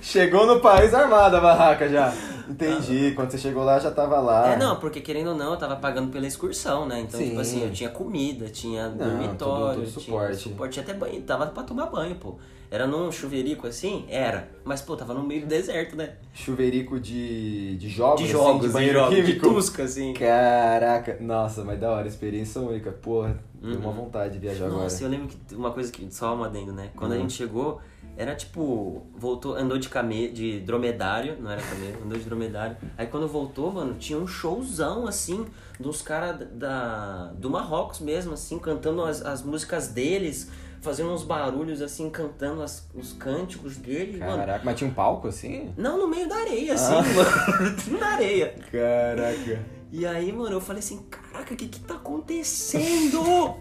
Chegou 0.00 0.46
no 0.46 0.60
país 0.60 0.92
armada 0.92 1.38
a 1.38 1.40
barraca 1.40 1.88
já. 1.88 2.12
Entendi. 2.48 3.12
Quando 3.14 3.30
você 3.30 3.38
chegou 3.38 3.64
lá, 3.64 3.78
já 3.78 3.90
tava 3.90 4.18
lá. 4.20 4.52
É, 4.52 4.56
não, 4.56 4.76
porque 4.76 5.00
querendo 5.00 5.30
ou 5.30 5.36
não, 5.36 5.52
eu 5.52 5.58
tava 5.58 5.76
pagando 5.76 6.10
pela 6.10 6.26
excursão, 6.26 6.86
né? 6.86 7.00
Então, 7.00 7.18
Sim. 7.20 7.28
tipo 7.30 7.40
assim, 7.40 7.62
eu 7.64 7.72
tinha 7.72 7.90
comida, 7.90 8.48
tinha 8.48 8.88
Não, 8.88 8.96
dormitório, 8.96 9.36
todo- 9.38 9.74
todo 9.74 9.74
tinha 9.84 10.00
suporte. 10.00 10.36
suporte, 10.36 10.72
tinha 10.74 10.82
até 10.82 10.94
banho, 10.94 11.20
tava 11.22 11.46
pra 11.46 11.62
tomar 11.62 11.86
banho, 11.86 12.14
pô. 12.16 12.36
Era 12.70 12.86
num 12.86 13.12
chuveirico 13.12 13.66
assim? 13.66 14.06
Era. 14.08 14.48
Mas, 14.64 14.80
pô, 14.80 14.96
tava 14.96 15.12
no 15.12 15.22
meio 15.22 15.42
do 15.42 15.46
deserto, 15.46 15.94
né? 15.94 16.14
Chuveirico 16.32 16.98
de, 16.98 17.76
de 17.76 17.88
jogos, 17.90 18.20
De 18.20 18.24
assim, 18.24 18.32
jogos, 18.32 18.66
de 18.66 18.72
banheiro 18.72 19.08
químico. 19.08 19.26
de 19.26 19.34
tusca, 19.40 19.82
assim. 19.82 20.14
Caraca, 20.14 21.18
nossa, 21.20 21.62
mas 21.64 21.78
da 21.78 21.90
hora, 21.90 22.08
experiência 22.08 22.60
única. 22.62 22.90
Porra, 22.90 23.38
deu 23.60 23.78
uma 23.78 23.92
vontade 23.92 24.32
de 24.34 24.38
viajar 24.38 24.70
Uhum. 24.70 24.78
Nossa, 24.78 24.96
agora. 24.96 25.04
eu 25.04 25.10
lembro 25.10 25.28
que 25.46 25.54
uma 25.54 25.70
coisa 25.70 25.92
que 25.92 26.06
só 26.10 26.34
uma 26.34 26.46
adendo, 26.46 26.72
né? 26.72 26.88
Quando 26.96 27.12
a 27.12 27.16
Uhum. 27.16 27.20
gente 27.22 27.34
chegou, 27.34 27.78
era 28.16 28.34
tipo, 28.34 29.06
voltou, 29.16 29.54
andou 29.54 29.78
de 29.78 29.88
came, 29.88 30.28
de 30.28 30.60
dromedário, 30.60 31.36
não 31.40 31.50
era 31.50 31.62
camelo, 31.62 32.04
andou 32.04 32.18
de 32.18 32.24
dromedário. 32.24 32.76
Aí 32.96 33.06
quando 33.06 33.26
voltou, 33.26 33.72
mano, 33.72 33.94
tinha 33.94 34.18
um 34.18 34.26
showzão 34.26 35.06
assim 35.06 35.46
dos 35.80 36.02
caras 36.02 36.46
da 36.52 37.32
do 37.38 37.48
Marrocos 37.50 38.00
mesmo, 38.00 38.34
assim, 38.34 38.58
cantando 38.58 39.02
as, 39.04 39.22
as 39.24 39.42
músicas 39.42 39.88
deles, 39.88 40.50
fazendo 40.80 41.10
uns 41.10 41.22
barulhos 41.22 41.80
assim, 41.80 42.10
cantando 42.10 42.62
as, 42.62 42.88
os 42.94 43.12
cânticos 43.12 43.76
dele, 43.76 44.18
mano. 44.18 44.36
Caraca, 44.38 44.64
mas 44.64 44.76
tinha 44.78 44.90
um 44.90 44.94
palco 44.94 45.28
assim? 45.28 45.72
Não, 45.76 45.96
no 45.98 46.06
meio 46.08 46.28
da 46.28 46.36
areia, 46.36 46.74
assim, 46.74 46.92
Ah. 46.94 47.02
mano. 47.02 47.76
Tudo 47.82 47.98
na 47.98 48.06
areia. 48.08 48.54
Caraca. 48.70 49.64
E 49.90 50.06
aí, 50.06 50.32
mano, 50.32 50.56
eu 50.56 50.60
falei 50.60 50.80
assim, 50.80 51.02
caraca, 51.10 51.52
o 51.52 51.56
que 51.56 51.68
que 51.68 51.80
tá 51.80 51.94
acontecendo? 51.94 53.56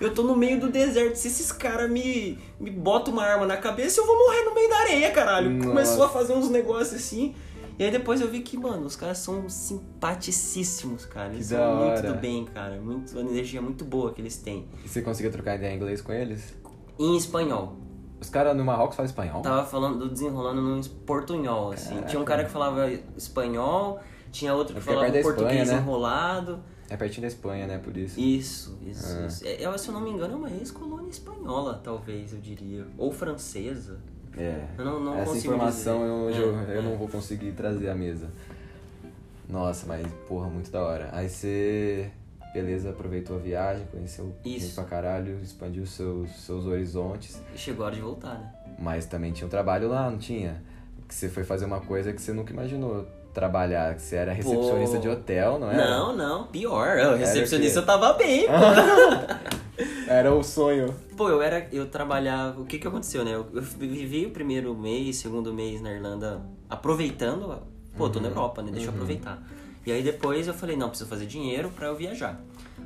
Eu 0.00 0.14
tô 0.14 0.22
no 0.22 0.34
meio 0.34 0.58
do 0.58 0.70
deserto, 0.70 1.16
se 1.16 1.28
esses 1.28 1.52
caras 1.52 1.90
me, 1.90 2.38
me 2.58 2.70
botam 2.70 3.12
uma 3.12 3.22
arma 3.22 3.46
na 3.46 3.58
cabeça, 3.58 4.00
eu 4.00 4.06
vou 4.06 4.16
morrer 4.16 4.42
no 4.44 4.54
meio 4.54 4.68
da 4.70 4.76
areia, 4.78 5.10
caralho. 5.10 5.50
Nossa. 5.50 5.68
Começou 5.68 6.04
a 6.04 6.08
fazer 6.08 6.32
uns 6.32 6.48
negócios 6.48 6.94
assim. 6.94 7.34
E 7.78 7.84
aí 7.84 7.90
depois 7.90 8.20
eu 8.20 8.28
vi 8.28 8.40
que, 8.40 8.56
mano, 8.58 8.84
os 8.86 8.94
caras 8.94 9.18
são 9.18 9.48
simpaticíssimos, 9.48 11.06
cara. 11.06 11.32
Eles 11.32 11.46
são 11.46 11.76
muito 11.76 12.02
do 12.02 12.14
bem, 12.14 12.44
cara. 12.44 12.80
Muito, 12.80 13.12
uma 13.18 13.30
energia 13.30 13.60
muito 13.60 13.84
boa 13.84 14.12
que 14.12 14.20
eles 14.20 14.36
têm. 14.36 14.68
E 14.84 14.88
você 14.88 15.02
conseguiu 15.02 15.30
trocar 15.30 15.56
ideia 15.56 15.72
em 15.72 15.76
inglês 15.76 16.00
com 16.02 16.12
eles? 16.12 16.54
Em 16.98 17.16
espanhol. 17.16 17.76
Os 18.20 18.28
caras 18.28 18.54
no 18.54 18.64
Marrocos 18.64 18.96
falam 18.96 19.06
espanhol? 19.06 19.40
Tava 19.40 19.64
falando, 19.64 20.08
desenrolando 20.10 20.60
num 20.60 20.82
portunhol, 21.06 21.72
assim. 21.72 21.90
Caraca. 21.90 22.08
Tinha 22.08 22.20
um 22.20 22.24
cara 22.24 22.44
que 22.44 22.50
falava 22.50 22.90
espanhol, 23.16 23.98
Tinha 24.30 24.54
outro 24.54 24.74
que 24.74 24.80
falava 24.82 25.10
português 25.22 25.62
Espanha, 25.62 25.64
né? 25.64 25.78
enrolado. 25.78 26.62
É 26.90 26.96
pertinho 26.96 27.22
da 27.22 27.28
Espanha, 27.28 27.66
né? 27.68 27.78
Por 27.78 27.96
isso. 27.96 28.18
Isso, 28.20 28.76
isso, 28.84 29.06
Ah. 29.06 29.26
isso. 29.26 29.46
É, 29.46 29.78
se 29.78 29.88
eu 29.88 29.94
não 29.94 30.00
me 30.00 30.10
engano, 30.10 30.34
é 30.34 30.36
uma 30.36 30.50
ex-colônia 30.50 31.08
espanhola, 31.08 31.80
talvez, 31.82 32.32
eu 32.32 32.40
diria. 32.40 32.84
Ou 32.98 33.12
francesa. 33.12 33.98
É. 34.36 34.66
Eu 34.76 34.84
não- 34.84 35.00
não 35.00 35.14
Essa 35.16 35.26
consigo 35.32 35.54
informação 35.54 36.04
eu, 36.04 36.30
eu, 36.30 36.58
É, 36.58 36.76
eu 36.76 36.80
é. 36.80 36.82
não 36.82 36.96
vou 36.98 37.08
conseguir 37.08 37.52
trazer 37.52 37.88
à 37.88 37.94
mesa. 37.94 38.28
Nossa, 39.48 39.86
mas 39.86 40.06
porra, 40.28 40.48
muito 40.48 40.70
da 40.70 40.82
hora. 40.82 41.10
Aí 41.12 41.28
você, 41.28 42.10
beleza, 42.52 42.90
aproveitou 42.90 43.36
a 43.36 43.38
viagem, 43.40 43.86
conheceu 43.90 44.32
Isso. 44.44 44.66
gente 44.66 44.74
pra 44.74 44.84
caralho, 44.84 45.38
expandiu 45.42 45.86
seus, 45.86 46.30
seus 46.44 46.66
horizontes. 46.66 47.40
E 47.54 47.58
chegou 47.58 47.84
a 47.84 47.86
hora 47.86 47.96
de 47.96 48.02
voltar, 48.02 48.34
né? 48.38 48.52
Mas 48.78 49.06
também 49.06 49.32
tinha 49.32 49.46
um 49.46 49.50
trabalho 49.50 49.88
lá, 49.88 50.08
não 50.10 50.18
tinha? 50.18 50.62
Que 51.08 51.14
você 51.14 51.28
foi 51.28 51.42
fazer 51.42 51.64
uma 51.64 51.80
coisa 51.80 52.12
que 52.12 52.20
você 52.22 52.32
nunca 52.32 52.52
imaginou 52.52 53.06
trabalhar, 53.32 53.94
que 53.94 54.02
você 54.02 54.16
era 54.16 54.32
recepcionista 54.32 54.96
Pô. 54.96 55.02
de 55.02 55.08
hotel, 55.08 55.58
não 55.58 55.70
era? 55.70 55.90
Não, 55.90 56.16
não, 56.16 56.46
pior. 56.46 56.96
O 56.98 57.16
recepcionista 57.16 57.80
eu 57.80 57.86
tava 57.86 58.12
bem, 58.14 58.46
pô. 58.46 58.52
Era 60.06 60.34
o 60.34 60.42
sonho. 60.42 60.94
Pô, 61.16 61.28
eu 61.28 61.40
era. 61.40 61.66
Eu 61.72 61.86
trabalhava. 61.86 62.60
O 62.60 62.66
que 62.66 62.78
que 62.78 62.86
aconteceu, 62.86 63.24
né? 63.24 63.32
Eu, 63.32 63.46
eu 63.54 63.62
vivi 63.62 64.26
o 64.26 64.30
primeiro 64.30 64.74
mês, 64.74 65.16
segundo 65.16 65.54
mês 65.54 65.80
na 65.80 65.90
Irlanda 65.90 66.42
aproveitando. 66.68 67.62
Pô, 67.96 68.10
tô 68.10 68.20
na 68.20 68.28
Europa, 68.28 68.60
né? 68.60 68.72
Deixa 68.72 68.88
eu 68.88 68.92
aproveitar. 68.92 69.42
E 69.86 69.92
aí 69.92 70.02
depois 70.02 70.46
eu 70.46 70.52
falei, 70.52 70.76
não, 70.76 70.88
preciso 70.88 71.08
fazer 71.08 71.26
dinheiro 71.26 71.70
pra 71.70 71.86
eu 71.86 71.96
viajar. 71.96 72.40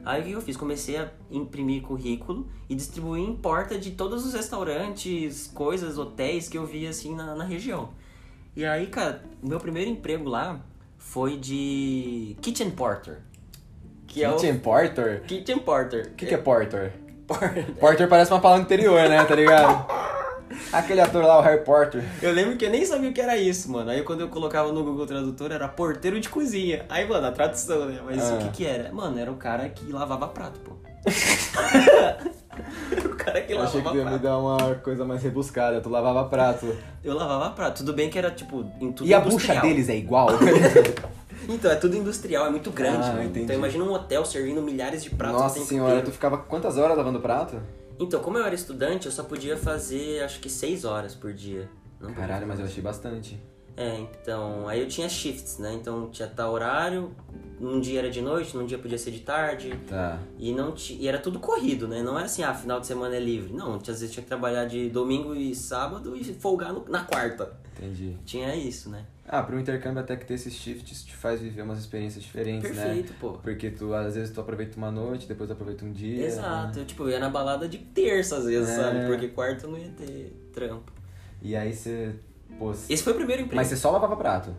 Aí 0.04 0.20
o 0.20 0.24
que 0.24 0.32
eu 0.32 0.40
fiz? 0.40 0.56
Comecei 0.56 0.96
a 0.96 1.10
imprimir 1.30 1.82
currículo 1.82 2.46
e 2.68 2.74
distribuir 2.74 3.22
em 3.22 3.34
porta 3.34 3.78
de 3.78 3.92
todos 3.92 4.24
os 4.26 4.34
restaurantes, 4.34 5.50
coisas, 5.54 5.98
hotéis 5.98 6.48
que 6.48 6.58
eu 6.58 6.66
via 6.66 6.90
assim 6.90 7.14
na, 7.14 7.34
na 7.34 7.44
região. 7.44 7.88
E 8.56 8.64
aí, 8.64 8.86
cara, 8.86 9.22
meu 9.42 9.58
primeiro 9.58 9.90
emprego 9.90 10.28
lá 10.28 10.60
foi 10.98 11.36
de 11.36 12.36
kitchen 12.40 12.70
porter. 12.70 13.18
Que 14.06 14.22
é 14.22 14.30
o 14.30 14.36
Kitchen 14.36 14.58
Porter? 14.58 15.22
kitchen 15.26 15.58
porter. 15.58 16.06
O 16.06 16.10
que, 16.14 16.26
que 16.26 16.34
é 16.34 16.38
Porter? 16.38 16.92
Porter. 17.26 17.72
Porter 17.80 18.08
parece 18.08 18.30
uma 18.32 18.40
palavra 18.40 18.62
anterior, 18.62 19.08
né? 19.08 19.24
Tá 19.24 19.34
ligado? 19.34 19.86
Aquele 20.72 21.00
ator 21.00 21.24
lá, 21.24 21.40
o 21.40 21.42
Harry 21.42 21.64
Potter. 21.64 22.04
Eu 22.22 22.30
lembro 22.32 22.56
que 22.56 22.64
eu 22.64 22.70
nem 22.70 22.84
sabia 22.84 23.10
o 23.10 23.12
que 23.12 23.20
era 23.20 23.36
isso, 23.36 23.72
mano. 23.72 23.90
Aí 23.90 24.02
quando 24.04 24.20
eu 24.20 24.28
colocava 24.28 24.70
no 24.72 24.84
Google 24.84 25.04
Tradutor 25.06 25.50
era 25.50 25.66
porteiro 25.66 26.20
de 26.20 26.28
cozinha. 26.28 26.84
Aí, 26.88 27.08
mano, 27.08 27.26
a 27.26 27.32
tradução, 27.32 27.86
né? 27.86 28.00
Mas 28.04 28.22
Ah. 28.30 28.34
o 28.34 28.38
que 28.38 28.48
que 28.58 28.66
era? 28.66 28.92
Mano, 28.92 29.18
era 29.18 29.32
o 29.32 29.36
cara 29.36 29.68
que 29.68 29.90
lavava 29.90 30.28
prato, 30.28 30.60
pô. 30.60 30.74
o 33.04 33.16
cara 33.16 33.40
que 33.42 33.52
Eu 33.52 33.58
lavava 33.58 33.78
achei 33.78 33.82
que 33.90 33.96
ia 33.98 34.04
me 34.04 34.10
prato. 34.10 34.22
dar 34.22 34.38
uma 34.38 34.74
coisa 34.76 35.04
mais 35.04 35.22
rebuscada. 35.22 35.80
Tu 35.80 35.88
lavava 35.88 36.24
prato. 36.28 36.76
Eu 37.02 37.14
lavava 37.14 37.50
prato. 37.54 37.78
Tudo 37.78 37.92
bem 37.92 38.08
que 38.10 38.18
era, 38.18 38.30
tipo, 38.30 38.64
em 38.80 38.92
tudo 38.92 39.06
E 39.08 39.14
a 39.14 39.18
industrial. 39.20 39.56
bucha 39.56 39.66
deles 39.68 39.88
é 39.88 39.96
igual? 39.96 40.28
Então, 41.46 41.70
é 41.70 41.76
tudo 41.76 41.94
industrial, 41.94 42.46
é 42.46 42.50
muito 42.50 42.70
grande, 42.70 43.06
Ah, 43.06 43.22
entendi. 43.22 43.40
Então 43.42 43.54
imagina 43.54 43.84
um 43.84 43.92
hotel 43.92 44.24
servindo 44.24 44.62
milhares 44.62 45.02
de 45.04 45.10
pratos 45.10 45.38
Nossa 45.42 45.60
senhora, 45.60 45.90
inteiro. 45.96 46.06
tu 46.10 46.12
ficava 46.14 46.38
quantas 46.38 46.78
horas 46.78 46.96
lavando 46.96 47.20
prato? 47.20 47.60
Então, 48.00 48.18
como 48.20 48.38
eu 48.38 48.46
era 48.46 48.54
estudante, 48.54 49.04
eu 49.04 49.12
só 49.12 49.22
podia 49.24 49.54
fazer, 49.54 50.22
acho 50.24 50.40
que, 50.40 50.48
seis 50.48 50.86
horas 50.86 51.14
por 51.14 51.34
dia. 51.34 51.68
Não 52.00 52.14
Caralho, 52.14 52.46
mas 52.46 52.58
eu 52.60 52.64
achei 52.64 52.82
bastante. 52.82 53.38
É, 53.76 53.98
então, 53.98 54.68
aí 54.68 54.80
eu 54.80 54.86
tinha 54.88 55.08
shifts, 55.08 55.58
né? 55.58 55.72
Então 55.74 56.08
tinha 56.10 56.28
tal 56.28 56.52
horário, 56.52 57.10
num 57.58 57.80
dia 57.80 57.98
era 58.00 58.10
de 58.10 58.20
noite, 58.20 58.56
num 58.56 58.64
dia 58.66 58.78
podia 58.78 58.96
ser 58.98 59.10
de 59.10 59.20
tarde. 59.20 59.76
Tá. 59.88 60.20
E 60.38 60.52
não 60.52 60.72
ti- 60.72 60.96
e 61.00 61.08
era 61.08 61.18
tudo 61.18 61.40
corrido, 61.40 61.88
né? 61.88 62.02
Não 62.02 62.16
era 62.16 62.26
assim, 62.26 62.42
ah, 62.44 62.54
final 62.54 62.78
de 62.80 62.86
semana 62.86 63.16
é 63.16 63.20
livre. 63.20 63.52
Não, 63.52 63.74
às 63.74 63.86
vezes 63.86 64.12
tinha 64.12 64.22
que 64.22 64.28
trabalhar 64.28 64.66
de 64.66 64.88
domingo 64.90 65.34
e 65.34 65.54
sábado 65.56 66.14
e 66.16 66.22
folgar 66.34 66.72
no- 66.72 66.84
na 66.88 67.02
quarta. 67.04 67.52
Entendi. 67.76 68.16
Tinha 68.24 68.54
isso, 68.54 68.88
né? 68.88 69.06
Ah, 69.26 69.42
pro 69.42 69.58
intercâmbio 69.58 70.00
até 70.00 70.14
que 70.16 70.24
ter 70.26 70.34
esses 70.34 70.52
shifts 70.54 71.02
te 71.02 71.16
faz 71.16 71.40
viver 71.40 71.62
umas 71.62 71.78
experiências 71.80 72.22
diferentes, 72.22 72.70
né? 72.76 72.84
Perfeito, 72.84 73.14
pô. 73.18 73.32
Porque 73.32 73.70
tu, 73.70 73.92
às 73.94 74.14
vezes, 74.14 74.30
tu 74.32 74.40
aproveita 74.40 74.76
uma 74.76 74.92
noite, 74.92 75.26
depois 75.26 75.48
tu 75.48 75.54
aproveita 75.54 75.84
um 75.84 75.90
dia. 75.90 76.26
Exato. 76.26 76.76
né? 76.76 76.82
Eu, 76.82 76.86
tipo, 76.86 77.08
ia 77.08 77.18
na 77.18 77.30
balada 77.30 77.66
de 77.66 77.78
terça 77.78 78.36
às 78.36 78.44
vezes, 78.44 78.68
É. 78.70 78.76
sabe? 78.76 79.06
Porque 79.06 79.28
quarta 79.28 79.66
não 79.66 79.76
ia 79.78 79.88
ter 79.88 80.32
trampo. 80.52 80.92
E 81.42 81.56
aí 81.56 81.72
você... 81.72 82.14
Pô, 82.58 82.70
Esse 82.88 83.02
foi 83.02 83.12
o 83.12 83.16
primeiro 83.16 83.42
emprego. 83.42 83.56
mas 83.56 83.66
você 83.68 83.76
só 83.76 83.90
lavava 83.90 84.16
prato? 84.16 84.54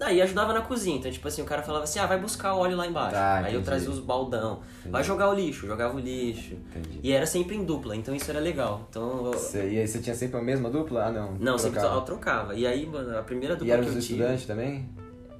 Aí 0.00 0.22
ajudava 0.22 0.52
na 0.52 0.60
cozinha. 0.60 0.96
Então, 0.96 1.10
tipo 1.10 1.26
assim, 1.26 1.42
o 1.42 1.44
cara 1.44 1.60
falava 1.60 1.82
assim, 1.82 1.98
ah, 1.98 2.06
vai 2.06 2.18
buscar 2.20 2.54
o 2.54 2.58
óleo 2.58 2.76
lá 2.76 2.86
embaixo. 2.86 3.14
Tá, 3.16 3.38
Aí 3.38 3.44
eu 3.46 3.48
entendi. 3.50 3.64
trazia 3.64 3.90
os 3.90 3.98
baldão. 3.98 4.60
Vai 4.86 5.02
jogar 5.02 5.28
o 5.28 5.34
lixo, 5.34 5.66
jogava 5.66 5.96
o 5.96 5.98
lixo. 5.98 6.54
Entendi. 6.54 7.00
E 7.02 7.10
era 7.12 7.26
sempre 7.26 7.56
em 7.56 7.64
dupla, 7.64 7.96
então 7.96 8.14
isso 8.14 8.30
era 8.30 8.38
legal. 8.38 8.82
Então, 8.88 9.26
eu- 9.26 9.32
Você, 9.32 9.68
e 9.70 9.78
aí 9.80 9.88
você 9.88 9.98
tinha 9.98 10.14
sempre 10.14 10.38
a 10.38 10.42
mesma 10.42 10.70
dupla? 10.70 11.06
Ah, 11.06 11.10
não. 11.10 11.32
não, 11.40 11.58
sempre 11.58 11.80
trocava. 11.80 12.00
eu 12.00 12.04
trocava. 12.04 12.54
E 12.54 12.64
aí, 12.64 12.86
mano, 12.86 13.18
a 13.18 13.22
primeira 13.22 13.56
dupla 13.56 13.66
E 13.68 13.70
eram 13.72 13.82
os 13.82 13.88
tive... 13.88 13.98
estudantes 14.00 14.46
também? 14.46 14.88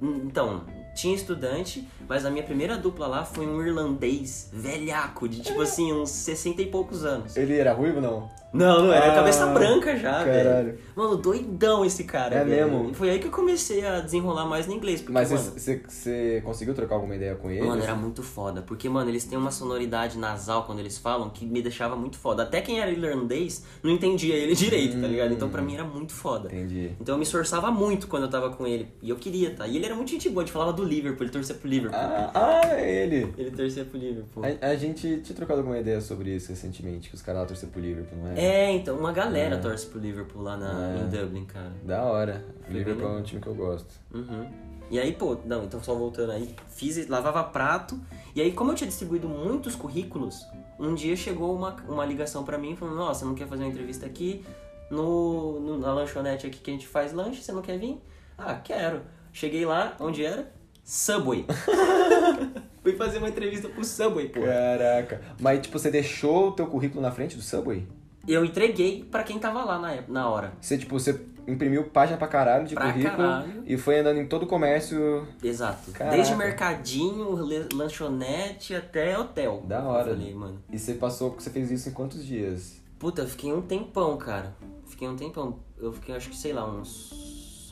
Hum, 0.01 0.23
Então, 0.25 0.65
tinha 0.93 1.15
estudante, 1.15 1.87
mas 2.05 2.25
a 2.25 2.29
minha 2.29 2.43
primeira 2.43 2.77
dupla 2.77 3.07
lá 3.07 3.23
foi 3.23 3.47
um 3.47 3.65
irlandês 3.65 4.49
velhaco, 4.51 5.29
de 5.29 5.39
tipo 5.41 5.61
assim, 5.61 5.93
uns 5.93 6.09
60 6.09 6.61
e 6.61 6.65
poucos 6.65 7.05
anos. 7.05 7.37
Ele 7.37 7.57
era 7.57 7.71
ruivo 7.71 8.01
não? 8.01 8.29
Não, 8.51 8.83
não, 8.85 8.93
era 8.93 9.11
Ah, 9.11 9.15
cabeça 9.15 9.45
branca 9.47 9.95
já, 9.97 10.11
caralho. 10.23 10.43
velho. 10.65 10.79
Mano, 10.95 11.17
doidão 11.17 11.85
esse 11.85 12.03
cara, 12.03 12.35
É 12.35 12.43
velho. 12.43 12.71
mesmo? 12.71 12.93
Foi 12.93 13.09
aí 13.09 13.19
que 13.19 13.27
eu 13.27 13.31
comecei 13.31 13.85
a 13.85 13.99
desenrolar 13.99 14.45
mais 14.45 14.65
no 14.65 14.73
inglês, 14.73 15.01
porque, 15.01 15.13
Mas 15.13 15.29
você- 15.29 16.41
conseguiu 16.43 16.73
trocar 16.73 16.95
alguma 16.95 17.15
ideia 17.15 17.35
com 17.35 17.49
ele? 17.51 17.65
Mano, 17.65 17.81
era 17.81 17.95
muito 17.95 18.23
foda. 18.23 18.61
Porque, 18.61 18.89
mano, 18.89 19.09
eles 19.09 19.23
têm 19.23 19.37
uma 19.37 19.51
sonoridade 19.51 20.17
nasal 20.17 20.63
quando 20.63 20.79
eles 20.79 20.97
falam 20.97 21.29
que 21.29 21.45
me 21.45 21.61
deixava 21.61 21.95
muito 21.95 22.17
foda. 22.17 22.43
Até 22.43 22.61
quem 22.61 22.79
era 22.79 22.89
irlandês 22.91 23.63
não 23.83 23.91
entendia 23.91 24.35
ele 24.35 24.55
direito, 24.55 24.99
tá 24.99 25.07
ligado? 25.07 25.33
Então 25.33 25.49
pra 25.49 25.61
mim 25.61 25.75
era 25.75 25.83
muito 25.83 26.13
foda. 26.13 26.47
Entendi. 26.47 26.91
Então 26.99 27.15
eu 27.15 27.19
me 27.19 27.23
esforçava 27.23 27.69
muito 27.71 28.07
quando 28.07 28.23
eu 28.23 28.29
tava 28.29 28.49
com 28.49 28.65
ele. 28.65 28.87
E 29.01 29.09
eu 29.09 29.15
queria, 29.15 29.51
tá? 29.51 29.67
E 29.67 29.75
ele 29.75 29.85
era 29.85 29.95
muito 29.95 30.09
gente 30.09 30.27
boa, 30.29 30.41
a 30.43 30.45
gente 30.45 30.53
falava 30.53 30.73
do 30.73 30.83
Liverpool, 30.83 31.23
ele 31.23 31.31
torcia 31.31 31.55
pro 31.55 31.67
Liverpool. 31.69 31.99
Ah, 31.99 32.31
ah, 32.33 32.61
é 32.79 33.03
ele. 33.03 33.33
Ele 33.37 33.51
torcia 33.51 33.85
pro 33.85 33.97
Liverpool. 33.97 34.43
A, 34.61 34.67
a 34.69 34.75
gente 34.75 35.19
tinha 35.21 35.35
trocado 35.35 35.59
alguma 35.59 35.77
ideia 35.77 36.01
sobre 36.01 36.35
isso 36.35 36.49
recentemente, 36.49 37.09
que 37.09 37.15
os 37.15 37.21
caras 37.21 37.47
torciam 37.47 37.69
pro 37.71 37.79
Liverpool, 37.81 38.17
não 38.17 38.31
é? 38.31 38.38
É, 38.39 38.71
então, 38.71 38.97
uma 38.97 39.11
galera 39.11 39.55
É. 39.55 39.59
torce 39.59 39.85
pro 39.87 39.99
Liverpool 39.99 40.41
lá 40.41 40.55
na, 40.57 40.95
É. 40.95 40.97
em 41.01 41.07
Dublin, 41.09 41.45
cara. 41.45 41.71
Da 41.83 42.03
hora. 42.03 42.45
O 42.69 42.71
Liverpool 42.71 43.07
é 43.07 43.11
um 43.19 43.23
time 43.23 43.41
que 43.41 43.47
eu 43.47 43.55
gosto. 43.55 43.93
Uhum. 44.13 44.47
E 44.91 44.99
aí, 44.99 45.13
pô, 45.13 45.37
não, 45.45 45.63
então 45.65 45.81
só 45.83 45.93
voltando 45.93 46.31
aí, 46.31 46.55
fiz, 46.69 47.07
lavava 47.07 47.43
prato. 47.43 47.99
E 48.35 48.41
aí, 48.41 48.51
como 48.51 48.71
eu 48.71 48.75
tinha 48.75 48.87
distribuído 48.87 49.27
muitos 49.27 49.75
currículos, 49.75 50.45
um 50.79 50.95
dia 50.95 51.15
chegou 51.15 51.55
uma, 51.55 51.75
uma 51.87 52.05
ligação 52.05 52.43
pra 52.43 52.57
mim 52.57 52.75
falando: 52.75 52.95
Nossa, 52.95 53.25
não 53.25 53.35
quer 53.35 53.47
fazer 53.47 53.63
uma 53.63 53.69
entrevista 53.69 54.05
aqui 54.05 54.43
no, 54.89 55.59
no- 55.59 55.77
na 55.77 55.93
lanchonete 55.93 56.47
aqui 56.47 56.57
que 56.59 56.71
a 56.71 56.73
gente 56.73 56.87
faz 56.87 57.13
lanche? 57.13 57.41
Você 57.43 57.51
não 57.51 57.61
quer 57.61 57.77
vir? 57.77 58.01
Ah, 58.37 58.55
quero. 58.55 59.01
Cheguei 59.31 59.63
lá, 59.65 59.95
onde 59.99 60.25
era? 60.25 60.51
Subway. 60.83 61.45
Fui 62.81 62.93
fazer 62.95 63.19
uma 63.19 63.29
entrevista 63.29 63.69
pro 63.69 63.83
Subway, 63.83 64.29
pô. 64.29 64.41
Caraca. 64.41 65.21
Mas, 65.39 65.61
tipo, 65.61 65.77
você 65.77 65.91
deixou 65.91 66.47
o 66.47 66.51
teu 66.53 66.65
currículo 66.65 67.01
na 67.01 67.11
frente 67.11 67.35
do 67.35 67.41
Subway? 67.43 67.85
Eu 68.31 68.45
entreguei 68.45 69.03
pra 69.09 69.23
quem 69.23 69.39
tava 69.39 69.63
lá 69.63 69.79
na, 69.79 69.91
época- 69.93 70.13
na 70.13 70.29
hora. 70.29 70.53
Você, 70.61 70.77
tipo, 70.77 70.99
você 70.99 71.19
imprimiu 71.47 71.85
página 71.85 72.17
pra 72.17 72.27
caralho 72.27 72.67
de 72.67 72.75
Pra 72.75 72.91
currículo 72.91 73.17
caralho. 73.17 73.63
e 73.65 73.75
foi 73.77 73.99
andando 73.99 74.19
em 74.19 74.27
todo 74.27 74.43
o 74.43 74.47
comércio. 74.47 75.27
Exato. 75.43 75.91
Caraca. 75.91 76.15
Desde 76.15 76.35
mercadinho, 76.35 77.35
lanchonete 77.73 78.75
até 78.75 79.17
hotel. 79.17 79.63
Da 79.65 79.81
hora. 79.83 80.11
Falei, 80.11 80.33
mano. 80.33 80.61
E 80.71 80.77
você 80.77 80.93
passou, 80.93 81.31
você 81.31 81.49
fez 81.49 81.71
isso 81.71 81.89
em 81.89 81.91
quantos 81.91 82.25
dias? 82.25 82.79
Puta, 82.99 83.21
eu 83.23 83.27
fiquei 83.27 83.51
um 83.51 83.61
tempão, 83.61 84.15
cara. 84.17 84.53
Fiquei 84.87 85.07
um 85.07 85.15
tempão. 85.15 85.57
Eu 85.77 85.91
fiquei, 85.93 86.15
acho 86.15 86.29
que, 86.29 86.35
sei 86.37 86.53
lá, 86.53 86.69
uns. 86.69 87.09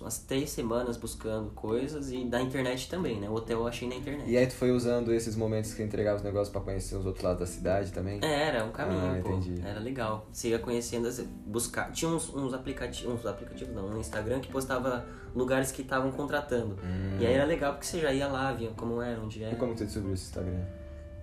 Umas 0.02 0.18
três 0.20 0.50
semanas 0.50 0.98
buscando 0.98 1.50
coisas 1.52 2.12
e 2.12 2.26
da 2.26 2.42
internet 2.42 2.90
também, 2.90 3.20
né? 3.20 3.30
O 3.30 3.34
hotel 3.34 3.60
eu 3.60 3.68
achei 3.68 3.88
na 3.88 3.96
internet. 3.96 4.30
E 4.30 4.38
aí 4.38 4.46
tu 4.48 4.54
foi 4.54 4.72
usando 4.72 5.14
esses 5.14 5.36
momentos 5.36 5.74
que 5.74 5.82
entregava 5.84 6.18
os 6.18 6.24
negócios 6.24 6.50
pra 6.50 6.62
conhecer 6.62 6.96
os 6.96 7.06
outros 7.06 7.24
lados 7.24 7.40
da 7.40 7.46
cidade 7.46 7.92
também? 7.92 8.20
É, 8.24 8.48
era 8.50 8.64
um 8.66 8.72
caminho, 8.72 9.00
Ah, 9.18 9.22
pô. 9.24 9.30
entendi. 9.38 9.62
Era 9.66 9.80
legal. 9.80 10.28
Você 10.32 10.50
ia 10.50 10.60
conhecendo, 10.60 11.10
buscar. 11.46 11.92
Tinha 11.92 12.10
uns, 12.12 12.34
uns 12.34 12.54
aplicativos, 12.54 13.14
uns 13.20 13.26
aplicativos 13.26 13.74
não, 13.74 13.90
no 13.90 14.00
Instagram 14.00 14.40
que 14.40 14.52
postava 14.52 15.06
lugares 15.36 15.72
que 15.72 15.82
estavam 15.82 16.12
contratando. 16.12 16.78
E 17.20 17.26
aí 17.26 17.34
era 17.34 17.46
legal 17.46 17.74
porque 17.74 17.86
você 17.86 18.00
já 18.00 18.12
ia 18.14 18.28
lá, 18.28 18.52
via 18.54 18.70
como 18.72 19.02
era, 19.02 19.22
onde 19.22 19.40
Hum. 19.40 19.42
E 19.42 19.46
era. 19.46 19.56
como 19.56 19.78
você 19.78 19.86
descobriu 19.86 20.14
esse 20.14 20.26
Instagram? 20.26 20.62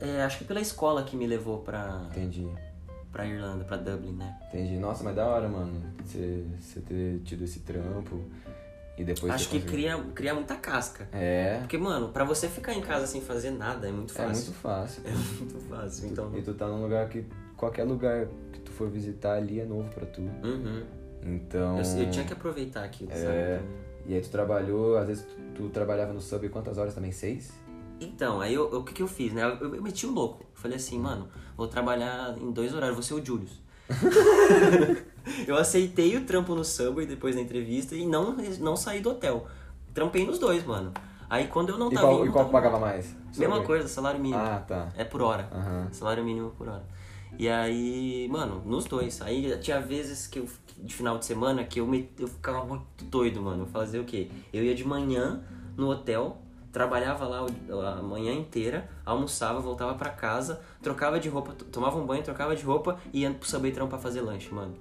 É, 0.00 0.22
acho 0.22 0.38
que 0.38 0.44
pela 0.44 0.60
escola 0.60 1.02
que 1.04 1.16
me 1.16 1.26
levou 1.26 1.60
pra, 1.60 2.06
Entendi. 2.10 2.48
pra 3.12 3.24
Irlanda, 3.26 3.64
pra 3.64 3.76
Dublin, 3.76 4.12
né? 4.12 4.36
Entendi. 4.48 4.76
Nossa, 4.76 5.02
mas 5.04 5.14
da 5.16 5.24
hora, 5.26 5.48
mano. 5.48 5.80
Você 6.04 6.80
ter 6.86 7.20
tido 7.24 7.44
esse 7.44 7.60
trampo 7.60 8.20
e 8.96 9.02
depois 9.04 9.32
acho 9.32 9.48
que 9.48 9.60
cria, 9.60 9.98
cria 10.14 10.34
muita 10.34 10.54
casca. 10.54 11.08
É, 11.12 11.58
Porque, 11.60 11.76
mano, 11.78 12.08
pra 12.10 12.24
você 12.24 12.48
ficar 12.48 12.74
em 12.74 12.80
casa 12.80 13.06
sem 13.06 13.20
fazer 13.20 13.50
nada 13.50 13.88
é 13.88 13.92
muito 13.92 14.12
é 14.12 14.16
fácil. 14.16 14.44
muito 14.44 14.52
fácil. 14.60 15.02
É 15.06 15.10
muito 15.12 15.58
fácil, 15.68 16.08
então. 16.08 16.30
E 16.38 16.42
tu 16.42 16.54
tá 16.54 16.66
num 16.68 16.82
lugar 16.82 17.08
que 17.08 17.24
qualquer 17.56 17.84
lugar 17.84 18.26
que 18.52 18.60
tu 18.60 18.70
for 18.70 18.88
visitar 18.88 19.34
ali 19.34 19.60
é 19.60 19.64
novo 19.64 19.88
pra 19.90 20.06
tu. 20.06 20.20
Uhum. 20.20 20.84
Então. 21.22 21.78
Eu, 21.78 22.02
eu 22.04 22.10
tinha 22.10 22.24
que 22.24 22.32
aproveitar 22.32 22.84
aquilo, 22.84 23.10
É. 23.12 23.16
sabe? 23.58 23.68
E 24.06 24.14
aí 24.14 24.20
tu 24.20 24.28
trabalhou, 24.30 24.96
às 24.98 25.06
vezes 25.08 25.24
tu, 25.24 25.62
tu 25.62 25.68
trabalhava 25.70 26.12
no 26.12 26.20
sub 26.20 26.46
quantas 26.50 26.76
horas 26.78 26.94
também? 26.94 27.10
Seis? 27.10 27.50
Então, 28.00 28.40
aí 28.40 28.52
eu, 28.54 28.70
eu- 28.70 28.80
o 28.80 28.84
que, 28.84 28.92
que 28.92 29.02
eu 29.02 29.08
fiz, 29.08 29.32
né? 29.32 29.42
Eu, 29.44 29.74
eu 29.74 29.82
meti 29.82 30.04
o 30.06 30.10
louco. 30.12 30.44
Falei 30.52 30.76
assim, 30.76 30.98
mano, 30.98 31.28
vou 31.56 31.66
trabalhar 31.66 32.36
em 32.38 32.50
dois 32.52 32.74
horários, 32.74 32.94
vou 32.96 33.02
ser 33.02 33.14
o 33.14 33.24
Julius. 33.24 33.62
eu 35.46 35.56
aceitei 35.56 36.16
o 36.16 36.24
trampo 36.24 36.54
no 36.54 36.64
Subway 36.64 37.06
depois 37.06 37.34
da 37.34 37.40
entrevista 37.40 37.94
e 37.94 38.06
não, 38.06 38.36
não 38.60 38.76
saí 38.76 39.00
do 39.00 39.10
hotel. 39.10 39.46
Trampei 39.92 40.26
nos 40.26 40.38
dois, 40.38 40.64
mano. 40.64 40.92
Aí 41.28 41.48
quando 41.48 41.70
eu 41.70 41.78
não 41.78 41.90
E 41.90 41.94
tava 41.94 42.06
qual, 42.08 42.20
indo, 42.20 42.26
e 42.28 42.32
qual 42.32 42.48
pagava 42.48 42.78
mais? 42.78 43.16
Mesma 43.36 43.62
coisa, 43.62 43.88
salário 43.88 44.20
mínimo. 44.20 44.40
Ah, 44.40 44.62
tá. 44.66 44.92
É 44.96 45.04
por 45.04 45.22
hora. 45.22 45.48
Aham. 45.52 45.88
Salário 45.92 46.24
mínimo 46.24 46.50
por 46.50 46.68
hora. 46.68 46.84
E 47.38 47.48
aí, 47.48 48.28
mano, 48.30 48.62
nos 48.64 48.84
dois. 48.84 49.20
Aí 49.22 49.56
tinha 49.58 49.80
vezes 49.80 50.26
que 50.26 50.38
eu, 50.38 50.48
de 50.78 50.94
final 50.94 51.18
de 51.18 51.24
semana, 51.24 51.64
que 51.64 51.80
eu, 51.80 51.86
me, 51.86 52.08
eu 52.18 52.28
ficava 52.28 52.64
muito 52.64 53.04
doido, 53.04 53.42
mano. 53.42 53.66
Fazer 53.66 53.98
o 53.98 54.04
quê? 54.04 54.30
Eu 54.52 54.62
ia 54.62 54.74
de 54.74 54.84
manhã 54.86 55.42
no 55.76 55.90
hotel, 55.90 56.38
trabalhava 56.72 57.26
lá 57.26 57.46
a 57.98 58.02
manhã 58.02 58.32
inteira, 58.32 58.88
almoçava, 59.04 59.58
voltava 59.60 59.94
pra 59.94 60.10
casa, 60.10 60.60
trocava 60.80 61.18
de 61.18 61.28
roupa, 61.28 61.52
tomava 61.72 61.98
um 61.98 62.06
banho, 62.06 62.22
trocava 62.22 62.54
de 62.54 62.62
roupa 62.62 62.98
e 63.12 63.22
ia 63.22 63.30
pro 63.32 63.48
Subwaytrão 63.48 63.88
pra 63.88 63.98
fazer 63.98 64.20
lanche, 64.20 64.52
mano. 64.54 64.74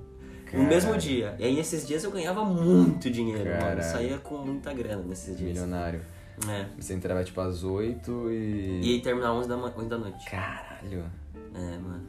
No 0.54 0.60
Caralho. 0.60 0.68
mesmo 0.70 0.97
dia. 0.97 1.36
E 1.39 1.43
aí 1.45 1.56
nesses 1.56 1.86
dias 1.88 2.04
eu 2.04 2.12
ganhava 2.12 2.43
muito 2.45 3.10
dinheiro, 3.10 3.43
mano. 3.49 3.80
Eu 3.80 3.84
saía 3.84 4.18
com 4.20 4.38
muita 4.38 4.74
grana 4.74 5.01
nesses 5.04 5.36
dias. 5.36 5.49
Milionário. 5.49 6.01
É. 6.49 6.66
Você 6.80 6.93
entrava 6.93 7.24
tipo 7.24 7.39
às 7.41 7.64
8 7.64 8.32
e. 8.32 8.80
E 8.84 8.93
aí 8.93 9.01
terminava 9.01 9.34
11 9.36 9.47
da, 9.49 9.58
ma- 9.58 9.74
11 9.78 9.88
da 9.89 9.97
noite. 9.97 10.30
Caralho. 10.30 11.06
É, 11.56 11.78
mano. 11.78 12.04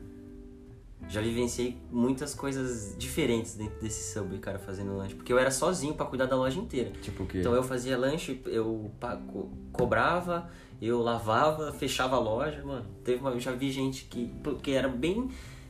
Já 1.07 1.21
vivenciei 1.21 1.77
muitas 1.91 2.35
coisas 2.35 2.95
diferentes 2.99 3.55
dentro 3.57 3.79
desse 3.79 4.13
Subway, 4.15 4.39
cara, 4.39 4.59
fazendo 4.59 4.97
lanche. 4.97 5.15
Porque 5.15 5.31
eu 5.31 5.39
era 5.39 5.51
sozinho 5.51 5.93
pra 5.95 6.07
cuidar 6.07 6.25
da 6.25 6.35
loja 6.37 6.59
inteira. 6.59 6.93
Tipo 7.03 7.25
o 7.25 7.27
quê? 7.27 7.41
Então 7.41 7.55
eu 7.55 7.63
fazia 7.63 7.99
lanche, 7.99 8.41
eu 8.47 8.91
pa- 8.99 9.17
co- 9.17 9.51
cobrava, 9.71 10.49
eu 10.81 11.01
lavava, 11.03 11.71
fechava 11.73 12.17
a 12.17 12.19
loja, 12.19 12.65
mano. 12.65 12.87
Teve 13.05 13.21
uma, 13.21 13.31
eu 13.33 13.41
já 13.41 13.53
vi 13.53 13.71
gente 13.71 14.05
que. 14.07 14.33
Porque 14.43 14.71
era 14.71 14.89
bem 14.89 15.29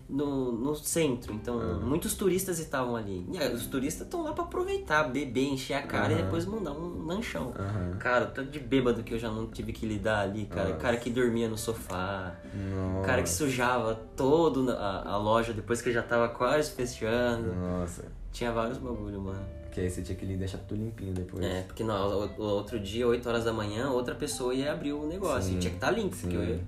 no, 0.08 0.52
no 0.52 0.74
centro, 0.74 1.32
então 1.32 1.80
muitos 1.80 2.14
turistas 2.14 2.58
estavam 2.58 2.94
ali. 2.94 3.26
E 3.32 3.38
aí, 3.38 3.52
os 3.52 3.66
turistas 3.66 4.06
estão 4.06 4.22
lá 4.22 4.32
pra 4.32 4.44
aproveitar, 4.44 5.04
beber, 5.04 5.44
encher 5.44 5.74
a 5.74 5.82
cara 5.82 6.12
e 6.12 6.16
Aham. 6.16 6.24
depois 6.24 6.44
mandar 6.44 6.72
um 6.72 7.04
lanchão. 7.06 7.52
Aham. 7.58 7.96
Cara, 7.98 8.26
tanto 8.26 8.50
de 8.50 8.58
bêbado 8.60 9.02
que 9.02 9.14
eu 9.14 9.18
já 9.18 9.30
não 9.30 9.46
tive 9.46 9.72
que 9.72 9.86
lidar 9.86 10.20
ali, 10.20 10.46
cara. 10.46 10.70
Nossa. 10.70 10.80
Cara 10.80 10.96
que 10.96 11.10
dormia 11.10 11.48
no 11.48 11.56
sofá. 11.56 12.34
Nossa. 12.54 13.06
Cara 13.06 13.22
que 13.22 13.30
sujava 13.30 13.94
todo 14.16 14.70
a, 14.70 15.16
loja 15.16 15.52
depois 15.52 15.80
que 15.80 15.92
já 15.92 16.02
tava 16.02 16.28
quase 16.28 16.70
fechando. 16.72 17.54
Nossa. 17.54 18.04
Tinha 18.32 18.52
vários 18.52 18.78
bagulho, 18.78 19.20
mano. 19.20 19.44
Que 19.70 19.80
aí 19.80 19.90
você 19.90 20.02
tinha 20.02 20.16
que 20.16 20.24
deixar 20.26 20.58
tudo 20.58 20.80
limpinho 20.80 21.12
depois. 21.12 21.44
É, 21.44 21.62
porque 21.62 21.82
no, 21.82 21.92
outro 22.38 22.78
dia, 22.78 23.06
8 23.08 23.28
horas 23.28 23.44
da 23.44 23.52
manhã, 23.52 23.90
outra 23.90 24.14
pessoa 24.14 24.54
ia 24.54 24.72
abrir 24.72 24.92
o 24.92 25.06
negócio. 25.06 25.50
Sim, 25.50 25.56
E 25.56 25.60
tinha 25.60 25.70
que 25.70 25.76
estar 25.78 25.90
limpo, 25.90 26.16
porque 26.16 26.36
eu 26.36 26.44
ia, 26.44 26.60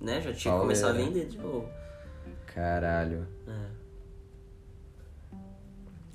né, 0.00 0.20
já 0.20 0.32
tinha 0.32 0.54
que 0.54 0.60
começar 0.60 0.90
a 0.90 0.92
vender 0.92 1.26
de 1.26 1.38
novo. 1.38 1.68
Caralho. 2.54 3.26
É. 3.48 3.66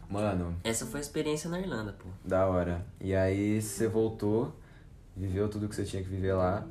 Mano, 0.09 0.55
Essa 0.63 0.85
foi 0.85 0.99
a 0.99 1.01
experiência 1.01 1.49
na 1.49 1.59
Irlanda, 1.59 1.93
pô. 1.93 2.05
da 2.25 2.47
hora. 2.47 2.83
E 2.99 3.13
aí 3.13 3.61
você 3.61 3.87
voltou, 3.87 4.55
viveu 5.15 5.47
tudo 5.49 5.67
que 5.69 5.75
você 5.75 5.83
tinha 5.83 6.01
que 6.01 6.09
viver 6.09 6.33
lá. 6.33 6.65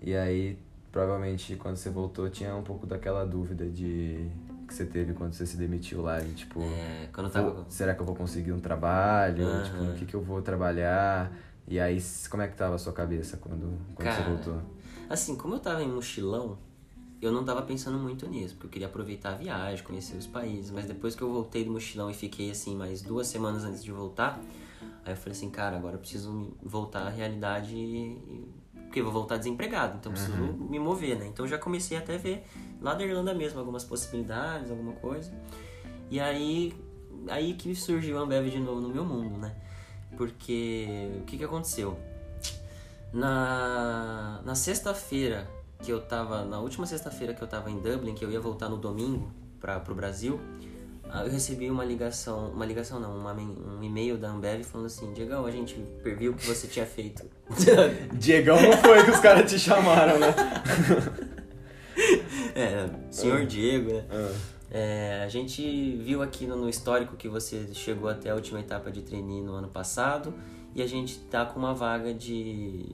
E 0.00 0.14
aí, 0.14 0.56
provavelmente, 0.92 1.56
quando 1.56 1.76
você 1.76 1.90
voltou, 1.90 2.28
tinha 2.30 2.54
um 2.54 2.62
pouco 2.62 2.86
daquela 2.86 3.24
dúvida 3.26 3.66
de 3.66 4.30
que 4.68 4.72
você 4.74 4.84
teve 4.86 5.12
quando 5.12 5.32
você 5.32 5.44
se 5.44 5.56
demitiu 5.56 6.02
lá. 6.02 6.20
De, 6.20 6.34
tipo, 6.34 6.60
É, 6.62 7.08
quando 7.12 7.30
vou- 7.30 7.50
tava. 7.52 7.66
será 7.68 7.94
que 7.94 8.00
eu 8.00 8.06
vou 8.06 8.14
conseguir 8.14 8.52
um 8.52 8.60
trabalho? 8.60 9.44
Aham. 9.44 9.62
Tipo, 9.64 9.76
no 9.84 9.92
que, 9.94 10.06
que 10.06 10.14
eu 10.14 10.22
vou 10.22 10.40
trabalhar? 10.40 11.32
E 11.66 11.80
aí, 11.80 11.98
como 12.30 12.42
é 12.42 12.48
que 12.48 12.56
tava 12.56 12.76
a 12.76 12.78
sua 12.78 12.92
cabeça 12.92 13.38
quando, 13.38 13.76
quando 13.94 14.08
você 14.08 14.22
Cara, 14.22 14.28
voltou? 14.30 14.62
Assim, 15.08 15.34
como 15.34 15.54
eu 15.54 15.58
tava 15.60 15.82
em 15.82 15.88
mochilão, 15.88 16.58
eu 17.20 17.32
não 17.32 17.44
tava 17.44 17.62
pensando 17.62 17.98
muito 17.98 18.26
nisso, 18.28 18.54
porque 18.54 18.66
eu 18.66 18.70
queria 18.70 18.86
aproveitar 18.86 19.30
a 19.30 19.36
viagem, 19.36 19.84
conhecer 19.84 20.16
os 20.16 20.26
países. 20.26 20.70
Mas 20.70 20.86
depois 20.86 21.14
que 21.14 21.22
eu 21.22 21.32
voltei 21.32 21.64
do 21.64 21.70
mochilão 21.70 22.10
e 22.10 22.14
fiquei 22.14 22.50
assim 22.50 22.76
mais 22.76 23.02
duas 23.02 23.26
semanas 23.26 23.64
antes 23.64 23.82
de 23.82 23.90
voltar, 23.90 24.40
aí 25.04 25.12
eu 25.12 25.16
falei 25.16 25.32
assim, 25.32 25.50
cara, 25.50 25.76
agora 25.76 25.94
eu 25.96 26.00
preciso 26.00 26.54
voltar 26.62 27.06
à 27.06 27.08
realidade, 27.08 28.18
porque 28.84 29.00
eu 29.00 29.04
vou 29.04 29.12
voltar 29.12 29.38
desempregado, 29.38 29.96
então 29.98 30.12
eu 30.12 30.16
preciso 30.16 30.36
me 30.36 30.78
mover, 30.78 31.18
né? 31.18 31.26
Então 31.26 31.44
eu 31.44 31.48
já 31.50 31.58
comecei 31.58 31.96
até 31.96 32.16
a 32.16 32.18
ver 32.18 32.44
lá 32.80 32.94
da 32.94 33.04
Irlanda 33.04 33.32
mesmo 33.32 33.58
algumas 33.58 33.84
possibilidades, 33.84 34.70
alguma 34.70 34.92
coisa. 34.92 35.32
E 36.10 36.20
aí, 36.20 36.74
aí 37.28 37.54
que 37.54 37.74
surgiu 37.74 38.18
a 38.18 38.20
Ambev 38.20 38.50
de 38.50 38.60
novo 38.60 38.80
no 38.80 38.88
meu 38.88 39.04
mundo, 39.04 39.38
né? 39.38 39.54
Porque 40.16 41.10
o 41.20 41.24
que 41.24 41.38
que 41.38 41.44
aconteceu? 41.44 41.98
Na, 43.12 44.42
na 44.44 44.54
sexta-feira 44.54 45.48
que 45.84 45.92
eu 45.92 46.00
tava, 46.00 46.44
na 46.44 46.58
última 46.58 46.86
sexta-feira 46.86 47.34
que 47.34 47.42
eu 47.42 47.46
tava 47.46 47.70
em 47.70 47.78
Dublin, 47.78 48.14
que 48.14 48.24
eu 48.24 48.30
ia 48.30 48.40
voltar 48.40 48.68
no 48.68 48.78
domingo 48.78 49.30
para 49.60 49.78
pro 49.78 49.94
Brasil, 49.94 50.40
ah, 51.10 51.24
eu 51.24 51.30
recebi 51.30 51.70
uma 51.70 51.84
ligação, 51.84 52.50
uma 52.50 52.64
ligação 52.64 52.98
não, 52.98 53.16
uma 53.16 53.32
um 53.32 53.82
e-mail 53.82 54.16
da 54.16 54.30
Ambev 54.30 54.64
falando 54.64 54.86
assim, 54.86 55.12
Diegão, 55.12 55.44
a 55.44 55.50
gente 55.50 55.76
viu 56.02 56.32
o 56.32 56.34
que 56.34 56.46
você 56.46 56.66
tinha 56.66 56.86
feito. 56.86 57.24
Diegão 58.14 58.60
não 58.60 58.72
foi 58.78 59.04
que 59.04 59.10
os 59.10 59.20
caras 59.20 59.50
te 59.50 59.58
chamaram, 59.58 60.18
né? 60.18 60.34
é, 62.56 62.88
senhor 63.10 63.44
Diego, 63.44 63.92
né? 63.92 64.04
Ah. 64.10 64.32
É, 64.70 65.22
a 65.22 65.28
gente 65.28 65.96
viu 65.98 66.20
aqui 66.22 66.46
no, 66.46 66.56
no 66.56 66.68
histórico 66.68 67.14
que 67.14 67.28
você 67.28 67.68
chegou 67.74 68.08
até 68.08 68.30
a 68.30 68.34
última 68.34 68.58
etapa 68.58 68.90
de 68.90 69.02
trainee 69.02 69.42
no 69.42 69.52
ano 69.52 69.68
passado 69.68 70.34
e 70.74 70.82
a 70.82 70.86
gente 70.86 71.18
tá 71.30 71.44
com 71.44 71.60
uma 71.60 71.74
vaga 71.74 72.12
de, 72.12 72.86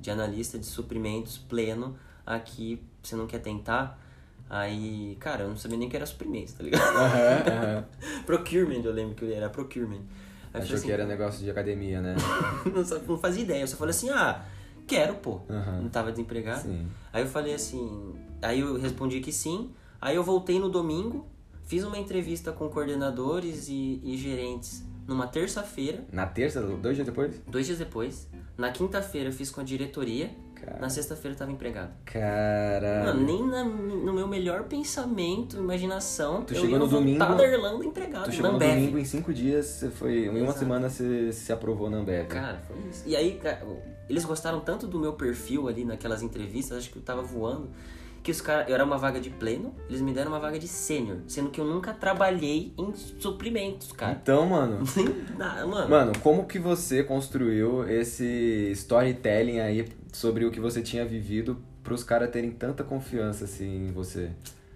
de 0.00 0.10
analista 0.10 0.58
de 0.58 0.66
suprimentos 0.66 1.38
pleno 1.38 1.96
aqui. 2.34 2.80
Você 3.02 3.16
não 3.16 3.26
quer 3.26 3.38
tentar? 3.38 3.98
Aí, 4.50 5.16
cara, 5.20 5.42
eu 5.44 5.48
não 5.48 5.56
sabia 5.56 5.76
nem 5.76 5.88
que 5.88 5.96
era 5.96 6.06
suprimentos, 6.06 6.54
tá 6.54 6.62
ligado? 6.62 6.82
Aham, 6.96 7.42
aham. 7.46 7.84
procurement, 8.24 8.82
eu 8.84 8.92
lembro 8.92 9.14
que 9.14 9.32
era 9.32 9.48
procurement. 9.50 10.02
Aí 10.54 10.62
Achou 10.62 10.68
falei 10.76 10.82
que 10.84 10.92
era 10.92 11.06
negócio 11.06 11.44
de 11.44 11.50
academia, 11.50 12.00
né? 12.00 12.14
assim, 12.14 12.94
não, 13.00 13.02
não 13.08 13.18
fazia 13.18 13.42
ideia, 13.42 13.60
eu 13.62 13.66
só 13.66 13.76
falei 13.76 13.90
assim, 13.90 14.08
ah, 14.10 14.42
quero, 14.86 15.16
pô. 15.16 15.40
Aham. 15.50 15.82
Não 15.82 15.88
tava 15.90 16.10
desempregado. 16.10 16.62
Sim. 16.62 16.86
Aí 17.12 17.22
eu 17.22 17.28
falei 17.28 17.52
assim, 17.54 18.14
aí 18.40 18.60
eu 18.60 18.78
respondi 18.80 19.20
que 19.20 19.32
sim. 19.32 19.70
Aí 20.00 20.16
eu 20.16 20.24
voltei 20.24 20.58
no 20.58 20.70
domingo, 20.70 21.26
fiz 21.66 21.84
uma 21.84 21.98
entrevista 21.98 22.50
com 22.50 22.68
coordenadores 22.70 23.68
e, 23.68 24.00
e 24.02 24.16
gerentes 24.16 24.82
numa 25.06 25.26
terça-feira, 25.26 26.04
Na 26.12 26.26
terça, 26.26 26.60
dois 26.62 26.96
dias 26.96 27.06
depois? 27.06 27.34
dois 27.46 27.66
dias 27.66 27.78
depois. 27.78 28.28
Na 28.56 28.70
quinta-feira 28.70 29.28
eu 29.28 29.32
fiz 29.32 29.50
com 29.50 29.60
a 29.60 29.64
diretoria, 29.64 30.30
Cara. 30.60 30.78
na 30.80 30.88
sexta-feira 30.90 31.34
eu 31.34 31.38
tava 31.38 31.50
empregado. 31.52 31.90
Caralho. 32.04 33.06
Mano, 33.06 33.24
nem 33.26 33.46
na- 33.46 33.64
no 33.64 34.12
meu 34.12 34.26
melhor 34.28 34.64
pensamento, 34.64 35.56
imaginação, 35.56 36.42
Tu 36.42 36.52
eu 36.54 36.60
chegou 36.60 36.70
ia 36.72 36.78
no 36.78 36.86
domingo- 36.88 37.18
da 37.18 37.44
Irlanda 37.46 37.84
empregado, 37.84 38.24
Tu 38.24 38.32
chegou 38.32 38.52
no 38.52 38.58
domingo 38.58 38.98
em 38.98 39.04
cinco 39.04 39.32
dias, 39.32 39.66
você 39.66 39.90
foi. 39.90 40.26
Em 40.26 40.28
uma 40.30 40.38
Exato. 40.40 40.58
semana 40.58 40.88
você 40.90 41.32
se 41.32 41.52
aprovou 41.52 41.88
na 41.88 41.98
Ambev. 41.98 42.26
Cara, 42.28 42.60
foi 42.66 42.76
isso. 42.90 43.02
E 43.06 43.14
aí, 43.16 43.32
cara, 43.42 43.62
eles 44.08 44.24
gostaram 44.24 44.60
tanto 44.60 44.86
do 44.86 44.98
meu 44.98 45.12
perfil 45.14 45.68
ali 45.68 45.84
naquelas 45.84 46.22
entrevistas, 46.22 46.78
acho 46.78 46.90
que 46.90 46.96
eu 46.98 47.02
tava 47.02 47.22
voando, 47.22 47.68
que 48.22 48.30
os 48.30 48.40
caras. 48.40 48.68
Eu 48.68 48.74
era 48.74 48.84
uma 48.84 48.98
vaga 48.98 49.20
de 49.20 49.30
pleno, 49.30 49.74
eles 49.88 50.00
me 50.00 50.12
deram 50.12 50.30
uma 50.32 50.40
vaga 50.40 50.58
de 50.58 50.66
sênior, 50.68 51.18
sendo 51.28 51.50
que 51.50 51.60
eu 51.60 51.64
nunca 51.64 51.92
trabalhei 51.94 52.72
em 52.76 52.94
suprimentos, 52.94 53.92
cara. 53.92 54.18
Então, 54.20 54.44
mano. 54.46 54.80
Mano, 55.38 55.88
Mano, 55.88 56.12
como 56.22 56.46
que 56.46 56.58
você 56.58 57.02
construiu 57.04 57.88
esse 57.88 58.70
storytelling 58.72 59.60
aí 59.60 59.88
sobre 60.12 60.44
o 60.44 60.50
que 60.50 60.60
você 60.60 60.82
tinha 60.82 61.04
vivido 61.04 61.58
pros 61.82 62.02
caras 62.04 62.30
terem 62.30 62.50
tanta 62.50 62.82
confiança 62.84 63.44
assim 63.44 63.88
em 63.88 63.92
você? 63.92 64.30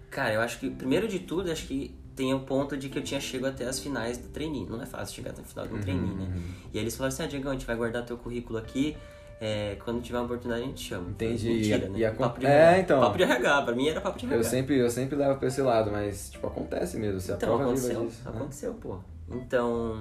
cara, 0.09 0.33
eu 0.33 0.41
acho 0.41 0.59
que, 0.59 0.69
primeiro 0.69 1.07
de 1.07 1.19
tudo, 1.19 1.51
acho 1.51 1.65
que 1.65 1.95
tem 2.15 2.31
o 2.35 2.41
ponto 2.41 2.77
de 2.77 2.87
que 2.87 2.99
eu 2.99 3.03
tinha 3.03 3.19
chegado 3.19 3.53
até 3.53 3.65
as 3.65 3.79
finais 3.79 4.19
do 4.19 4.27
trainee. 4.29 4.63
Não 4.69 4.79
é 4.79 4.85
fácil 4.85 5.15
chegar 5.15 5.31
até 5.31 5.41
o 5.41 5.45
final 5.45 5.67
do 5.67 5.79
trainee, 5.79 6.13
né? 6.13 6.27
E 6.71 6.77
aí 6.77 6.83
eles 6.83 6.95
falaram 6.95 7.11
assim, 7.13 7.23
ah, 7.23 7.27
Diego, 7.27 7.49
a 7.49 7.53
gente 7.53 7.65
vai 7.65 7.75
guardar 7.75 8.05
teu 8.05 8.17
currículo 8.17 8.59
aqui. 8.59 8.95
é, 9.41 9.75
quando 9.83 10.01
tiver 10.01 10.19
uma 10.19 10.25
oportunidade 10.25 10.63
a 10.63 10.67
gente 10.67 10.81
chama. 10.87 11.09
Entendi. 11.09 11.49
Mentira, 11.49 11.85
E 11.87 11.89
né? 11.89 11.99
e 11.99 12.05
a- 12.05 12.11
papo 12.13 12.39
de 12.39 12.45
É, 12.45 12.79
então. 12.79 13.01
Papo 13.01 13.17
de 13.17 13.23
RH, 13.23 13.61
pra 13.63 13.75
mim 13.75 13.87
era 13.89 13.99
papo 13.99 14.17
de 14.17 14.25
RH. 14.25 14.37
Eu 14.39 14.43
sempre, 14.43 14.77
eu 14.77 14.89
sempre 14.89 15.15
levo 15.17 15.37
pra 15.37 15.47
esse 15.49 15.61
lado, 15.61 15.91
mas, 15.91 16.29
tipo, 16.29 16.45
acontece 16.47 16.95
mesmo. 16.97 17.19
Você 17.19 17.33
Então, 17.33 17.59
aconteceu, 17.59 18.05
disso. 18.05 18.21
né? 18.23 18.31
aconteceu, 18.35 18.73
pô. 18.75 18.99
Então, 19.29 19.97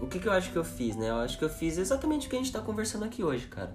o 0.00 0.06
que, 0.06 0.18
que 0.20 0.28
eu 0.28 0.32
acho 0.32 0.52
que 0.52 0.56
eu 0.58 0.62
fiz, 0.64 0.94
né? 0.96 1.08
Eu 1.10 1.16
acho 1.16 1.36
que 1.38 1.44
eu 1.44 1.48
fiz 1.48 1.76
exatamente 1.78 2.26
o 2.26 2.30
que 2.30 2.36
a 2.36 2.38
gente 2.38 2.52
tá 2.52 2.60
conversando 2.60 3.04
aqui 3.04 3.24
hoje, 3.24 3.46
cara. 3.46 3.74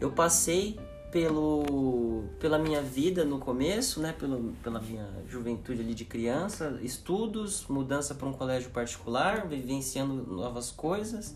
Eu 0.00 0.10
passei 0.10 0.78
pelo 1.10 2.24
pela 2.40 2.58
minha 2.58 2.82
vida 2.82 3.24
no 3.24 3.38
começo, 3.38 4.00
né? 4.00 4.14
Pelo, 4.18 4.52
pela 4.62 4.80
minha 4.80 5.06
juventude 5.28 5.80
ali 5.80 5.94
de 5.94 6.04
criança, 6.04 6.78
estudos, 6.82 7.64
mudança 7.68 8.14
para 8.14 8.26
um 8.28 8.32
colégio 8.32 8.70
particular, 8.70 9.46
vivenciando 9.46 10.14
novas 10.34 10.70
coisas, 10.70 11.34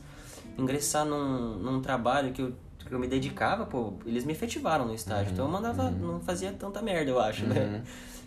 ingressar 0.59 1.05
num, 1.07 1.57
num 1.59 1.81
trabalho 1.81 2.33
que 2.33 2.43
eu, 2.43 2.53
que 2.85 2.93
eu 2.93 2.99
me 2.99 3.07
dedicava, 3.07 3.67
pô, 3.67 3.93
eles 4.05 4.25
me 4.25 4.33
efetivaram 4.33 4.87
no 4.87 4.95
estágio, 4.95 5.33
então 5.33 5.45
eu 5.47 5.51
mandava, 5.51 5.91
não 5.91 6.21
fazia 6.21 6.53
tanta 6.53 6.83
merda, 6.83 7.11
eu 7.11 7.21
acho, 7.21 7.47
né? 7.47 7.85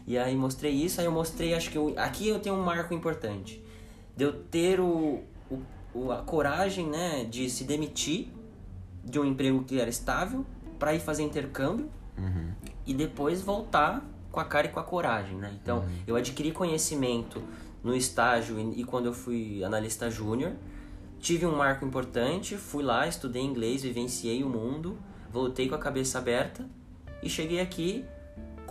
E 0.08 0.18
aí 0.18 0.36
mostrei 0.36 0.72
isso, 0.72 1.00
aí 1.00 1.06
eu 1.06 1.12
mostrei, 1.12 1.54
acho 1.54 1.70
que 1.70 1.78
eu, 1.78 1.94
aqui 1.98 2.28
eu 2.28 2.40
tenho 2.40 2.56
um 2.56 2.64
marco 2.64 2.94
importante. 2.94 3.62
De 4.16 4.24
eu 4.24 4.34
ter 4.34 4.80
o, 4.80 5.20
o, 5.50 5.60
o- 5.94 6.12
a 6.12 6.18
coragem, 6.24 6.88
né, 6.88 7.24
de 7.26 7.50
se 7.50 7.64
demitir 7.66 8.30
de 9.04 9.20
um 9.20 9.26
emprego 9.26 9.64
que 9.64 9.80
era 9.80 9.90
estável 9.90 10.46
para 10.80 10.94
ir 10.94 11.00
fazer 11.00 11.24
intercâmbio 11.24 11.90
Uhum. 12.18 12.52
e 12.86 12.94
depois 12.94 13.42
voltar 13.42 14.06
com 14.32 14.40
a 14.40 14.46
cara 14.46 14.68
e 14.68 14.70
com 14.70 14.80
a 14.80 14.84
coragem, 14.84 15.38
né? 15.38 15.52
Então, 15.62 15.86
eu 16.06 16.16
adquiri 16.16 16.52
conhecimento 16.52 17.42
no 17.84 17.96
estágio 17.96 18.60
e, 18.60 18.82
e 18.82 18.84
quando 18.84 19.08
eu 19.08 19.14
fui 19.14 19.64
analista 19.64 20.10
júnior, 20.10 20.54
tive 21.20 21.46
um 21.46 21.56
marco 21.56 21.86
importante, 21.86 22.58
fui 22.58 22.84
lá, 22.84 23.08
estudei 23.08 23.42
inglês, 23.42 23.82
vivenciei 23.82 24.44
o 24.44 24.50
mundo, 24.50 24.98
voltei 25.32 25.68
com 25.68 25.76
a 25.76 25.80
cabeça 25.80 26.18
aberta 26.20 26.66
e 27.24 27.30
cheguei 27.30 27.60
aqui 27.60 28.06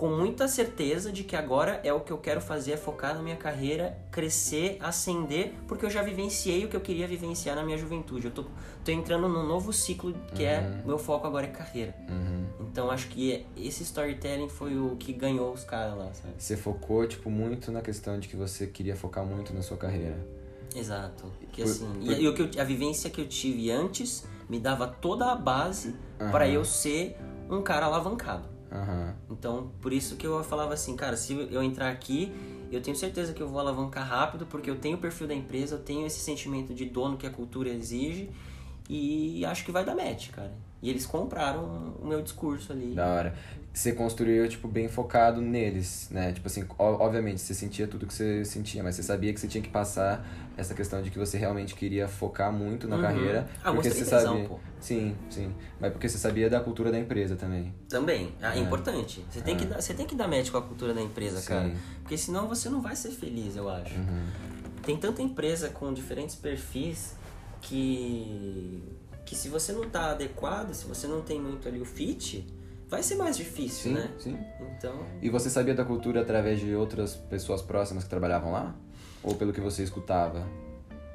com 0.01 0.09
muita 0.09 0.49
certeza 0.49 1.13
de 1.13 1.23
que 1.25 1.37
agora 1.37 1.79
é 1.85 1.93
o 1.93 2.01
que 2.01 2.11
eu 2.11 2.17
quero 2.17 2.41
fazer, 2.41 2.73
é 2.73 2.77
focar 2.79 3.15
na 3.15 3.21
minha 3.23 3.37
carreira, 3.37 3.99
crescer, 4.11 4.79
ascender, 4.81 5.53
porque 5.69 5.85
eu 5.85 5.91
já 5.91 6.01
vivenciei 6.03 6.65
o 6.65 6.69
que 6.69 6.75
eu 6.75 6.81
queria 6.81 7.07
vivenciar 7.07 7.55
na 7.55 7.63
minha 7.63 7.77
juventude. 7.77 8.25
Eu 8.25 8.31
tô, 8.31 8.47
tô 8.83 8.91
entrando 8.91 9.29
num 9.29 9.47
novo 9.47 9.75
ciclo 9.75 10.15
que 10.35 10.43
é 10.43 10.61
Uhum. 10.61 10.87
meu 10.87 10.99
foco 10.99 11.27
agora 11.27 11.45
é 11.45 11.51
carreira. 11.51 11.95
Uhum. 12.09 12.47
Então 12.61 12.91
acho 12.91 13.09
que 13.09 13.45
esse 13.55 13.83
storytelling 13.83 14.49
foi 14.49 14.75
o 14.79 14.97
que 14.97 15.13
ganhou 15.13 15.53
os 15.53 15.65
caras 15.65 15.95
lá, 15.99 16.09
sabe? 16.15 16.33
Você 16.39 16.57
focou, 16.57 17.07
tipo, 17.07 17.29
muito 17.29 17.71
na 17.71 17.83
questão 17.83 18.19
de 18.19 18.27
que 18.27 18.37
você 18.37 18.67
queria 18.67 18.97
focar 18.97 19.23
muito 19.27 19.53
na 19.53 19.61
sua 19.61 19.77
carreira. 19.77 20.17
Exato. 20.75 21.31
Que 21.53 21.61
Por- 21.63 21.71
assim, 21.71 21.93
por- 21.93 22.13
e, 22.13 22.23
e 22.23 22.27
o 22.29 22.33
que 22.33 22.41
eu- 22.41 22.63
a 22.63 22.65
vivência 22.65 23.11
que 23.11 23.21
eu 23.21 23.29
tive 23.29 23.71
antes 23.71 24.27
me 24.49 24.59
dava 24.59 24.87
toda 24.89 25.31
a 25.31 25.35
base 25.35 25.95
para 26.17 26.47
Aham. 26.47 26.55
eu 26.55 26.65
ser 26.65 27.19
um 27.51 27.61
cara 27.61 27.85
alavancado. 27.85 28.49
Aham. 28.71 29.15
Então, 29.31 29.73
por 29.81 29.93
isso 29.93 30.17
que 30.17 30.27
eu 30.27 30.43
falava 30.45 30.75
assim, 30.75 30.97
cara, 30.97 31.17
se 31.17 31.33
eu 31.51 31.63
entrar 31.63 31.91
aqui, 31.91 32.33
eu 32.71 32.81
tenho 32.81 32.97
certeza 32.97 33.33
que 33.33 33.43
eu 33.43 33.49
vou 33.49 33.59
alavancar 33.59 34.07
rápido, 34.07 34.47
porque 34.47 34.71
eu 34.71 34.77
tenho 34.77 34.97
o 34.97 35.01
perfil 35.01 35.27
da 35.27 35.35
empresa, 35.35 35.75
eu 35.75 35.81
tenho 35.81 36.07
esse 36.07 36.21
sentimento 36.21 36.73
de 36.73 36.85
dono 36.85 37.17
que 37.17 37.27
a 37.27 37.31
cultura 37.31 37.69
exige 37.69 38.31
e 38.89 39.45
acho 39.45 39.65
que 39.65 39.73
vai 39.73 39.85
dar 39.85 39.95
match, 39.95 40.31
cara. 40.31 40.53
E 40.83 40.89
eles 40.89 41.05
compraram 41.05 41.95
o 42.01 42.07
meu 42.07 42.23
discurso 42.23 42.73
ali. 42.73 42.95
Da 42.95 43.07
hora. 43.07 43.35
Você 43.73 43.93
construiu, 43.93 44.49
tipo, 44.49 44.67
bem 44.67 44.89
focado 44.89 45.41
neles, 45.41 46.09
né? 46.11 46.33
Tipo 46.33 46.49
assim, 46.49 46.65
obviamente, 46.79 47.41
você 47.41 47.55
sentia 47.55 47.87
tudo 47.87 48.05
que 48.07 48.13
você 48.15 48.45
sentia, 48.45 48.83
mas 48.83 48.97
você 48.97 49.03
sabia 49.03 49.33
que 49.33 49.39
você 49.39 49.47
tinha 49.47 49.63
que 49.63 49.69
passar 49.69 50.27
essa 50.57 50.75
questão 50.75 51.01
de 51.03 51.11
que 51.11 51.19
você 51.19 51.39
realmente 51.39 51.75
queria 51.77 52.09
focar 52.09 52.51
muito 52.53 52.89
na 52.89 52.97
Uhum. 52.97 53.03
carreira. 53.03 53.49
Ah, 53.63 53.73
porque 53.73 53.91
você 53.91 53.99
tesão, 54.05 54.33
sabia. 54.35 54.49
pô. 54.49 54.59
Sim, 54.81 55.15
sim. 55.29 55.55
Mas 55.79 55.93
porque 55.93 56.09
você 56.09 56.19
sabia 56.19 56.51
da 56.51 56.59
cultura 56.61 56.91
da 56.91 56.99
empresa 56.99 57.37
também. 57.37 57.73
Também, 57.89 58.35
é, 58.43 58.57
É. 58.57 58.59
importante. 58.59 59.25
Você 59.31 59.41
tem, 59.43 59.57
que 59.57 59.67
dar, 59.67 59.81
você 59.81 59.95
tem 59.95 60.07
que 60.07 60.17
dar 60.17 60.27
match 60.27 60.51
com 60.51 60.57
a 60.59 60.63
cultura 60.63 60.93
da 60.93 61.01
empresa, 61.03 61.41
Sim. 61.41 61.47
cara. 61.49 61.73
Porque 62.03 62.17
senão 62.19 62.49
você 62.49 62.69
não 62.69 62.81
vai 62.81 62.97
ser 62.97 63.11
feliz, 63.11 63.55
eu 63.55 63.69
acho. 63.69 63.95
Uhum. 63.95 64.27
Tem 64.83 64.97
tanta 64.97 65.23
empresa 65.23 65.69
com 65.69 65.93
diferentes 65.95 66.35
perfis 66.35 67.15
que 67.61 68.83
que 69.31 69.37
se 69.37 69.49
você 69.49 69.73
não 69.73 69.89
tá 69.89 70.11
adequado, 70.11 70.75
se 70.75 70.85
você 70.87 71.07
não 71.07 71.23
tem 71.23 71.41
muito 71.41 71.69
ali 71.69 71.81
o 71.81 71.85
fit, 71.85 72.45
vai 72.89 73.01
ser 73.01 73.15
mais 73.15 73.37
difícil, 73.37 73.93
Sim, 73.93 73.95
né? 73.95 74.13
sim. 74.19 74.37
Então, 74.77 75.07
E 75.23 75.31
você 75.31 75.49
sabia 75.49 75.73
da 75.73 75.85
cultura 75.85 76.21
através 76.23 76.59
de 76.59 76.75
outras 76.75 77.15
pessoas 77.15 77.63
próximas 77.63 78.03
que 78.03 78.11
trabalhavam 78.11 78.51
lá? 78.51 78.75
Ou 79.23 79.37
pelo 79.37 79.53
que 79.53 79.61
você 79.61 79.85
escutava? 79.85 80.45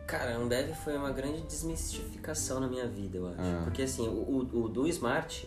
cara, 0.07 0.37
Ambev 0.37 0.71
foi 0.75 0.95
uma 0.95 1.11
grande 1.11 1.41
desmistificação 1.41 2.59
na 2.61 2.67
minha 2.69 2.87
vida, 2.87 3.17
eu 3.17 3.27
acho. 3.27 3.35
Ah. 3.41 3.61
Porque 3.65 3.81
assim, 3.81 4.07
o, 4.07 4.37
o, 4.53 4.69
do 4.69 4.87
Smart, 4.87 5.45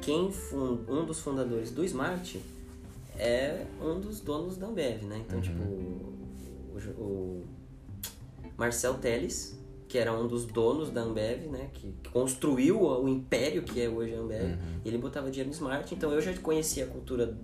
quem 0.00 0.32
fun, 0.32 0.78
um 0.88 1.04
dos 1.04 1.20
fundadores 1.20 1.70
do 1.70 1.84
Smart 1.84 2.40
é 3.18 3.64
um 3.80 4.00
dos 4.00 4.20
donos 4.20 4.56
da 4.56 4.66
Ambev, 4.66 5.02
né? 5.04 5.16
Uhum. 5.16 5.20
Então, 5.22 5.40
tipo, 5.40 5.62
o, 5.62 6.72
o- 7.00 7.02
o 7.02 7.46
Marcel 8.56 8.94
Teles, 8.94 9.57
que 9.88 9.96
era 9.98 10.12
um 10.12 10.26
dos 10.28 10.44
donos 10.44 10.90
da 10.90 11.00
Ambev, 11.00 11.46
né? 11.50 11.70
Que, 11.72 11.92
que 12.02 12.10
construiu 12.10 12.82
o 12.82 13.08
império 13.08 13.62
que 13.62 13.80
é 13.80 13.88
hoje 13.88 14.14
a 14.14 14.18
Ambev. 14.18 14.44
Uhum. 14.52 14.80
Ele 14.84 14.98
botava 14.98 15.30
dinheiro 15.30 15.48
no 15.48 15.54
Smart, 15.54 15.94
então 15.94 16.12
eu 16.12 16.20
já 16.20 16.32
conhecia 16.34 16.84
a 16.84 16.86
cultura 16.88 17.34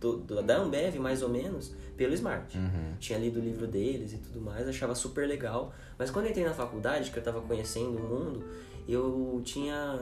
do, 0.00 0.18
do- 0.18 0.42
da 0.42 0.58
Ambev, 0.58 0.96
mais 0.98 1.22
ou 1.22 1.28
menos, 1.30 1.74
pelo 1.96 2.12
Smart. 2.14 2.56
Uhum. 2.58 2.94
Tinha 3.00 3.18
lido 3.18 3.40
o 3.40 3.42
livro 3.42 3.66
deles 3.66 4.12
e 4.12 4.18
tudo 4.18 4.40
mais, 4.40 4.68
achava 4.68 4.94
super 4.94 5.26
legal. 5.26 5.72
Mas 5.98 6.10
quando 6.10 6.26
eu 6.26 6.30
entrei 6.32 6.44
na 6.44 6.52
faculdade, 6.52 7.10
que 7.10 7.18
eu 7.18 7.22
tava 7.22 7.40
conhecendo 7.40 7.96
o 7.96 8.00
mundo, 8.02 8.44
eu 8.86 9.40
tinha 9.42 9.98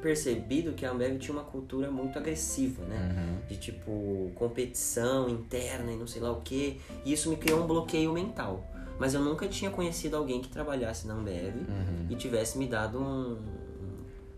percebido 0.00 0.72
que 0.72 0.84
a 0.84 0.90
Ambev 0.90 1.18
tinha 1.18 1.32
uma 1.32 1.44
cultura 1.44 1.90
muito 1.90 2.18
agressiva, 2.18 2.84
né? 2.84 3.14
Uhum. 3.16 3.46
De 3.48 3.56
tipo 3.56 4.30
competição 4.34 5.28
interna 5.28 5.92
e 5.92 5.96
não 5.96 6.06
sei 6.06 6.20
lá 6.20 6.32
o 6.32 6.40
que. 6.40 6.80
E 7.04 7.12
isso 7.12 7.28
me 7.28 7.36
criou 7.36 7.62
um 7.62 7.66
bloqueio 7.66 8.12
mental. 8.12 8.64
Mas 9.02 9.14
eu 9.14 9.20
nunca 9.20 9.48
tinha 9.48 9.68
conhecido 9.68 10.16
alguém 10.16 10.40
que 10.40 10.48
trabalhasse 10.48 11.08
na 11.08 11.14
Ambev 11.14 11.56
Uhum. 11.56 12.06
e 12.08 12.14
tivesse 12.14 12.56
me 12.56 12.68
dado 12.68 13.00
um, 13.00 13.36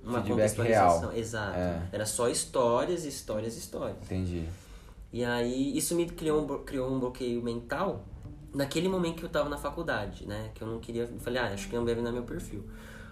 uma 0.03 0.23
Feedback 0.23 0.57
contextualização. 0.57 1.01
real. 1.11 1.13
Exato. 1.19 1.59
É. 1.59 1.83
Era 1.93 2.07
só 2.07 2.31
histórias, 2.31 3.05
histórias, 3.05 3.59
histórias. 3.59 3.99
Entendi. 4.05 4.49
E 5.13 5.23
aí 5.23 5.77
isso 5.77 5.95
me 5.95 6.07
criou 6.07 6.43
um, 6.43 6.65
criou 6.65 6.91
um 6.91 6.99
bloqueio 6.99 7.43
mental 7.43 8.07
naquele 8.55 8.89
momento 8.89 9.17
que 9.17 9.25
eu 9.27 9.29
tava 9.29 9.51
na 9.51 9.59
faculdade, 9.59 10.27
né? 10.27 10.51
Que 10.55 10.63
eu 10.63 10.69
não 10.69 10.81
queria. 10.81 11.03
eu 11.03 11.19
Falei, 11.19 11.43
ah, 11.43 11.53
acho 11.53 11.69
que 11.69 11.77
a 11.77 11.79
Ambev 11.79 12.01
não 12.01 12.09
é 12.09 12.13
meu 12.13 12.23
perfil. 12.23 12.65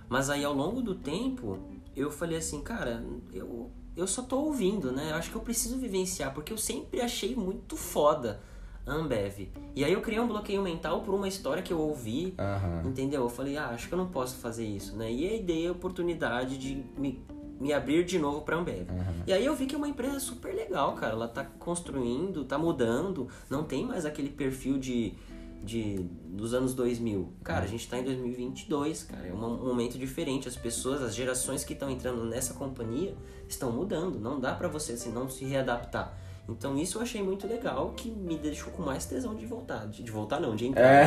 Mas 0.09 0.31
aí 0.31 0.43
ao 0.47 0.55
longo 0.55 0.81
do 0.81 0.95
tempo, 0.95 1.59
eu 1.95 2.11
falei 2.11 2.39
assim, 2.39 2.63
cara, 2.63 3.05
eu, 3.31 3.71
eu 3.95 4.07
só 4.07 4.23
tô 4.23 4.39
ouvindo, 4.39 4.91
né? 4.91 5.11
Eu 5.11 5.17
acho 5.17 5.31
que 5.31 5.37
eu 5.37 5.43
preciso 5.43 5.77
vivenciar, 5.77 6.33
porque 6.33 6.51
eu 6.51 6.57
sempre 6.59 7.03
achei 7.03 7.37
muito 7.37 7.77
foda 7.77 8.41
Ambev. 8.87 9.49
E 9.75 9.85
aí 9.85 9.93
eu 9.93 10.01
criei 10.01 10.21
um 10.21 10.27
bloqueio 10.27 10.63
mental 10.63 11.03
por 11.03 11.15
uma 11.15 11.29
história 11.29 11.63
que 11.63 11.73
eu 11.73 11.79
ouvi, 11.79 12.35
Aham. 12.39 12.83
Entendeu? 12.87 13.23
Eu 13.23 13.29
falei, 13.29 13.57
ah, 13.57 13.69
acho 13.69 13.89
que 13.89 13.95
eu 13.95 13.99
não 13.99 14.09
posso 14.09 14.37
fazer 14.37 14.65
isso, 14.65 14.97
né? 14.97 15.11
E 15.11 15.29
aí 15.29 15.43
dei 15.43 15.69
a 15.69 15.73
oportunidade 15.73 16.59
de 16.59 16.85
me, 16.99 17.25
me 17.61 17.73
abrir 17.73 18.05
de 18.05 18.19
novo 18.19 18.43
pra 18.43 18.57
Ambev. 18.57 18.91
Uhum. 18.91 19.23
E 19.27 19.33
aí 19.33 19.45
eu 19.45 19.55
vi 19.55 19.67
que 19.67 19.75
é 19.75 19.79
uma 19.79 19.89
empresa 19.89 20.19
super 20.19 20.55
legal, 20.55 20.95
cara. 20.95 21.13
Ela 21.13 21.29
tá 21.29 21.45
construindo, 21.45 22.45
tá 22.45 22.59
mudando, 22.59 23.29
não 23.49 23.63
tem 23.63 23.85
mais 23.87 24.05
aquele 24.05 24.31
perfil 24.31 24.79
de, 24.79 25.15
de 25.63 26.01
dos 26.25 26.53
anos 26.53 26.75
2000. 26.75 27.33
Cara, 27.45 27.65
a 27.65 27.69
gente 27.69 27.89
tá 27.89 27.99
em 27.99 28.05
2022, 28.05 29.05
cara. 29.05 29.29
É 29.29 29.33
um 29.33 29.37
momento 29.39 29.97
diferente. 29.97 30.49
As 30.49 30.57
pessoas, 30.57 31.03
as 31.03 31.15
gerações 31.15 31.63
que 31.63 31.73
estão 31.73 31.89
entrando 31.89 32.25
nessa 32.25 32.55
companhia 32.55 33.15
estão 33.49 33.71
mudando. 33.71 34.19
Não 34.19 34.41
dá 34.41 34.53
pra 34.55 34.67
você 34.67 34.95
assim, 34.95 35.13
não 35.13 35.29
se 35.29 35.45
readaptar. 35.45 36.19
Então 36.49 36.77
isso 36.77 36.99
eu 36.99 37.03
achei 37.03 37.23
muito 37.23 37.47
legal, 37.47 37.91
que 37.97 38.11
me 38.11 38.37
deixou 38.37 38.73
com 38.73 38.83
mais 38.83 39.07
tesão 39.07 39.35
de 39.35 39.47
voltar. 39.47 39.87
De, 39.87 40.03
de 40.03 40.11
voltar 40.11 40.41
não, 40.41 40.55
de 40.57 40.67
entrar. 40.67 40.83
É. 40.85 41.07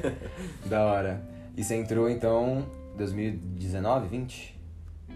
da 0.68 0.84
hora. 0.84 1.22
E 1.56 1.64
você 1.64 1.74
entrou 1.74 2.08
então 2.08 2.64
2019, 2.96 4.08
20? 4.08 4.60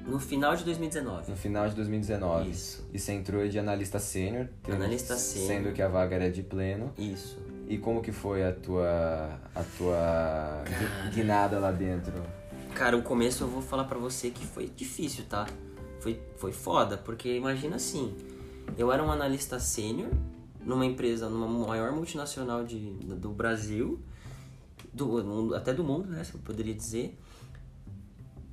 No 0.06 0.18
final 0.18 0.54
de 0.54 0.64
2019. 0.64 1.30
No 1.30 1.36
final 1.36 1.68
de 1.68 1.74
2019. 1.76 2.50
Isso. 2.50 2.86
E 2.92 2.98
você 2.98 3.12
entrou 3.12 3.46
de 3.48 3.58
analista 3.58 3.98
sênior. 3.98 4.48
Analista 4.70 5.16
sênior. 5.16 5.48
Sendo 5.48 5.72
que 5.72 5.80
a 5.80 5.88
vaga 5.88 6.16
era 6.16 6.30
de 6.30 6.42
pleno. 6.42 6.92
Isso. 6.98 7.38
E 7.66 7.78
como 7.78 8.02
que 8.02 8.12
foi 8.12 8.44
a 8.44 8.52
tua 8.52 9.40
a 9.54 9.62
tua 9.78 10.62
gui- 10.66 11.14
guinada 11.14 11.58
lá 11.58 11.70
dentro? 11.72 12.12
Cara, 12.74 12.96
o 12.96 13.02
começo 13.02 13.44
eu 13.44 13.48
vou 13.48 13.62
falar 13.62 13.84
pra 13.84 13.98
você 13.98 14.28
que 14.30 14.44
foi 14.44 14.66
difícil, 14.68 15.24
tá? 15.30 15.46
Foi, 16.00 16.20
foi 16.36 16.52
foda, 16.52 16.98
porque 16.98 17.34
imagina 17.34 17.76
assim, 17.76 18.14
eu 18.76 18.92
era 18.92 19.02
um 19.02 19.10
analista 19.10 19.58
sênior 19.58 20.10
numa 20.60 20.84
empresa, 20.84 21.28
numa 21.28 21.66
maior 21.66 21.92
multinacional 21.92 22.64
de, 22.64 22.78
do 22.80 23.30
Brasil, 23.30 24.00
do, 24.92 25.54
até 25.54 25.72
do 25.72 25.84
mundo, 25.84 26.08
né, 26.08 26.24
se 26.24 26.34
eu 26.34 26.40
poderia 26.40 26.74
dizer, 26.74 27.18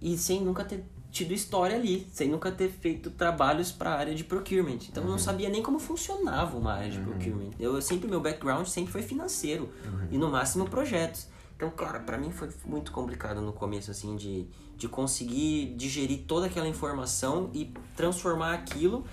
e 0.01 0.17
sem 0.17 0.41
nunca 0.41 0.63
ter 0.63 0.83
tido 1.11 1.33
história 1.33 1.75
ali, 1.75 2.07
sem 2.11 2.29
nunca 2.29 2.51
ter 2.51 2.69
feito 2.69 3.11
trabalhos 3.11 3.71
pra 3.71 3.91
área 3.91 4.15
de 4.15 4.23
procurement. 4.23 4.79
Então 4.89 5.03
eu 5.03 5.09
não 5.09 5.19
sabia 5.19 5.49
nem 5.49 5.61
como 5.61 5.77
funcionava 5.77 6.57
uma 6.57 6.73
área 6.73 6.89
de 6.89 6.99
procurement. 6.99 7.51
Eu 7.59 7.81
sempre 7.81 8.09
meu 8.09 8.21
background 8.21 8.65
sempre 8.65 8.91
foi 8.91 9.01
financeiro 9.01 9.69
e 10.09 10.17
no 10.17 10.29
máximo 10.29 10.69
projetos. 10.69 11.27
Então, 11.55 11.69
cara, 11.69 11.99
pra 11.99 12.17
mim 12.17 12.31
foi 12.31 12.49
muito 12.65 12.91
complicado 12.91 13.41
no 13.41 13.53
começo 13.53 13.91
assim 13.91 14.15
de 14.15 14.47
de 14.81 14.87
conseguir 14.87 15.75
digerir 15.77 16.23
toda 16.27 16.47
aquela 16.47 16.67
informação 16.67 17.51
e 17.53 17.71
transformar 17.95 18.55
aquilo 18.55 19.05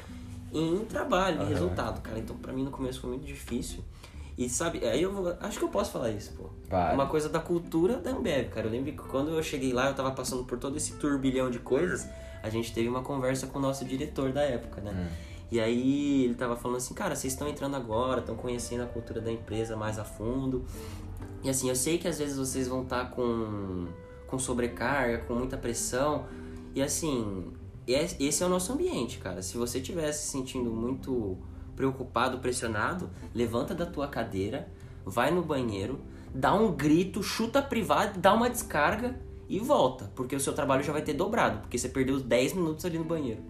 em 0.53 0.85
trabalho, 0.85 1.37
em 1.37 1.41
Aham. 1.41 1.49
resultado, 1.49 2.01
cara. 2.01 2.19
Então, 2.19 2.37
pra 2.37 2.53
mim 2.53 2.65
no 2.65 2.71
começo 2.71 3.01
foi 3.01 3.11
muito 3.11 3.27
difícil. 3.27 3.85
E 4.37 4.49
sabe, 4.49 4.87
aí 4.87 5.03
eu 5.03 5.13
vou, 5.13 5.37
acho 5.41 5.59
que 5.59 5.65
eu 5.65 5.69
posso 5.69 5.91
falar 5.91 6.11
isso, 6.11 6.33
pô. 6.35 6.51
Vai. 6.71 6.95
Uma 6.95 7.07
coisa 7.07 7.29
da 7.29 7.41
cultura 7.41 7.97
da 7.97 8.13
Ambev, 8.13 8.51
cara. 8.51 8.69
Eu 8.69 8.71
lembro 8.71 8.93
que 8.93 8.99
quando 8.99 9.31
eu 9.31 9.43
cheguei 9.43 9.73
lá, 9.73 9.89
eu 9.89 9.95
tava 9.95 10.13
passando 10.13 10.45
por 10.45 10.59
todo 10.59 10.77
esse 10.77 10.95
turbilhão 10.95 11.51
de 11.51 11.59
coisas, 11.59 12.07
a 12.41 12.49
gente 12.49 12.73
teve 12.73 12.89
uma 12.89 13.03
conversa 13.03 13.49
com 13.49 13.59
o 13.59 13.63
nosso 13.63 13.85
diretor 13.85 14.33
da 14.33 14.43
época, 14.43 14.81
né? 14.81 15.11
E 15.51 15.59
aí 15.59 16.25
ele 16.27 16.35
tava 16.35 16.57
falando 16.57 16.77
assim, 16.77 16.95
cara, 16.95 17.17
vocês 17.17 17.33
estão 17.33 17.49
entrando 17.49 17.75
agora, 17.75 18.21
estão 18.21 18.37
conhecendo 18.37 18.83
a 18.85 18.87
cultura 18.87 19.21
da 19.21 19.33
empresa 19.33 19.77
mais 19.77 19.99
a 19.99 20.05
fundo. 20.05 20.65
E 21.43 21.49
assim, 21.51 21.69
eu 21.69 21.75
sei 21.75 21.99
que 21.99 22.07
às 22.07 22.19
vezes 22.19 22.37
vocês 22.37 22.69
vão 22.69 22.83
estar 22.83 23.11
com, 23.11 23.87
com 24.27 24.39
sobrecarga, 24.39 25.19
com 25.19 25.35
muita 25.35 25.57
pressão. 25.57 26.27
E 26.75 26.83
assim, 26.83 27.51
esse 27.93 28.43
é 28.43 28.47
o 28.47 28.49
nosso 28.49 28.73
ambiente, 28.73 29.19
cara. 29.19 29.43
Se 29.43 29.57
você 29.57 29.79
estiver 29.79 30.11
se 30.13 30.29
sentindo 30.29 30.71
muito 30.71 31.39
preocupado, 31.75 32.39
pressionado, 32.39 33.11
levanta 33.35 33.75
da 33.75 33.87
tua 33.87 34.09
cadeira, 34.09 34.69
vai 35.05 35.31
no 35.31 35.43
banheiro, 35.43 36.01
dá 36.35 36.53
um 36.53 36.73
grito, 36.73 37.23
chuta 37.23 37.61
a 37.61 37.63
privada, 37.63 38.19
dá 38.19 38.35
uma 38.35 38.51
descarga 38.51 39.17
e 39.49 39.59
volta. 39.59 40.11
Porque 40.15 40.35
o 40.35 40.41
seu 40.41 40.53
trabalho 40.53 40.83
já 40.83 40.93
vai 40.93 41.03
ter 41.03 41.15
dobrado, 41.15 41.61
porque 41.61 41.79
você 41.79 41.89
perdeu 41.89 42.21
10 42.21 42.55
minutos 42.55 42.85
ali 42.85 42.99
no 42.99 43.05
banheiro. 43.05 43.43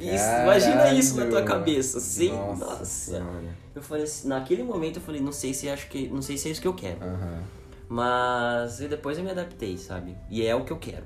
Isso, 0.00 0.42
imagina 0.42 0.92
isso 0.92 1.16
na 1.16 1.26
tua 1.26 1.42
cabeça, 1.42 2.00
sim. 2.00 2.30
Nossa 2.30 2.64
Nossa. 2.66 3.26
Eu 3.74 3.82
falei 3.82 4.04
assim, 4.04 4.28
naquele 4.28 4.62
momento 4.62 4.96
eu 4.96 5.02
falei, 5.02 5.20
não 5.20 5.32
sei 5.32 5.54
se 5.54 5.68
acho 5.68 5.88
que, 5.88 6.08
não 6.08 6.20
sei 6.20 6.36
se 6.36 6.48
é 6.48 6.52
isso 6.52 6.60
que 6.60 6.68
eu 6.68 6.74
quero. 6.74 7.02
Aham. 7.02 7.42
Mas 7.88 8.80
e 8.80 8.88
depois 8.88 9.16
eu 9.16 9.24
me 9.24 9.30
adaptei, 9.30 9.78
sabe? 9.78 10.16
E 10.28 10.44
é 10.44 10.54
o 10.54 10.64
que 10.64 10.72
eu 10.72 10.78
quero. 10.78 11.04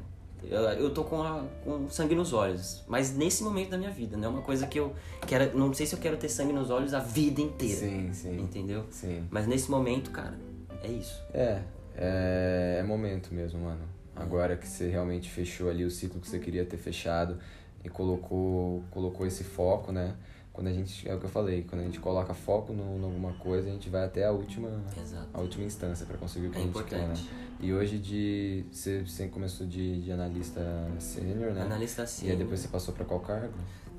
Eu, 0.49 0.61
eu 0.61 0.91
tô 0.91 1.05
com, 1.05 1.23
a, 1.23 1.45
com 1.65 1.89
sangue 1.89 2.15
nos 2.15 2.33
olhos, 2.33 2.83
mas 2.89 3.15
nesse 3.17 3.43
momento 3.43 3.71
da 3.71 3.79
minha 3.79 3.91
vida, 3.91 4.17
não 4.17 4.27
é 4.27 4.29
uma 4.29 4.43
coisa 4.43 4.67
que 4.67 4.79
eu 4.79 4.95
quero. 5.27 5.57
Não 5.57 5.73
sei 5.75 5.87
se 5.87 5.95
eu 5.95 5.99
quero 5.99 6.17
ter 6.17 6.29
sangue 6.29 6.53
nos 6.53 6.71
olhos 6.71 6.95
a 6.95 7.01
vida 7.01 7.41
inteira. 7.41 7.81
Sim, 7.81 8.13
sim. 8.13 8.41
Entendeu? 8.41 8.85
Sim. 8.91 9.27
Mas 9.31 9.47
nesse 9.47 9.71
momento, 9.71 10.11
cara, 10.11 10.39
é 10.83 10.89
isso. 10.89 11.23
É, 11.35 11.63
é, 11.97 12.77
é 12.81 12.83
momento 12.83 13.35
mesmo, 13.35 13.61
mano. 13.61 13.83
Agora 14.17 14.57
que 14.57 14.67
você 14.67 14.89
realmente 14.89 15.31
fechou 15.31 15.71
ali 15.71 15.85
o 15.85 15.91
ciclo 15.91 16.21
que 16.21 16.29
você 16.29 16.39
queria 16.39 16.65
ter 16.65 16.77
fechado 16.77 17.39
e 17.85 17.89
colocou, 17.89 18.83
colocou 18.91 19.27
esse 19.27 19.45
foco, 19.45 19.93
né? 19.93 20.15
Quando 20.61 20.69
a 20.69 20.73
gente, 20.75 21.09
é 21.09 21.15
o 21.15 21.19
que 21.19 21.25
eu 21.25 21.31
falei, 21.31 21.65
quando 21.67 21.81
a 21.81 21.85
gente 21.85 21.99
coloca 21.99 22.35
foco 22.35 22.71
em 22.75 23.03
alguma 23.03 23.33
coisa, 23.33 23.67
a 23.67 23.73
gente 23.73 23.89
vai 23.89 24.05
até 24.05 24.27
a 24.27 24.31
última, 24.31 24.69
Exato. 24.95 25.27
a 25.33 25.41
última 25.41 25.65
instância 25.65 26.05
para 26.05 26.19
conseguir 26.19 26.49
o 26.49 26.51
que 26.51 26.59
É 26.59 26.61
a 26.61 26.65
gente 26.65 26.85
quer, 26.85 26.99
né? 26.99 27.05
importante. 27.05 27.31
E 27.61 27.73
hoje 27.73 27.99
de 27.99 28.67
você, 28.71 29.01
você 29.01 29.29
começou 29.29 29.67
de, 29.67 30.03
de 30.03 30.13
analista 30.13 30.61
sênior, 30.99 31.53
né? 31.55 31.63
Analista 31.63 32.03
E 32.03 32.05
assim. 32.05 32.31
aí 32.31 32.37
depois 32.37 32.61
você 32.61 32.69
passou 32.69 32.93
para 32.93 33.07
qual 33.07 33.21
cargo? 33.21 33.55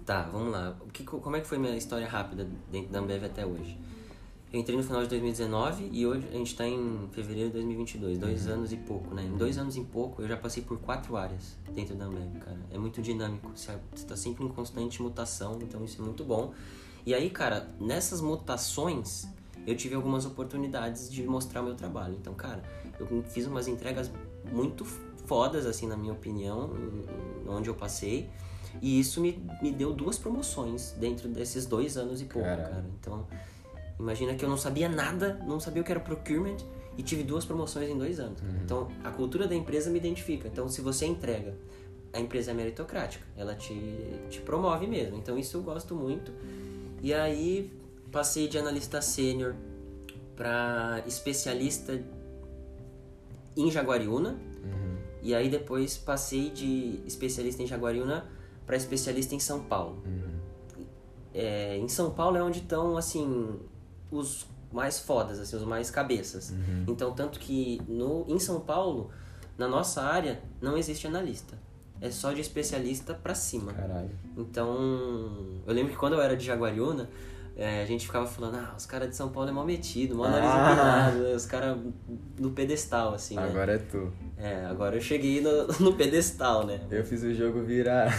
Tá, 0.05 0.29
vamos 0.31 0.51
lá. 0.51 0.77
O 0.81 0.91
que, 0.91 1.03
como 1.03 1.35
é 1.35 1.39
que 1.41 1.47
foi 1.47 1.57
minha 1.57 1.75
história 1.75 2.07
rápida 2.07 2.47
dentro 2.71 2.91
da 2.91 2.99
Ambev 2.99 3.23
até 3.25 3.43
hoje? 3.43 3.75
Eu 4.53 4.59
entrei 4.59 4.75
no 4.75 4.83
final 4.83 5.01
de 5.01 5.07
2019 5.07 5.89
e 5.93 6.05
hoje 6.05 6.27
a 6.27 6.33
gente 6.33 6.53
tá 6.57 6.67
em 6.67 7.07
fevereiro 7.13 7.49
de 7.49 7.53
2022, 7.53 8.17
dois 8.17 8.47
anos 8.47 8.73
e 8.73 8.75
pouco, 8.75 9.15
né? 9.15 9.23
Em 9.23 9.37
dois 9.37 9.57
anos 9.57 9.77
e 9.77 9.81
pouco 9.81 10.21
eu 10.21 10.27
já 10.27 10.35
passei 10.35 10.61
por 10.61 10.77
quatro 10.77 11.15
áreas 11.15 11.57
dentro 11.73 11.95
da 11.95 12.03
Ambev, 12.03 12.37
cara. 12.39 12.59
É 12.69 12.77
muito 12.77 13.01
dinâmico, 13.01 13.49
você 13.55 13.71
você 13.95 14.05
tá 14.05 14.17
sempre 14.17 14.43
em 14.43 14.49
constante 14.49 15.01
mutação, 15.01 15.57
então 15.61 15.85
isso 15.85 16.01
é 16.01 16.03
muito 16.03 16.25
bom. 16.25 16.53
E 17.05 17.13
aí, 17.13 17.29
cara, 17.29 17.65
nessas 17.79 18.19
mutações 18.19 19.25
eu 19.65 19.75
tive 19.77 19.95
algumas 19.95 20.25
oportunidades 20.25 21.09
de 21.09 21.23
mostrar 21.23 21.61
o 21.61 21.65
meu 21.65 21.75
trabalho. 21.75 22.15
Então, 22.19 22.33
cara, 22.33 22.61
eu 22.99 23.23
fiz 23.23 23.47
umas 23.47 23.69
entregas 23.69 24.11
muito 24.51 24.83
fodas, 25.25 25.65
assim, 25.65 25.87
na 25.87 25.95
minha 25.95 26.11
opinião, 26.11 26.71
onde 27.47 27.69
eu 27.69 27.75
passei. 27.75 28.29
E 28.81 28.99
isso 28.99 29.21
me, 29.21 29.41
me 29.61 29.71
deu 29.71 29.93
duas 29.93 30.17
promoções 30.17 30.91
dentro 30.99 31.29
desses 31.29 31.65
dois 31.65 31.95
anos 31.95 32.21
e 32.21 32.25
pouco, 32.25 32.47
cara. 32.47 32.85
Então, 32.99 33.25
imagina 34.01 34.35
que 34.35 34.43
eu 34.43 34.49
não 34.49 34.57
sabia 34.57 34.89
nada, 34.89 35.39
não 35.45 35.59
sabia 35.59 35.81
o 35.81 35.85
que 35.85 35.91
era 35.91 35.99
procurement 35.99 36.57
e 36.97 37.03
tive 37.03 37.23
duas 37.23 37.45
promoções 37.45 37.89
em 37.89 37.97
dois 37.97 38.19
anos. 38.19 38.41
Então, 38.63 38.89
a 39.03 39.11
cultura 39.11 39.47
da 39.47 39.55
empresa 39.55 39.89
me 39.89 39.97
identifica. 39.97 40.47
Então, 40.47 40.67
se 40.67 40.81
você 40.81 41.05
entrega, 41.05 41.55
a 42.11 42.19
empresa 42.19 42.51
é 42.51 42.53
meritocrática, 42.53 43.25
ela 43.37 43.55
te, 43.55 43.73
te 44.29 44.41
promove 44.41 44.87
mesmo. 44.87 45.17
Então, 45.17 45.37
isso 45.37 45.57
eu 45.57 45.63
gosto 45.63 45.95
muito. 45.95 46.33
E 47.01 47.13
aí, 47.13 47.71
passei 48.11 48.47
de 48.47 48.57
analista 48.57 49.01
sênior 49.01 49.55
para 50.35 51.03
especialista 51.07 52.01
em 53.55 53.69
Jaguariúna. 53.69 54.37
E 55.23 55.35
aí 55.35 55.49
depois 55.49 55.97
passei 55.97 56.49
de 56.49 56.99
especialista 57.05 57.61
em 57.61 57.67
Jaguariúna 57.67 58.25
para 58.65 58.75
especialista 58.75 59.35
em 59.35 59.39
São 59.39 59.63
Paulo. 59.63 60.01
É, 61.33 61.77
em 61.77 61.87
São 61.87 62.11
Paulo 62.11 62.37
é 62.37 62.43
onde 62.43 62.59
estão 62.59 62.97
assim 62.97 63.59
os 64.11 64.45
mais 64.71 64.99
fodas, 64.99 65.39
assim, 65.39 65.55
os 65.55 65.63
mais 65.63 65.89
cabeças. 65.89 66.53
Então 66.87 67.11
tanto 67.13 67.39
que 67.39 67.81
no 67.87 68.25
em 68.27 68.39
São 68.39 68.59
Paulo, 68.59 69.09
na 69.57 69.67
nossa 69.67 70.01
área 70.01 70.41
não 70.61 70.77
existe 70.77 71.07
analista. 71.07 71.57
É 71.99 72.09
só 72.09 72.31
de 72.33 72.41
especialista 72.41 73.13
para 73.13 73.35
cima. 73.35 73.73
Caralho. 73.73 74.09
Então, 74.35 74.75
eu 75.67 75.73
lembro 75.73 75.91
que 75.91 75.97
quando 75.97 76.13
eu 76.13 76.21
era 76.21 76.35
de 76.35 76.43
Jaguariúna, 76.43 77.07
é, 77.55 77.81
a 77.81 77.85
gente 77.85 78.05
ficava 78.05 78.25
falando, 78.25 78.55
ah, 78.55 78.73
os 78.77 78.85
caras 78.85 79.09
de 79.09 79.15
São 79.15 79.29
Paulo 79.29 79.49
é 79.49 79.51
mal 79.51 79.65
metido, 79.65 80.15
mal 80.15 80.29
nariz 80.29 80.49
Ah. 80.49 80.67
empinado, 80.71 81.17
né? 81.29 81.35
os 81.35 81.45
caras 81.45 81.77
no 82.39 82.51
pedestal, 82.51 83.13
assim, 83.13 83.35
né? 83.35 83.43
Agora 83.43 83.73
é 83.73 83.77
tu. 83.77 84.11
É, 84.37 84.65
agora 84.65 84.95
eu 84.95 85.01
cheguei 85.01 85.41
no, 85.41 85.67
no 85.79 85.93
pedestal, 85.93 86.65
né? 86.65 86.81
Eu 86.89 87.03
fiz 87.05 87.21
o 87.23 87.33
jogo 87.33 87.61
virar. 87.63 88.11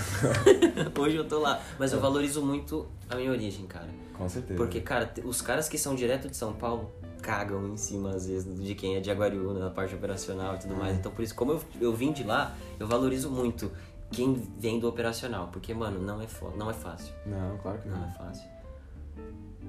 Hoje 0.98 1.16
eu 1.16 1.24
tô 1.26 1.38
lá. 1.40 1.60
Mas 1.78 1.92
eu 1.92 2.00
valorizo 2.00 2.42
muito 2.44 2.86
a 3.10 3.16
minha 3.16 3.30
origem, 3.30 3.66
cara. 3.66 3.88
Com 4.16 4.28
certeza. 4.28 4.56
Porque, 4.56 4.80
cara, 4.80 5.12
os 5.24 5.40
caras 5.42 5.68
que 5.68 5.76
são 5.78 5.94
direto 5.94 6.28
de 6.28 6.36
São 6.36 6.52
Paulo 6.52 6.92
cagam 7.20 7.68
em 7.68 7.76
cima, 7.76 8.10
às 8.10 8.26
vezes, 8.26 8.60
de 8.60 8.74
quem 8.74 8.96
é 8.96 9.00
de 9.00 9.06
Jaguariúna, 9.06 9.60
na 9.60 9.70
parte 9.70 9.94
operacional 9.94 10.56
e 10.56 10.58
tudo 10.58 10.74
mais. 10.76 10.96
Então, 10.96 11.10
por 11.10 11.22
isso, 11.22 11.34
como 11.34 11.52
eu, 11.52 11.62
eu 11.80 11.92
vim 11.94 12.12
de 12.12 12.22
lá, 12.24 12.54
eu 12.78 12.86
valorizo 12.86 13.30
muito 13.30 13.70
quem 14.10 14.34
vem 14.58 14.78
do 14.78 14.88
operacional. 14.88 15.48
Porque, 15.52 15.72
mano, 15.72 16.00
não 16.00 16.20
é, 16.20 16.26
não 16.56 16.70
é 16.70 16.74
fácil. 16.74 17.12
Não, 17.26 17.56
claro 17.58 17.78
que 17.78 17.88
Não 17.88 17.96
não. 17.98 18.08
é 18.08 18.12
fácil. 18.12 18.48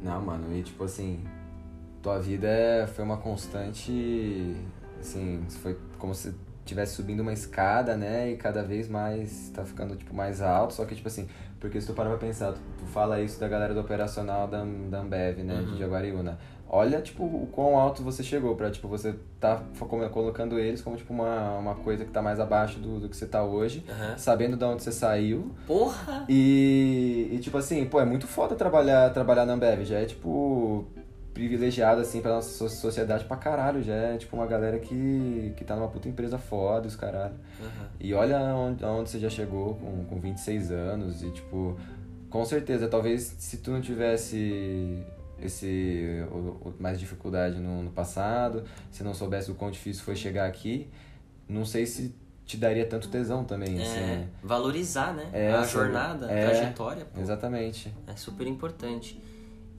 Não, 0.04 0.22
mano, 0.22 0.54
e 0.54 0.62
tipo 0.62 0.84
assim, 0.84 1.24
tua 2.02 2.20
vida 2.20 2.48
foi 2.94 3.06
uma 3.06 3.18
constante, 3.18 4.54
assim, 5.00 5.46
foi 5.62 5.80
como 5.98 6.14
se 6.14 6.36
estivesse 6.60 6.96
subindo 6.96 7.22
uma 7.22 7.32
escada, 7.32 7.96
né, 7.96 8.32
e 8.32 8.38
cada 8.38 8.64
vez 8.64 8.90
mais 8.90 9.50
tá 9.56 9.64
ficando, 9.64 9.96
tipo, 9.96 10.14
mais 10.14 10.42
alto, 10.42 10.74
só 10.74 10.86
que, 10.86 10.96
tipo 10.96 11.08
assim, 11.08 11.28
porque 11.60 11.80
se 11.80 11.88
tu 11.88 11.94
parar 11.94 12.10
pra 12.10 12.20
pensar, 12.20 12.52
tu, 12.52 12.60
tu 12.78 12.86
fala 12.88 13.22
isso 13.22 13.40
da 13.40 13.48
galera 13.48 13.74
do 13.74 13.80
operacional 13.80 14.48
da, 14.48 14.66
da 14.90 15.00
Ambev, 15.00 15.40
né, 15.44 15.64
de 15.64 15.80
Jaguariúna, 15.80 16.38
olha, 16.76 17.00
tipo, 17.02 17.24
o 17.24 17.48
quão 17.52 17.78
alto 17.78 18.02
você 18.02 18.24
chegou 18.24 18.56
pra, 18.56 18.72
tipo, 18.72 18.88
você 18.88 19.14
tá 19.40 19.62
colocando 20.12 20.58
eles 20.58 20.82
como, 20.82 20.98
tipo, 20.98 21.14
uma, 21.14 21.58
uma 21.60 21.76
coisa 21.76 22.04
que 22.04 22.10
tá 22.10 22.20
mais 22.20 22.40
abaixo 22.40 22.80
do, 22.80 23.00
do 23.00 23.08
que 23.08 23.16
você 23.16 23.28
tá 23.28 23.44
hoje, 23.44 23.86
Aham. 23.88 24.18
sabendo 24.18 24.58
de 24.58 24.66
onde 24.66 24.82
você 24.82 24.92
saiu, 24.92 25.52
Porra! 25.68 26.26
e, 26.28 27.30
e, 27.32 27.38
tipo 27.40 27.58
assim, 27.60 27.86
pô, 27.86 28.02
é 28.02 28.06
muito 28.06 28.26
foda 28.26 28.56
trabalhar, 28.56 29.12
trabalhar 29.14 29.46
na 29.46 29.54
Ambev. 29.54 29.84
Já 29.86 30.00
é, 30.00 30.06
tipo, 30.06 30.86
privilegiado, 31.32 32.02
assim, 32.02 32.22
pra 32.22 32.32
nossa 32.34 32.50
so- 32.50 32.68
sociedade 32.70 33.26
pra 33.26 33.38
caralho. 33.38 33.84
Já 33.84 33.94
é, 33.94 34.18
tipo, 34.18 34.36
uma 34.36 34.48
galera 34.48 34.80
que, 34.80 35.54
que 35.56 35.64
tá 35.64 35.76
numa 35.76 35.88
puta 35.90 36.10
empresa 36.10 36.40
foda, 36.40 36.88
os 36.88 36.96
caralho. 36.96 37.36
Aham. 37.62 37.88
E 38.00 38.14
olha 38.16 38.40
aonde, 38.40 38.84
aonde 38.84 39.10
você 39.12 39.20
já 39.20 39.30
chegou 39.30 39.76
com, 39.76 40.06
com 40.06 40.20
26 40.20 40.72
anos 40.72 41.22
e, 41.22 41.30
tipo, 41.30 41.78
com 42.32 42.44
certeza, 42.46 42.88
talvez 42.88 43.36
se 43.38 43.58
tu 43.58 43.70
não 43.70 43.80
tivesse 43.82 45.04
esse 45.46 46.26
o- 46.32 46.70
o- 46.70 46.74
mais 46.80 47.00
dificuldade 47.00 47.60
no, 47.60 47.84
no 47.84 47.92
passado, 47.92 48.64
se 48.92 49.04
não 49.04 49.14
soubesse 49.14 49.52
o 49.52 49.56
quão 49.56 49.70
difícil 49.72 50.04
foi 50.04 50.16
chegar 50.16 50.48
aqui, 50.48 50.88
não 51.48 51.66
sei 51.66 51.86
se 51.86 52.14
te 52.46 52.58
daria 52.58 52.86
tanto 52.86 53.08
tesão 53.10 53.44
também, 53.46 53.80
assim, 53.80 54.00
É, 54.00 54.06
né? 54.18 54.28
valorizar, 54.44 55.14
né? 55.14 55.30
É, 55.32 55.54
a 55.54 55.64
jornada, 55.64 56.28
a 56.28 56.32
É, 56.32 56.42
trajetória, 56.42 57.06
pô. 57.06 57.20
Exatamente. 57.22 57.94
É 58.08 58.16
super 58.16 58.46
importante. 58.48 59.22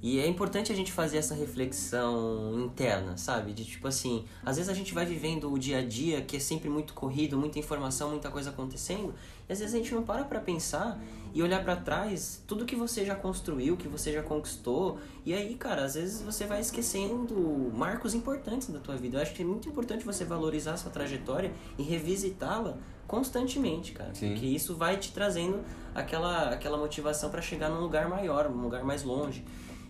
E 0.05 0.21
é 0.21 0.27
importante 0.27 0.71
a 0.71 0.77
gente 0.77 0.93
fazer 0.93 1.17
essa 1.17 1.35
reflexão 1.35 2.61
interna, 2.63 3.17
sabe? 3.17 3.55
De 3.55 3.65
tipo 3.65 3.89
assim, 3.89 4.27
às 4.45 4.57
vezes 4.57 4.71
a 4.71 4.75
gente 4.75 4.93
vai 4.93 5.07
vivendo 5.07 5.51
o 5.51 5.59
dia 5.59 5.79
a 5.79 5.83
dia 5.83 6.21
que 6.21 6.37
é 6.37 6.39
sempre 6.39 6.69
muito 6.69 6.93
corrido, 6.93 7.39
muita 7.39 7.59
informação, 7.59 8.11
muita 8.11 8.29
coisa 8.29 8.51
acontecendo, 8.51 9.15
e 9.49 9.53
às 9.55 9.61
vezes 9.61 9.75
a 9.75 9.79
gente 9.79 9.95
não 9.95 10.03
para 10.03 10.25
pra 10.25 10.41
pensar 10.41 11.01
e 11.33 11.43
olhar 11.43 11.65
pra 11.65 11.75
trás 11.75 12.43
tudo 12.47 12.67
que 12.67 12.77
você 12.77 13.03
já 13.03 13.15
construiu, 13.15 13.79
que 13.79 13.89
você 13.89 14.13
já 14.13 14.23
conquistou, 14.23 14.99
e 15.25 15.33
aí, 15.33 15.55
cara, 15.55 15.87
às 15.87 15.95
vezes 15.95 16.21
você 16.21 16.45
vai 16.45 16.61
esquecendo 16.61 17.73
marcos 17.75 18.13
importantes 18.13 18.69
da 18.69 18.81
tua 18.81 18.97
vida. 18.99 19.17
Eu 19.17 19.23
acho 19.23 19.33
que 19.33 19.41
é 19.41 19.47
muito 19.47 19.71
importante 19.71 20.05
você 20.05 20.23
valorizar 20.23 20.75
a 20.75 20.77
sua 20.77 20.91
trajetória 20.91 21.51
e 21.79 21.83
revisitá-la 21.83 22.77
constantemente, 23.07 23.93
cara. 23.93 24.15
Sim. 24.15 24.33
Porque 24.33 24.45
isso 24.45 24.77
vai 24.77 24.99
te 24.99 25.13
trazendo 25.13 25.65
aquela, 25.95 26.51
aquela 26.51 26.77
motivação 26.77 27.31
pra 27.31 27.41
chegar 27.41 27.71
num 27.71 27.81
lugar 27.81 28.07
maior, 28.07 28.51
num 28.51 28.63
lugar 28.63 28.85
mais 28.85 29.03
longe. 29.03 29.43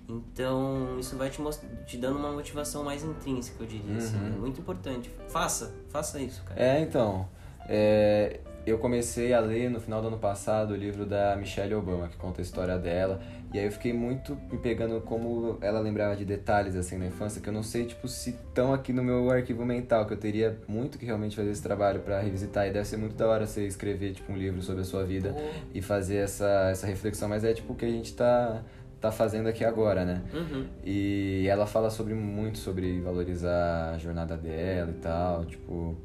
Então, 0.09 0.99
isso 0.99 1.17
vai 1.17 1.31
te, 1.31 1.41
te 1.87 1.97
dando 1.97 2.19
uma 2.19 2.31
motivação 2.31 2.85
mais 2.85 3.03
intrínseca, 3.03 3.63
eu 3.63 3.67
diria 3.67 3.97
assim. 3.97 4.17
É 4.17 4.39
muito 4.39 4.61
importante. 4.61 5.11
Faça, 5.29 5.75
faça 5.89 6.21
isso, 6.21 6.43
cara. 6.45 6.61
É, 6.61 6.81
então. 6.81 7.29
é, 7.69 8.41
eu 8.67 8.79
comecei 8.79 9.35
a 9.35 9.41
ler 9.41 9.69
no 9.69 9.79
final 9.79 10.01
do 10.01 10.09
ano 10.09 10.19
passado 10.19 10.73
o 10.73 10.77
livro 10.77 11.05
da 11.05 11.37
Michelle 11.37 11.75
Obama, 11.75 12.09
que 12.09 12.17
conta 12.17 12.41
a 12.41 12.43
história 12.43 12.79
dela. 12.79 13.21
E 13.53 13.59
aí 13.59 13.67
eu 13.67 13.71
fiquei 13.71 13.93
muito 13.93 14.37
me 14.51 14.59
pegando 14.59 15.01
como 15.03 15.59
ela 15.61 15.79
lembrava 15.81 16.17
de 16.17 16.25
detalhes 16.25 16.75
assim 16.75 16.97
na 16.97 17.07
infância, 17.07 17.41
que 17.41 17.49
eu 17.49 17.53
não 17.53 17.63
sei, 17.63 17.85
tipo, 17.85 18.09
se 18.09 18.31
estão 18.31 18.73
aqui 18.73 18.93
no 18.93 19.03
meu 19.03 19.31
arquivo 19.31 19.65
mental, 19.65 20.07
que 20.07 20.15
eu 20.15 20.17
teria 20.17 20.59
muito 20.67 20.99
que 20.99 21.05
realmente 21.05 21.37
fazer 21.37 21.51
esse 21.51 21.63
trabalho 21.63 22.01
pra 22.01 22.21
revisitar. 22.21 22.67
E 22.67 22.73
deve 22.73 22.87
ser 22.87 22.97
muito 22.97 23.15
da 23.15 23.29
hora 23.29 23.47
você 23.47 23.67
escrever, 23.67 24.15
tipo, 24.15 24.33
um 24.33 24.37
livro 24.37 24.63
sobre 24.63 24.81
a 24.81 24.85
sua 24.85 25.05
vida 25.05 25.37
e 25.75 25.83
fazer 25.83 26.17
essa, 26.17 26.71
essa 26.71 26.87
reflexão. 26.87 27.29
Mas 27.29 27.45
é, 27.45 27.53
tipo, 27.53 27.75
o 27.75 27.77
que 27.77 27.85
a 27.85 27.91
gente 27.91 28.15
tá, 28.15 28.63
tá 29.05 29.13
fazendo 29.13 29.47
aqui 29.49 29.65
agora, 29.65 30.05
né? 30.05 30.23
Uhum. 30.33 30.67
E 30.85 31.47
ela 31.49 31.67
fala 31.67 31.91
sobre 31.91 32.15
muito 32.15 32.59
sobre 32.59 33.01
valorizar 33.01 33.93
a 33.95 33.99
jornada 33.99 34.37
dela 34.37 34.91
e 34.91 34.95
tal, 35.01 35.45
tipo, 35.45 35.97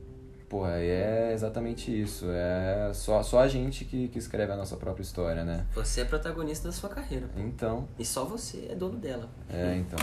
porra, 0.47 0.78
é 0.78 1.32
exatamente 1.34 1.91
isso, 2.02 2.26
é 2.30 2.91
só, 2.93 3.22
só 3.24 3.39
a 3.39 3.47
gente 3.47 3.86
que, 3.86 4.08
que 4.08 4.18
escreve 4.20 4.52
a 4.52 4.56
nossa 4.56 4.76
própria 4.76 5.04
história, 5.04 5.43
né? 5.43 5.66
Você 5.76 6.02
é 6.02 6.06
protagonista 6.06 6.68
da 6.68 6.72
sua 6.72 6.89
carreira. 6.89 7.28
pô. 7.28 7.39
Então, 7.39 7.88
E 7.97 8.04
só 8.06 8.26
você 8.26 8.68
é 8.70 8.76
dono 8.76 8.97
dela. 8.97 9.30
é, 9.50 9.76
então, 9.78 10.00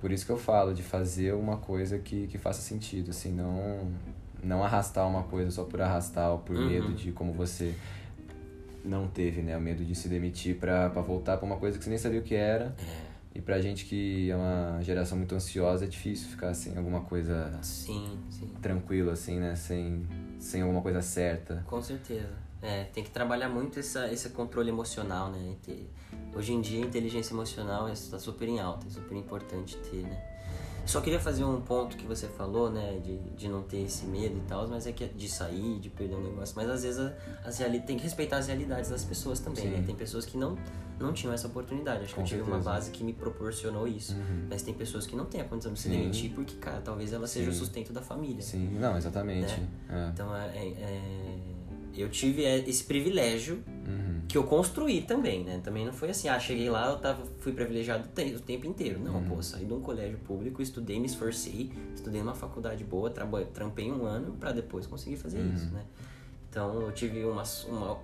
por 0.00 0.10
isso 0.12 0.26
que 0.26 0.32
eu 0.32 0.38
falo 0.38 0.74
de 0.74 0.82
fazer 0.82 1.34
uma 1.34 1.56
coisa 1.56 1.98
que, 1.98 2.26
que 2.26 2.36
faça 2.36 2.60
sentido, 2.60 3.10
assim, 3.10 3.32
não, 3.32 3.88
não 4.42 4.62
arrastar 4.62 5.08
uma 5.08 5.22
coisa 5.22 5.50
só 5.50 5.64
por 5.64 5.80
arrastar 5.80 6.30
ou 6.32 6.38
por 6.38 6.56
Uhum. 6.56 6.68
medo 6.68 6.92
de 6.92 7.12
como 7.12 7.32
você 7.32 7.74
não 8.86 9.08
teve, 9.08 9.42
né, 9.42 9.56
o 9.56 9.60
medo 9.60 9.84
de 9.84 9.94
se 9.94 10.08
demitir 10.08 10.56
pra 10.56 10.88
voltar 10.88 11.36
pra 11.36 11.46
uma 11.46 11.56
coisa 11.56 11.76
que 11.78 11.84
você 11.84 11.90
nem 11.90 11.98
sabia 11.98 12.20
o 12.20 12.22
que 12.22 12.34
era. 12.34 12.74
E 13.34 13.40
pra 13.40 13.60
gente 13.60 13.84
que 13.84 14.30
é 14.30 14.34
uma 14.36 14.78
geração 14.82 15.18
muito 15.18 15.34
ansiosa, 15.34 15.84
é 15.84 15.88
difícil 15.88 16.28
ficar 16.28 16.54
sem 16.54 16.74
alguma 16.78 17.02
coisa 17.02 17.58
Sim, 17.60 18.18
sim. 18.30 18.50
tranquila, 18.62 19.12
assim, 19.12 19.38
né? 19.38 19.54
Sem, 19.54 20.06
sem 20.38 20.62
alguma 20.62 20.80
coisa 20.80 21.02
certa. 21.02 21.62
Com 21.66 21.82
certeza. 21.82 22.32
É, 22.62 22.84
tem 22.84 23.04
que 23.04 23.10
trabalhar 23.10 23.50
muito 23.50 23.78
essa, 23.78 24.10
esse 24.10 24.30
controle 24.30 24.70
emocional, 24.70 25.30
né? 25.30 25.54
Hoje 26.34 26.54
em 26.54 26.62
dia, 26.62 26.82
a 26.82 26.86
inteligência 26.86 27.34
emocional 27.34 27.90
está 27.90 28.18
super 28.18 28.48
em 28.48 28.58
alta, 28.58 28.86
é 28.86 28.90
super 28.90 29.14
importante 29.16 29.76
ter, 29.78 30.02
né? 30.02 30.35
Só 30.86 31.00
queria 31.00 31.18
fazer 31.18 31.44
um 31.44 31.60
ponto 31.60 31.96
que 31.96 32.06
você 32.06 32.28
falou, 32.28 32.70
né? 32.70 33.00
De, 33.02 33.18
de 33.36 33.48
não 33.48 33.62
ter 33.62 33.78
esse 33.82 34.06
medo 34.06 34.36
e 34.38 34.40
tal, 34.48 34.68
mas 34.68 34.86
é 34.86 34.92
que 34.92 35.02
é 35.04 35.08
de 35.08 35.28
sair, 35.28 35.80
de 35.80 35.90
perder 35.90 36.14
um 36.14 36.22
negócio. 36.22 36.54
Mas 36.56 36.70
às 36.70 36.82
vezes 36.84 37.00
a- 37.00 37.12
as 37.44 37.58
reali- 37.58 37.80
tem 37.80 37.96
que 37.96 38.04
respeitar 38.04 38.36
as 38.38 38.46
realidades 38.46 38.90
das 38.90 39.04
pessoas 39.04 39.40
também, 39.40 39.64
Sim. 39.64 39.70
né? 39.70 39.82
Tem 39.84 39.96
pessoas 39.96 40.24
que 40.24 40.38
não, 40.38 40.56
não 41.00 41.12
tinham 41.12 41.34
essa 41.34 41.48
oportunidade. 41.48 42.04
Acho 42.04 42.14
Com 42.14 42.22
que 42.22 42.34
eu 42.34 42.38
tive 42.38 42.42
uma 42.42 42.56
certeza. 42.62 42.70
base 42.70 42.90
que 42.92 43.02
me 43.02 43.12
proporcionou 43.12 43.88
isso. 43.88 44.14
Uhum. 44.14 44.46
Mas 44.48 44.62
tem 44.62 44.72
pessoas 44.74 45.06
que 45.08 45.16
não 45.16 45.24
têm 45.26 45.40
a 45.40 45.44
condição 45.44 45.72
de 45.72 45.80
se 45.80 45.88
Sim. 45.88 45.98
demitir 45.98 46.30
porque, 46.32 46.54
cara, 46.56 46.80
talvez 46.80 47.12
ela 47.12 47.26
seja 47.26 47.50
o 47.50 47.52
Sim. 47.52 47.58
sustento 47.58 47.92
da 47.92 48.00
família. 48.00 48.40
Sim, 48.42 48.78
não, 48.78 48.96
exatamente. 48.96 49.52
É. 49.90 50.10
Então, 50.14 50.34
é, 50.36 50.46
é- 50.56 50.68
é- 50.68 51.38
eu 52.02 52.08
tive 52.08 52.44
é, 52.44 52.58
esse 52.58 52.84
privilégio 52.84 53.62
Uhum. 53.86 54.20
que 54.28 54.36
eu 54.36 54.44
construí 54.44 55.00
também, 55.02 55.44
né? 55.44 55.60
Também 55.62 55.84
não 55.86 55.92
foi 55.92 56.10
assim, 56.10 56.28
ah, 56.28 56.38
cheguei 56.38 56.68
lá, 56.68 56.90
eu 56.90 56.98
tava, 56.98 57.22
fui 57.40 57.52
privilegiado 57.52 58.04
o 58.04 58.08
te- 58.08 58.34
o 58.34 58.40
tempo 58.40 58.66
inteiro. 58.66 58.98
Não, 59.00 59.16
Uhum. 59.16 59.24
pô, 59.28 59.42
saí 59.42 59.64
de 59.64 59.72
um 59.72 59.80
colégio 59.80 60.18
público, 60.18 60.60
estudei, 60.60 60.98
me 60.98 61.06
esforcei, 61.06 61.72
estudei 61.94 62.20
numa 62.20 62.34
faculdade 62.34 62.82
boa, 62.84 63.10
trampei 63.54 63.90
um 63.92 64.04
ano 64.04 64.32
pra 64.38 64.52
depois 64.52 64.86
conseguir 64.86 65.16
fazer 65.16 65.38
Uhum. 65.38 65.54
isso, 65.54 65.70
né? 65.72 65.82
Então 66.50 66.80
eu 66.80 66.90
tive 66.92 67.24
uma, 67.24 67.42
uma. 67.68 67.98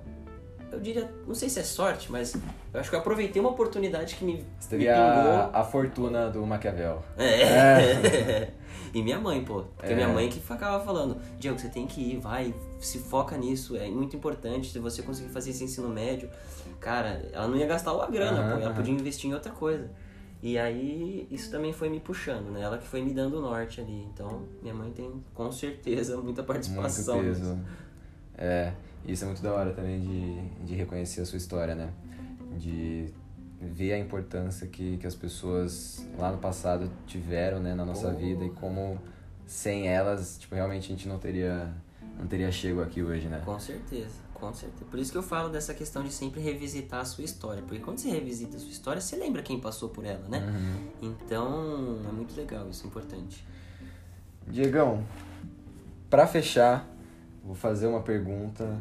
Eu 0.70 0.80
diria, 0.80 1.10
não 1.26 1.34
sei 1.34 1.50
se 1.50 1.60
é 1.60 1.62
sorte, 1.62 2.10
mas 2.10 2.34
eu 2.72 2.80
acho 2.80 2.88
que 2.88 2.96
eu 2.96 3.00
aproveitei 3.00 3.40
uma 3.40 3.50
oportunidade 3.50 4.14
que 4.14 4.24
me, 4.24 4.42
Você 4.58 4.70
teve 4.70 4.88
a, 4.88 5.50
a 5.52 5.62
fortuna 5.64 6.30
do 6.30 6.46
Maquiavel. 6.46 7.02
É. 7.18 8.48
e 8.94 9.02
minha 9.02 9.18
mãe, 9.20 9.44
pô. 9.44 9.64
Porque 9.76 9.92
É. 9.92 9.94
minha 9.96 10.08
mãe 10.08 10.28
que 10.30 10.40
ficava 10.40 10.82
falando, 10.82 11.18
Diego, 11.38 11.58
você 11.58 11.68
tem 11.68 11.86
que 11.86 12.00
ir, 12.00 12.18
vai, 12.20 12.54
se 12.84 12.98
foca 12.98 13.36
nisso, 13.36 13.76
é 13.76 13.88
muito 13.88 14.16
importante. 14.16 14.70
Se 14.72 14.78
você 14.78 15.02
conseguir 15.02 15.30
fazer 15.30 15.50
esse 15.50 15.64
ensino 15.64 15.88
médio, 15.88 16.28
cara, 16.80 17.28
ela 17.32 17.46
não 17.48 17.56
ia 17.56 17.66
gastar 17.66 17.92
uma 17.94 18.06
grana, 18.08 18.54
pô, 18.56 18.60
ela 18.62 18.74
podia 18.74 18.92
investir 18.92 19.30
em 19.30 19.34
outra 19.34 19.52
coisa. 19.52 19.90
E 20.42 20.58
aí, 20.58 21.28
isso 21.30 21.50
também 21.52 21.72
foi 21.72 21.88
me 21.88 22.00
puxando, 22.00 22.50
né? 22.50 22.62
Ela 22.62 22.76
que 22.76 22.86
foi 22.86 23.00
me 23.00 23.14
dando 23.14 23.38
o 23.38 23.40
norte 23.40 23.80
ali. 23.80 24.08
Então, 24.12 24.42
minha 24.60 24.74
mãe 24.74 24.90
tem, 24.90 25.22
com 25.32 25.52
certeza, 25.52 26.16
muita 26.16 26.42
participação. 26.42 27.16
Muito 27.22 27.28
nisso. 27.28 27.40
peso. 27.40 27.60
É, 28.36 28.72
isso 29.06 29.22
é 29.22 29.26
muito 29.28 29.40
da 29.42 29.52
hora 29.52 29.72
também 29.72 30.00
de, 30.00 30.66
de 30.66 30.74
reconhecer 30.74 31.20
a 31.20 31.24
sua 31.24 31.36
história, 31.36 31.74
né? 31.76 31.90
De 32.58 33.06
ver 33.60 33.92
a 33.92 33.98
importância 33.98 34.66
que, 34.66 34.96
que 34.96 35.06
as 35.06 35.14
pessoas 35.14 36.04
lá 36.18 36.32
no 36.32 36.38
passado 36.38 36.90
tiveram, 37.06 37.60
né, 37.60 37.74
na 37.76 37.84
nossa 37.84 38.08
Oh. 38.08 38.16
vida 38.16 38.44
e 38.44 38.50
como 38.50 38.98
sem 39.46 39.86
elas, 39.86 40.38
tipo, 40.38 40.56
realmente 40.56 40.86
a 40.86 40.96
gente 40.96 41.06
não 41.08 41.20
teria 41.20 41.72
não 42.22 42.28
teria 42.28 42.52
chego 42.52 42.80
aqui 42.80 43.02
hoje, 43.02 43.26
né? 43.26 43.42
Com 43.44 43.58
certeza, 43.58 44.14
com 44.32 44.54
certeza. 44.54 44.84
Por 44.88 44.98
isso 45.00 45.10
que 45.10 45.18
eu 45.18 45.22
falo 45.24 45.48
dessa 45.48 45.74
questão 45.74 46.04
de 46.04 46.12
sempre 46.12 46.40
revisitar 46.40 47.00
a 47.00 47.04
sua 47.04 47.24
história. 47.24 47.62
Porque 47.62 47.80
quando 47.80 47.98
você 47.98 48.10
revisita 48.10 48.56
a 48.56 48.60
sua 48.60 48.70
história, 48.70 49.00
você 49.00 49.16
lembra 49.16 49.42
quem 49.42 49.58
passou 49.60 49.88
por 49.88 50.04
ela, 50.04 50.28
né? 50.28 50.38
Uhum. 50.38 51.10
Então, 51.10 51.98
é 52.08 52.12
muito 52.12 52.36
legal, 52.36 52.70
isso 52.70 52.84
é 52.84 52.86
importante. 52.86 53.44
Diegão, 54.46 55.04
pra 56.08 56.26
fechar, 56.26 56.88
vou 57.44 57.56
fazer 57.56 57.88
uma 57.88 58.02
pergunta 58.02 58.80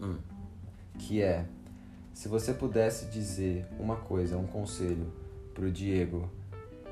Hum. 0.00 0.18
que 0.98 1.22
é 1.22 1.46
se 2.12 2.28
você 2.28 2.52
pudesse 2.52 3.06
dizer 3.06 3.64
uma 3.78 3.96
coisa, 3.96 4.36
um 4.36 4.46
conselho 4.46 5.12
pro 5.54 5.70
Diego 5.70 6.28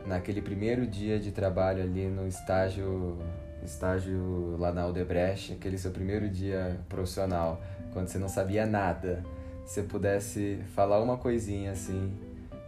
naquele 0.07 0.41
primeiro 0.41 0.87
dia 0.87 1.19
de 1.19 1.31
trabalho 1.33 1.83
ali 1.83 2.07
no 2.07 2.27
estágio 2.27 3.19
estágio 3.65 4.57
lá 4.59 4.73
na 4.73 4.83
Aldebrecht, 4.83 5.53
aquele 5.53 5.79
seu 5.79 5.91
primeiro 5.91 6.29
dia 6.29 6.81
profissional, 6.89 7.61
quando 7.93 8.09
você 8.09 8.19
não 8.19 8.29
sabia 8.29 8.67
nada, 8.67 9.25
se 9.65 9.75
você 9.75 9.83
pudesse 9.83 10.61
falar 10.75 11.01
uma 11.01 11.17
coisinha 11.17 11.73
assim, 11.73 12.13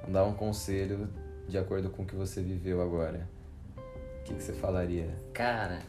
dar 0.08 0.24
um 0.24 0.32
conselho 0.32 1.08
de 1.48 1.58
acordo 1.58 1.90
com 1.90 2.02
o 2.02 2.06
que 2.06 2.14
você 2.14 2.40
viveu 2.40 2.80
agora, 2.80 3.28
o 3.76 4.24
que, 4.24 4.34
que 4.34 4.42
você 4.42 4.52
falaria? 4.52 5.08
Cara. 5.32 5.80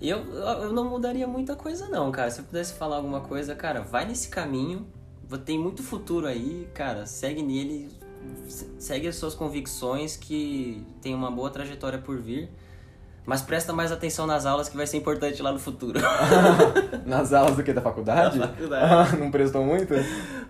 Eu, 0.00 0.24
eu 0.32 0.72
não 0.72 0.88
mudaria 0.88 1.26
muita 1.26 1.56
coisa, 1.56 1.88
não, 1.88 2.10
cara. 2.12 2.30
Se 2.30 2.40
eu 2.40 2.44
pudesse 2.44 2.72
falar 2.74 2.96
alguma 2.96 3.20
coisa, 3.20 3.54
cara, 3.54 3.80
vai 3.80 4.06
nesse 4.06 4.28
caminho. 4.28 4.86
Tem 5.44 5.58
muito 5.58 5.82
futuro 5.82 6.26
aí, 6.26 6.68
cara. 6.72 7.04
Segue 7.04 7.42
nele. 7.42 7.90
Se- 8.48 8.68
Segue 8.78 9.08
as 9.08 9.16
suas 9.16 9.34
convicções 9.34 10.16
que 10.16 10.82
tem 11.02 11.14
uma 11.14 11.30
boa 11.30 11.50
trajetória 11.50 11.98
por 11.98 12.18
vir. 12.20 12.48
Mas 13.28 13.42
presta 13.42 13.74
mais 13.74 13.92
atenção 13.92 14.26
nas 14.26 14.46
aulas 14.46 14.70
que 14.70 14.76
vai 14.76 14.86
ser 14.86 14.96
importante 14.96 15.42
lá 15.42 15.52
no 15.52 15.58
futuro. 15.58 16.00
Nas 17.04 17.32
aulas 17.34 17.56
do 17.56 17.62
que? 17.62 17.74
Da 17.74 17.82
faculdade? 17.82 18.38
Da 18.38 18.48
faculdade. 18.48 19.16
não 19.18 19.30
prestou 19.30 19.62
muito? 19.64 19.94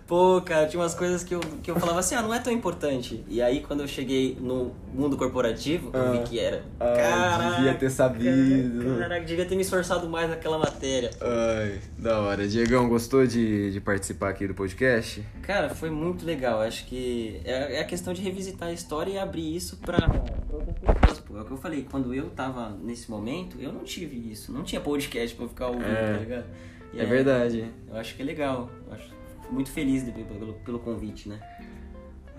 Pô, 0.07 0.41
cara, 0.41 0.65
tinha 0.65 0.81
umas 0.81 0.93
coisas 0.93 1.21
que 1.23 1.35
eu, 1.35 1.39
que 1.61 1.69
eu 1.69 1.75
falava 1.79 1.99
assim, 1.99 2.15
ah, 2.15 2.21
não 2.21 2.33
é 2.33 2.39
tão 2.39 2.51
importante. 2.51 3.23
E 3.27 3.41
aí, 3.41 3.59
quando 3.61 3.81
eu 3.81 3.87
cheguei 3.87 4.37
no 4.39 4.71
mundo 4.93 5.17
corporativo, 5.17 5.91
eu 5.93 6.11
vi 6.13 6.17
Ah. 6.19 6.23
que 6.23 6.39
era. 6.39 6.63
Ah, 6.79 6.93
Caraca, 6.95 7.55
devia 7.57 7.73
ter 7.75 7.89
sabido. 7.89 8.97
Caraca, 8.97 9.25
devia 9.25 9.45
ter 9.45 9.55
me 9.55 9.61
esforçado 9.61 10.07
mais 10.09 10.29
naquela 10.29 10.57
matéria. 10.57 11.11
Ai, 11.21 11.79
da 11.97 12.19
hora. 12.21 12.47
Diegão, 12.47 12.87
gostou 12.89 13.27
de, 13.27 13.71
de 13.71 13.81
participar 13.81 14.29
aqui 14.29 14.47
do 14.47 14.53
podcast? 14.53 15.21
Cara, 15.43 15.69
foi 15.69 15.89
muito 15.89 16.25
legal. 16.25 16.61
Acho 16.61 16.85
que 16.85 17.41
é, 17.43 17.75
é 17.77 17.81
a 17.81 17.85
questão 17.85 18.13
de 18.13 18.21
revisitar 18.21 18.69
a 18.69 18.73
história 18.73 19.11
e 19.11 19.17
abrir 19.19 19.53
isso 19.55 19.77
pra, 19.77 19.97
pra 19.97 20.21
outras 20.51 20.75
pessoas. 21.01 21.19
Pô, 21.19 21.37
é 21.37 21.41
o 21.41 21.45
que 21.45 21.51
eu 21.51 21.57
falei, 21.57 21.85
quando 21.89 22.13
eu 22.13 22.29
tava 22.31 22.68
nesse 22.71 23.09
momento, 23.09 23.57
eu 23.59 23.71
não 23.73 23.83
tive 23.83 24.15
isso. 24.31 24.51
Não 24.51 24.63
tinha 24.63 24.79
podcast 24.81 25.35
pra 25.35 25.45
eu 25.45 25.49
ficar 25.49 25.67
ouvindo, 25.67 25.85
É. 25.87 26.13
tá 26.13 26.19
ligado? 26.19 26.45
E 26.93 26.99
É 26.99 27.05
verdade. 27.05 27.65
Eu 27.87 27.97
acho 27.97 28.15
que 28.15 28.21
é 28.21 28.25
legal. 28.25 28.69
Eu 28.87 28.93
acho, 28.93 29.09
fico 29.41 29.53
muito 29.53 29.69
feliz 29.71 30.03
de- 30.05 30.11
pelo, 30.11 30.53
pelo 30.65 30.79
convite, 30.79 31.29
né? 31.29 31.39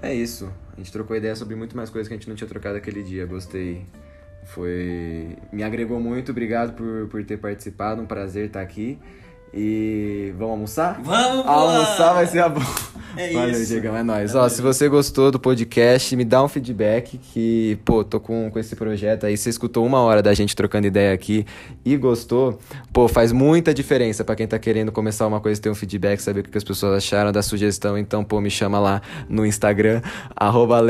É 0.03 0.15
isso. 0.15 0.51
A 0.73 0.77
gente 0.77 0.91
trocou 0.91 1.15
ideia 1.17 1.37
sobre 1.37 1.55
muito 1.55 1.77
mais 1.77 1.91
coisas 1.91 2.09
que 2.09 2.15
a 2.15 2.17
gente 2.17 2.29
não 2.29 2.35
tinha 2.35 2.49
trocado 2.49 2.77
aquele 2.77 3.03
dia. 3.03 3.27
Gostei. 3.27 3.85
Foi. 4.47 5.37
Me 5.53 5.63
agregou 5.63 6.01
muito. 6.01 6.31
Obrigado 6.33 6.75
por, 6.75 7.09
por 7.09 7.25
ter 7.25 7.37
participado. 7.39 8.01
Um 8.03 8.07
prazer 8.07 8.47
estar 8.47 8.61
aqui. 8.63 8.99
E 9.53 10.33
vamos 10.39 10.53
almoçar? 10.53 11.01
Vamos! 11.03 11.47
Almoçar 11.47 12.15
vai 12.15 12.27
ser 12.27 12.41
a 12.41 12.49
bom. 12.49 12.63
É 13.17 13.33
Valeu, 13.33 13.51
isso. 13.51 13.67
Diegão, 13.67 13.97
é 13.97 14.03
nóis. 14.03 14.35
Ó, 14.35 14.49
se 14.49 14.63
você 14.63 14.89
gostou 14.89 15.31
do 15.31 15.39
podcast, 15.39 16.15
me 16.15 16.25
dá 16.25 16.43
um 16.43 16.49
feedback 16.49 17.19
que, 17.19 17.79
pô, 17.85 18.05
tô 18.05 18.21
com, 18.21 18.51
com 18.51 18.59
esse 18.59 18.77
projeto 18.77 19.27
aí, 19.27 19.37
você 19.37 19.51
escutou 19.51 19.85
uma 19.85 20.01
hora 20.01 20.23
da 20.23 20.33
gente 20.33 20.55
trocando 20.55 20.87
ideia 20.87 21.13
aqui 21.13 21.45
e 21.85 21.97
gostou, 21.97 22.59
pô, 22.93 23.09
faz 23.09 23.33
muita 23.33 23.75
diferença 23.75 24.23
pra 24.25 24.37
quem 24.37 24.47
tá 24.47 24.59
querendo 24.59 24.93
começar 24.93 25.27
uma 25.27 25.41
coisa, 25.41 25.61
ter 25.61 25.71
um 25.71 25.75
feedback, 25.75 26.21
saber 26.21 26.41
o 26.41 26.43
que 26.45 26.57
as 26.57 26.65
pessoas 26.65 26.97
acharam 26.97 27.33
da 27.33 27.43
sugestão, 27.43 27.99
então, 27.99 28.23
pô, 28.23 28.41
me 28.41 28.51
chama 28.51 28.79
lá 28.79 29.03
no 29.29 29.45
Instagram, 29.45 30.01
arroba 30.37 30.81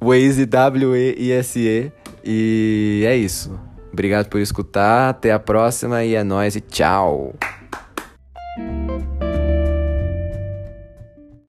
Waze, 0.00 0.46
W-E-I-S-E, 0.46 1.92
e 2.24 3.04
é 3.06 3.16
isso. 3.16 3.67
Obrigado 3.92 4.28
por 4.28 4.40
escutar, 4.40 5.10
até 5.10 5.32
a 5.32 5.38
próxima 5.38 6.04
e 6.04 6.14
é 6.14 6.22
nóis 6.22 6.56
e 6.56 6.60
tchau! 6.60 7.34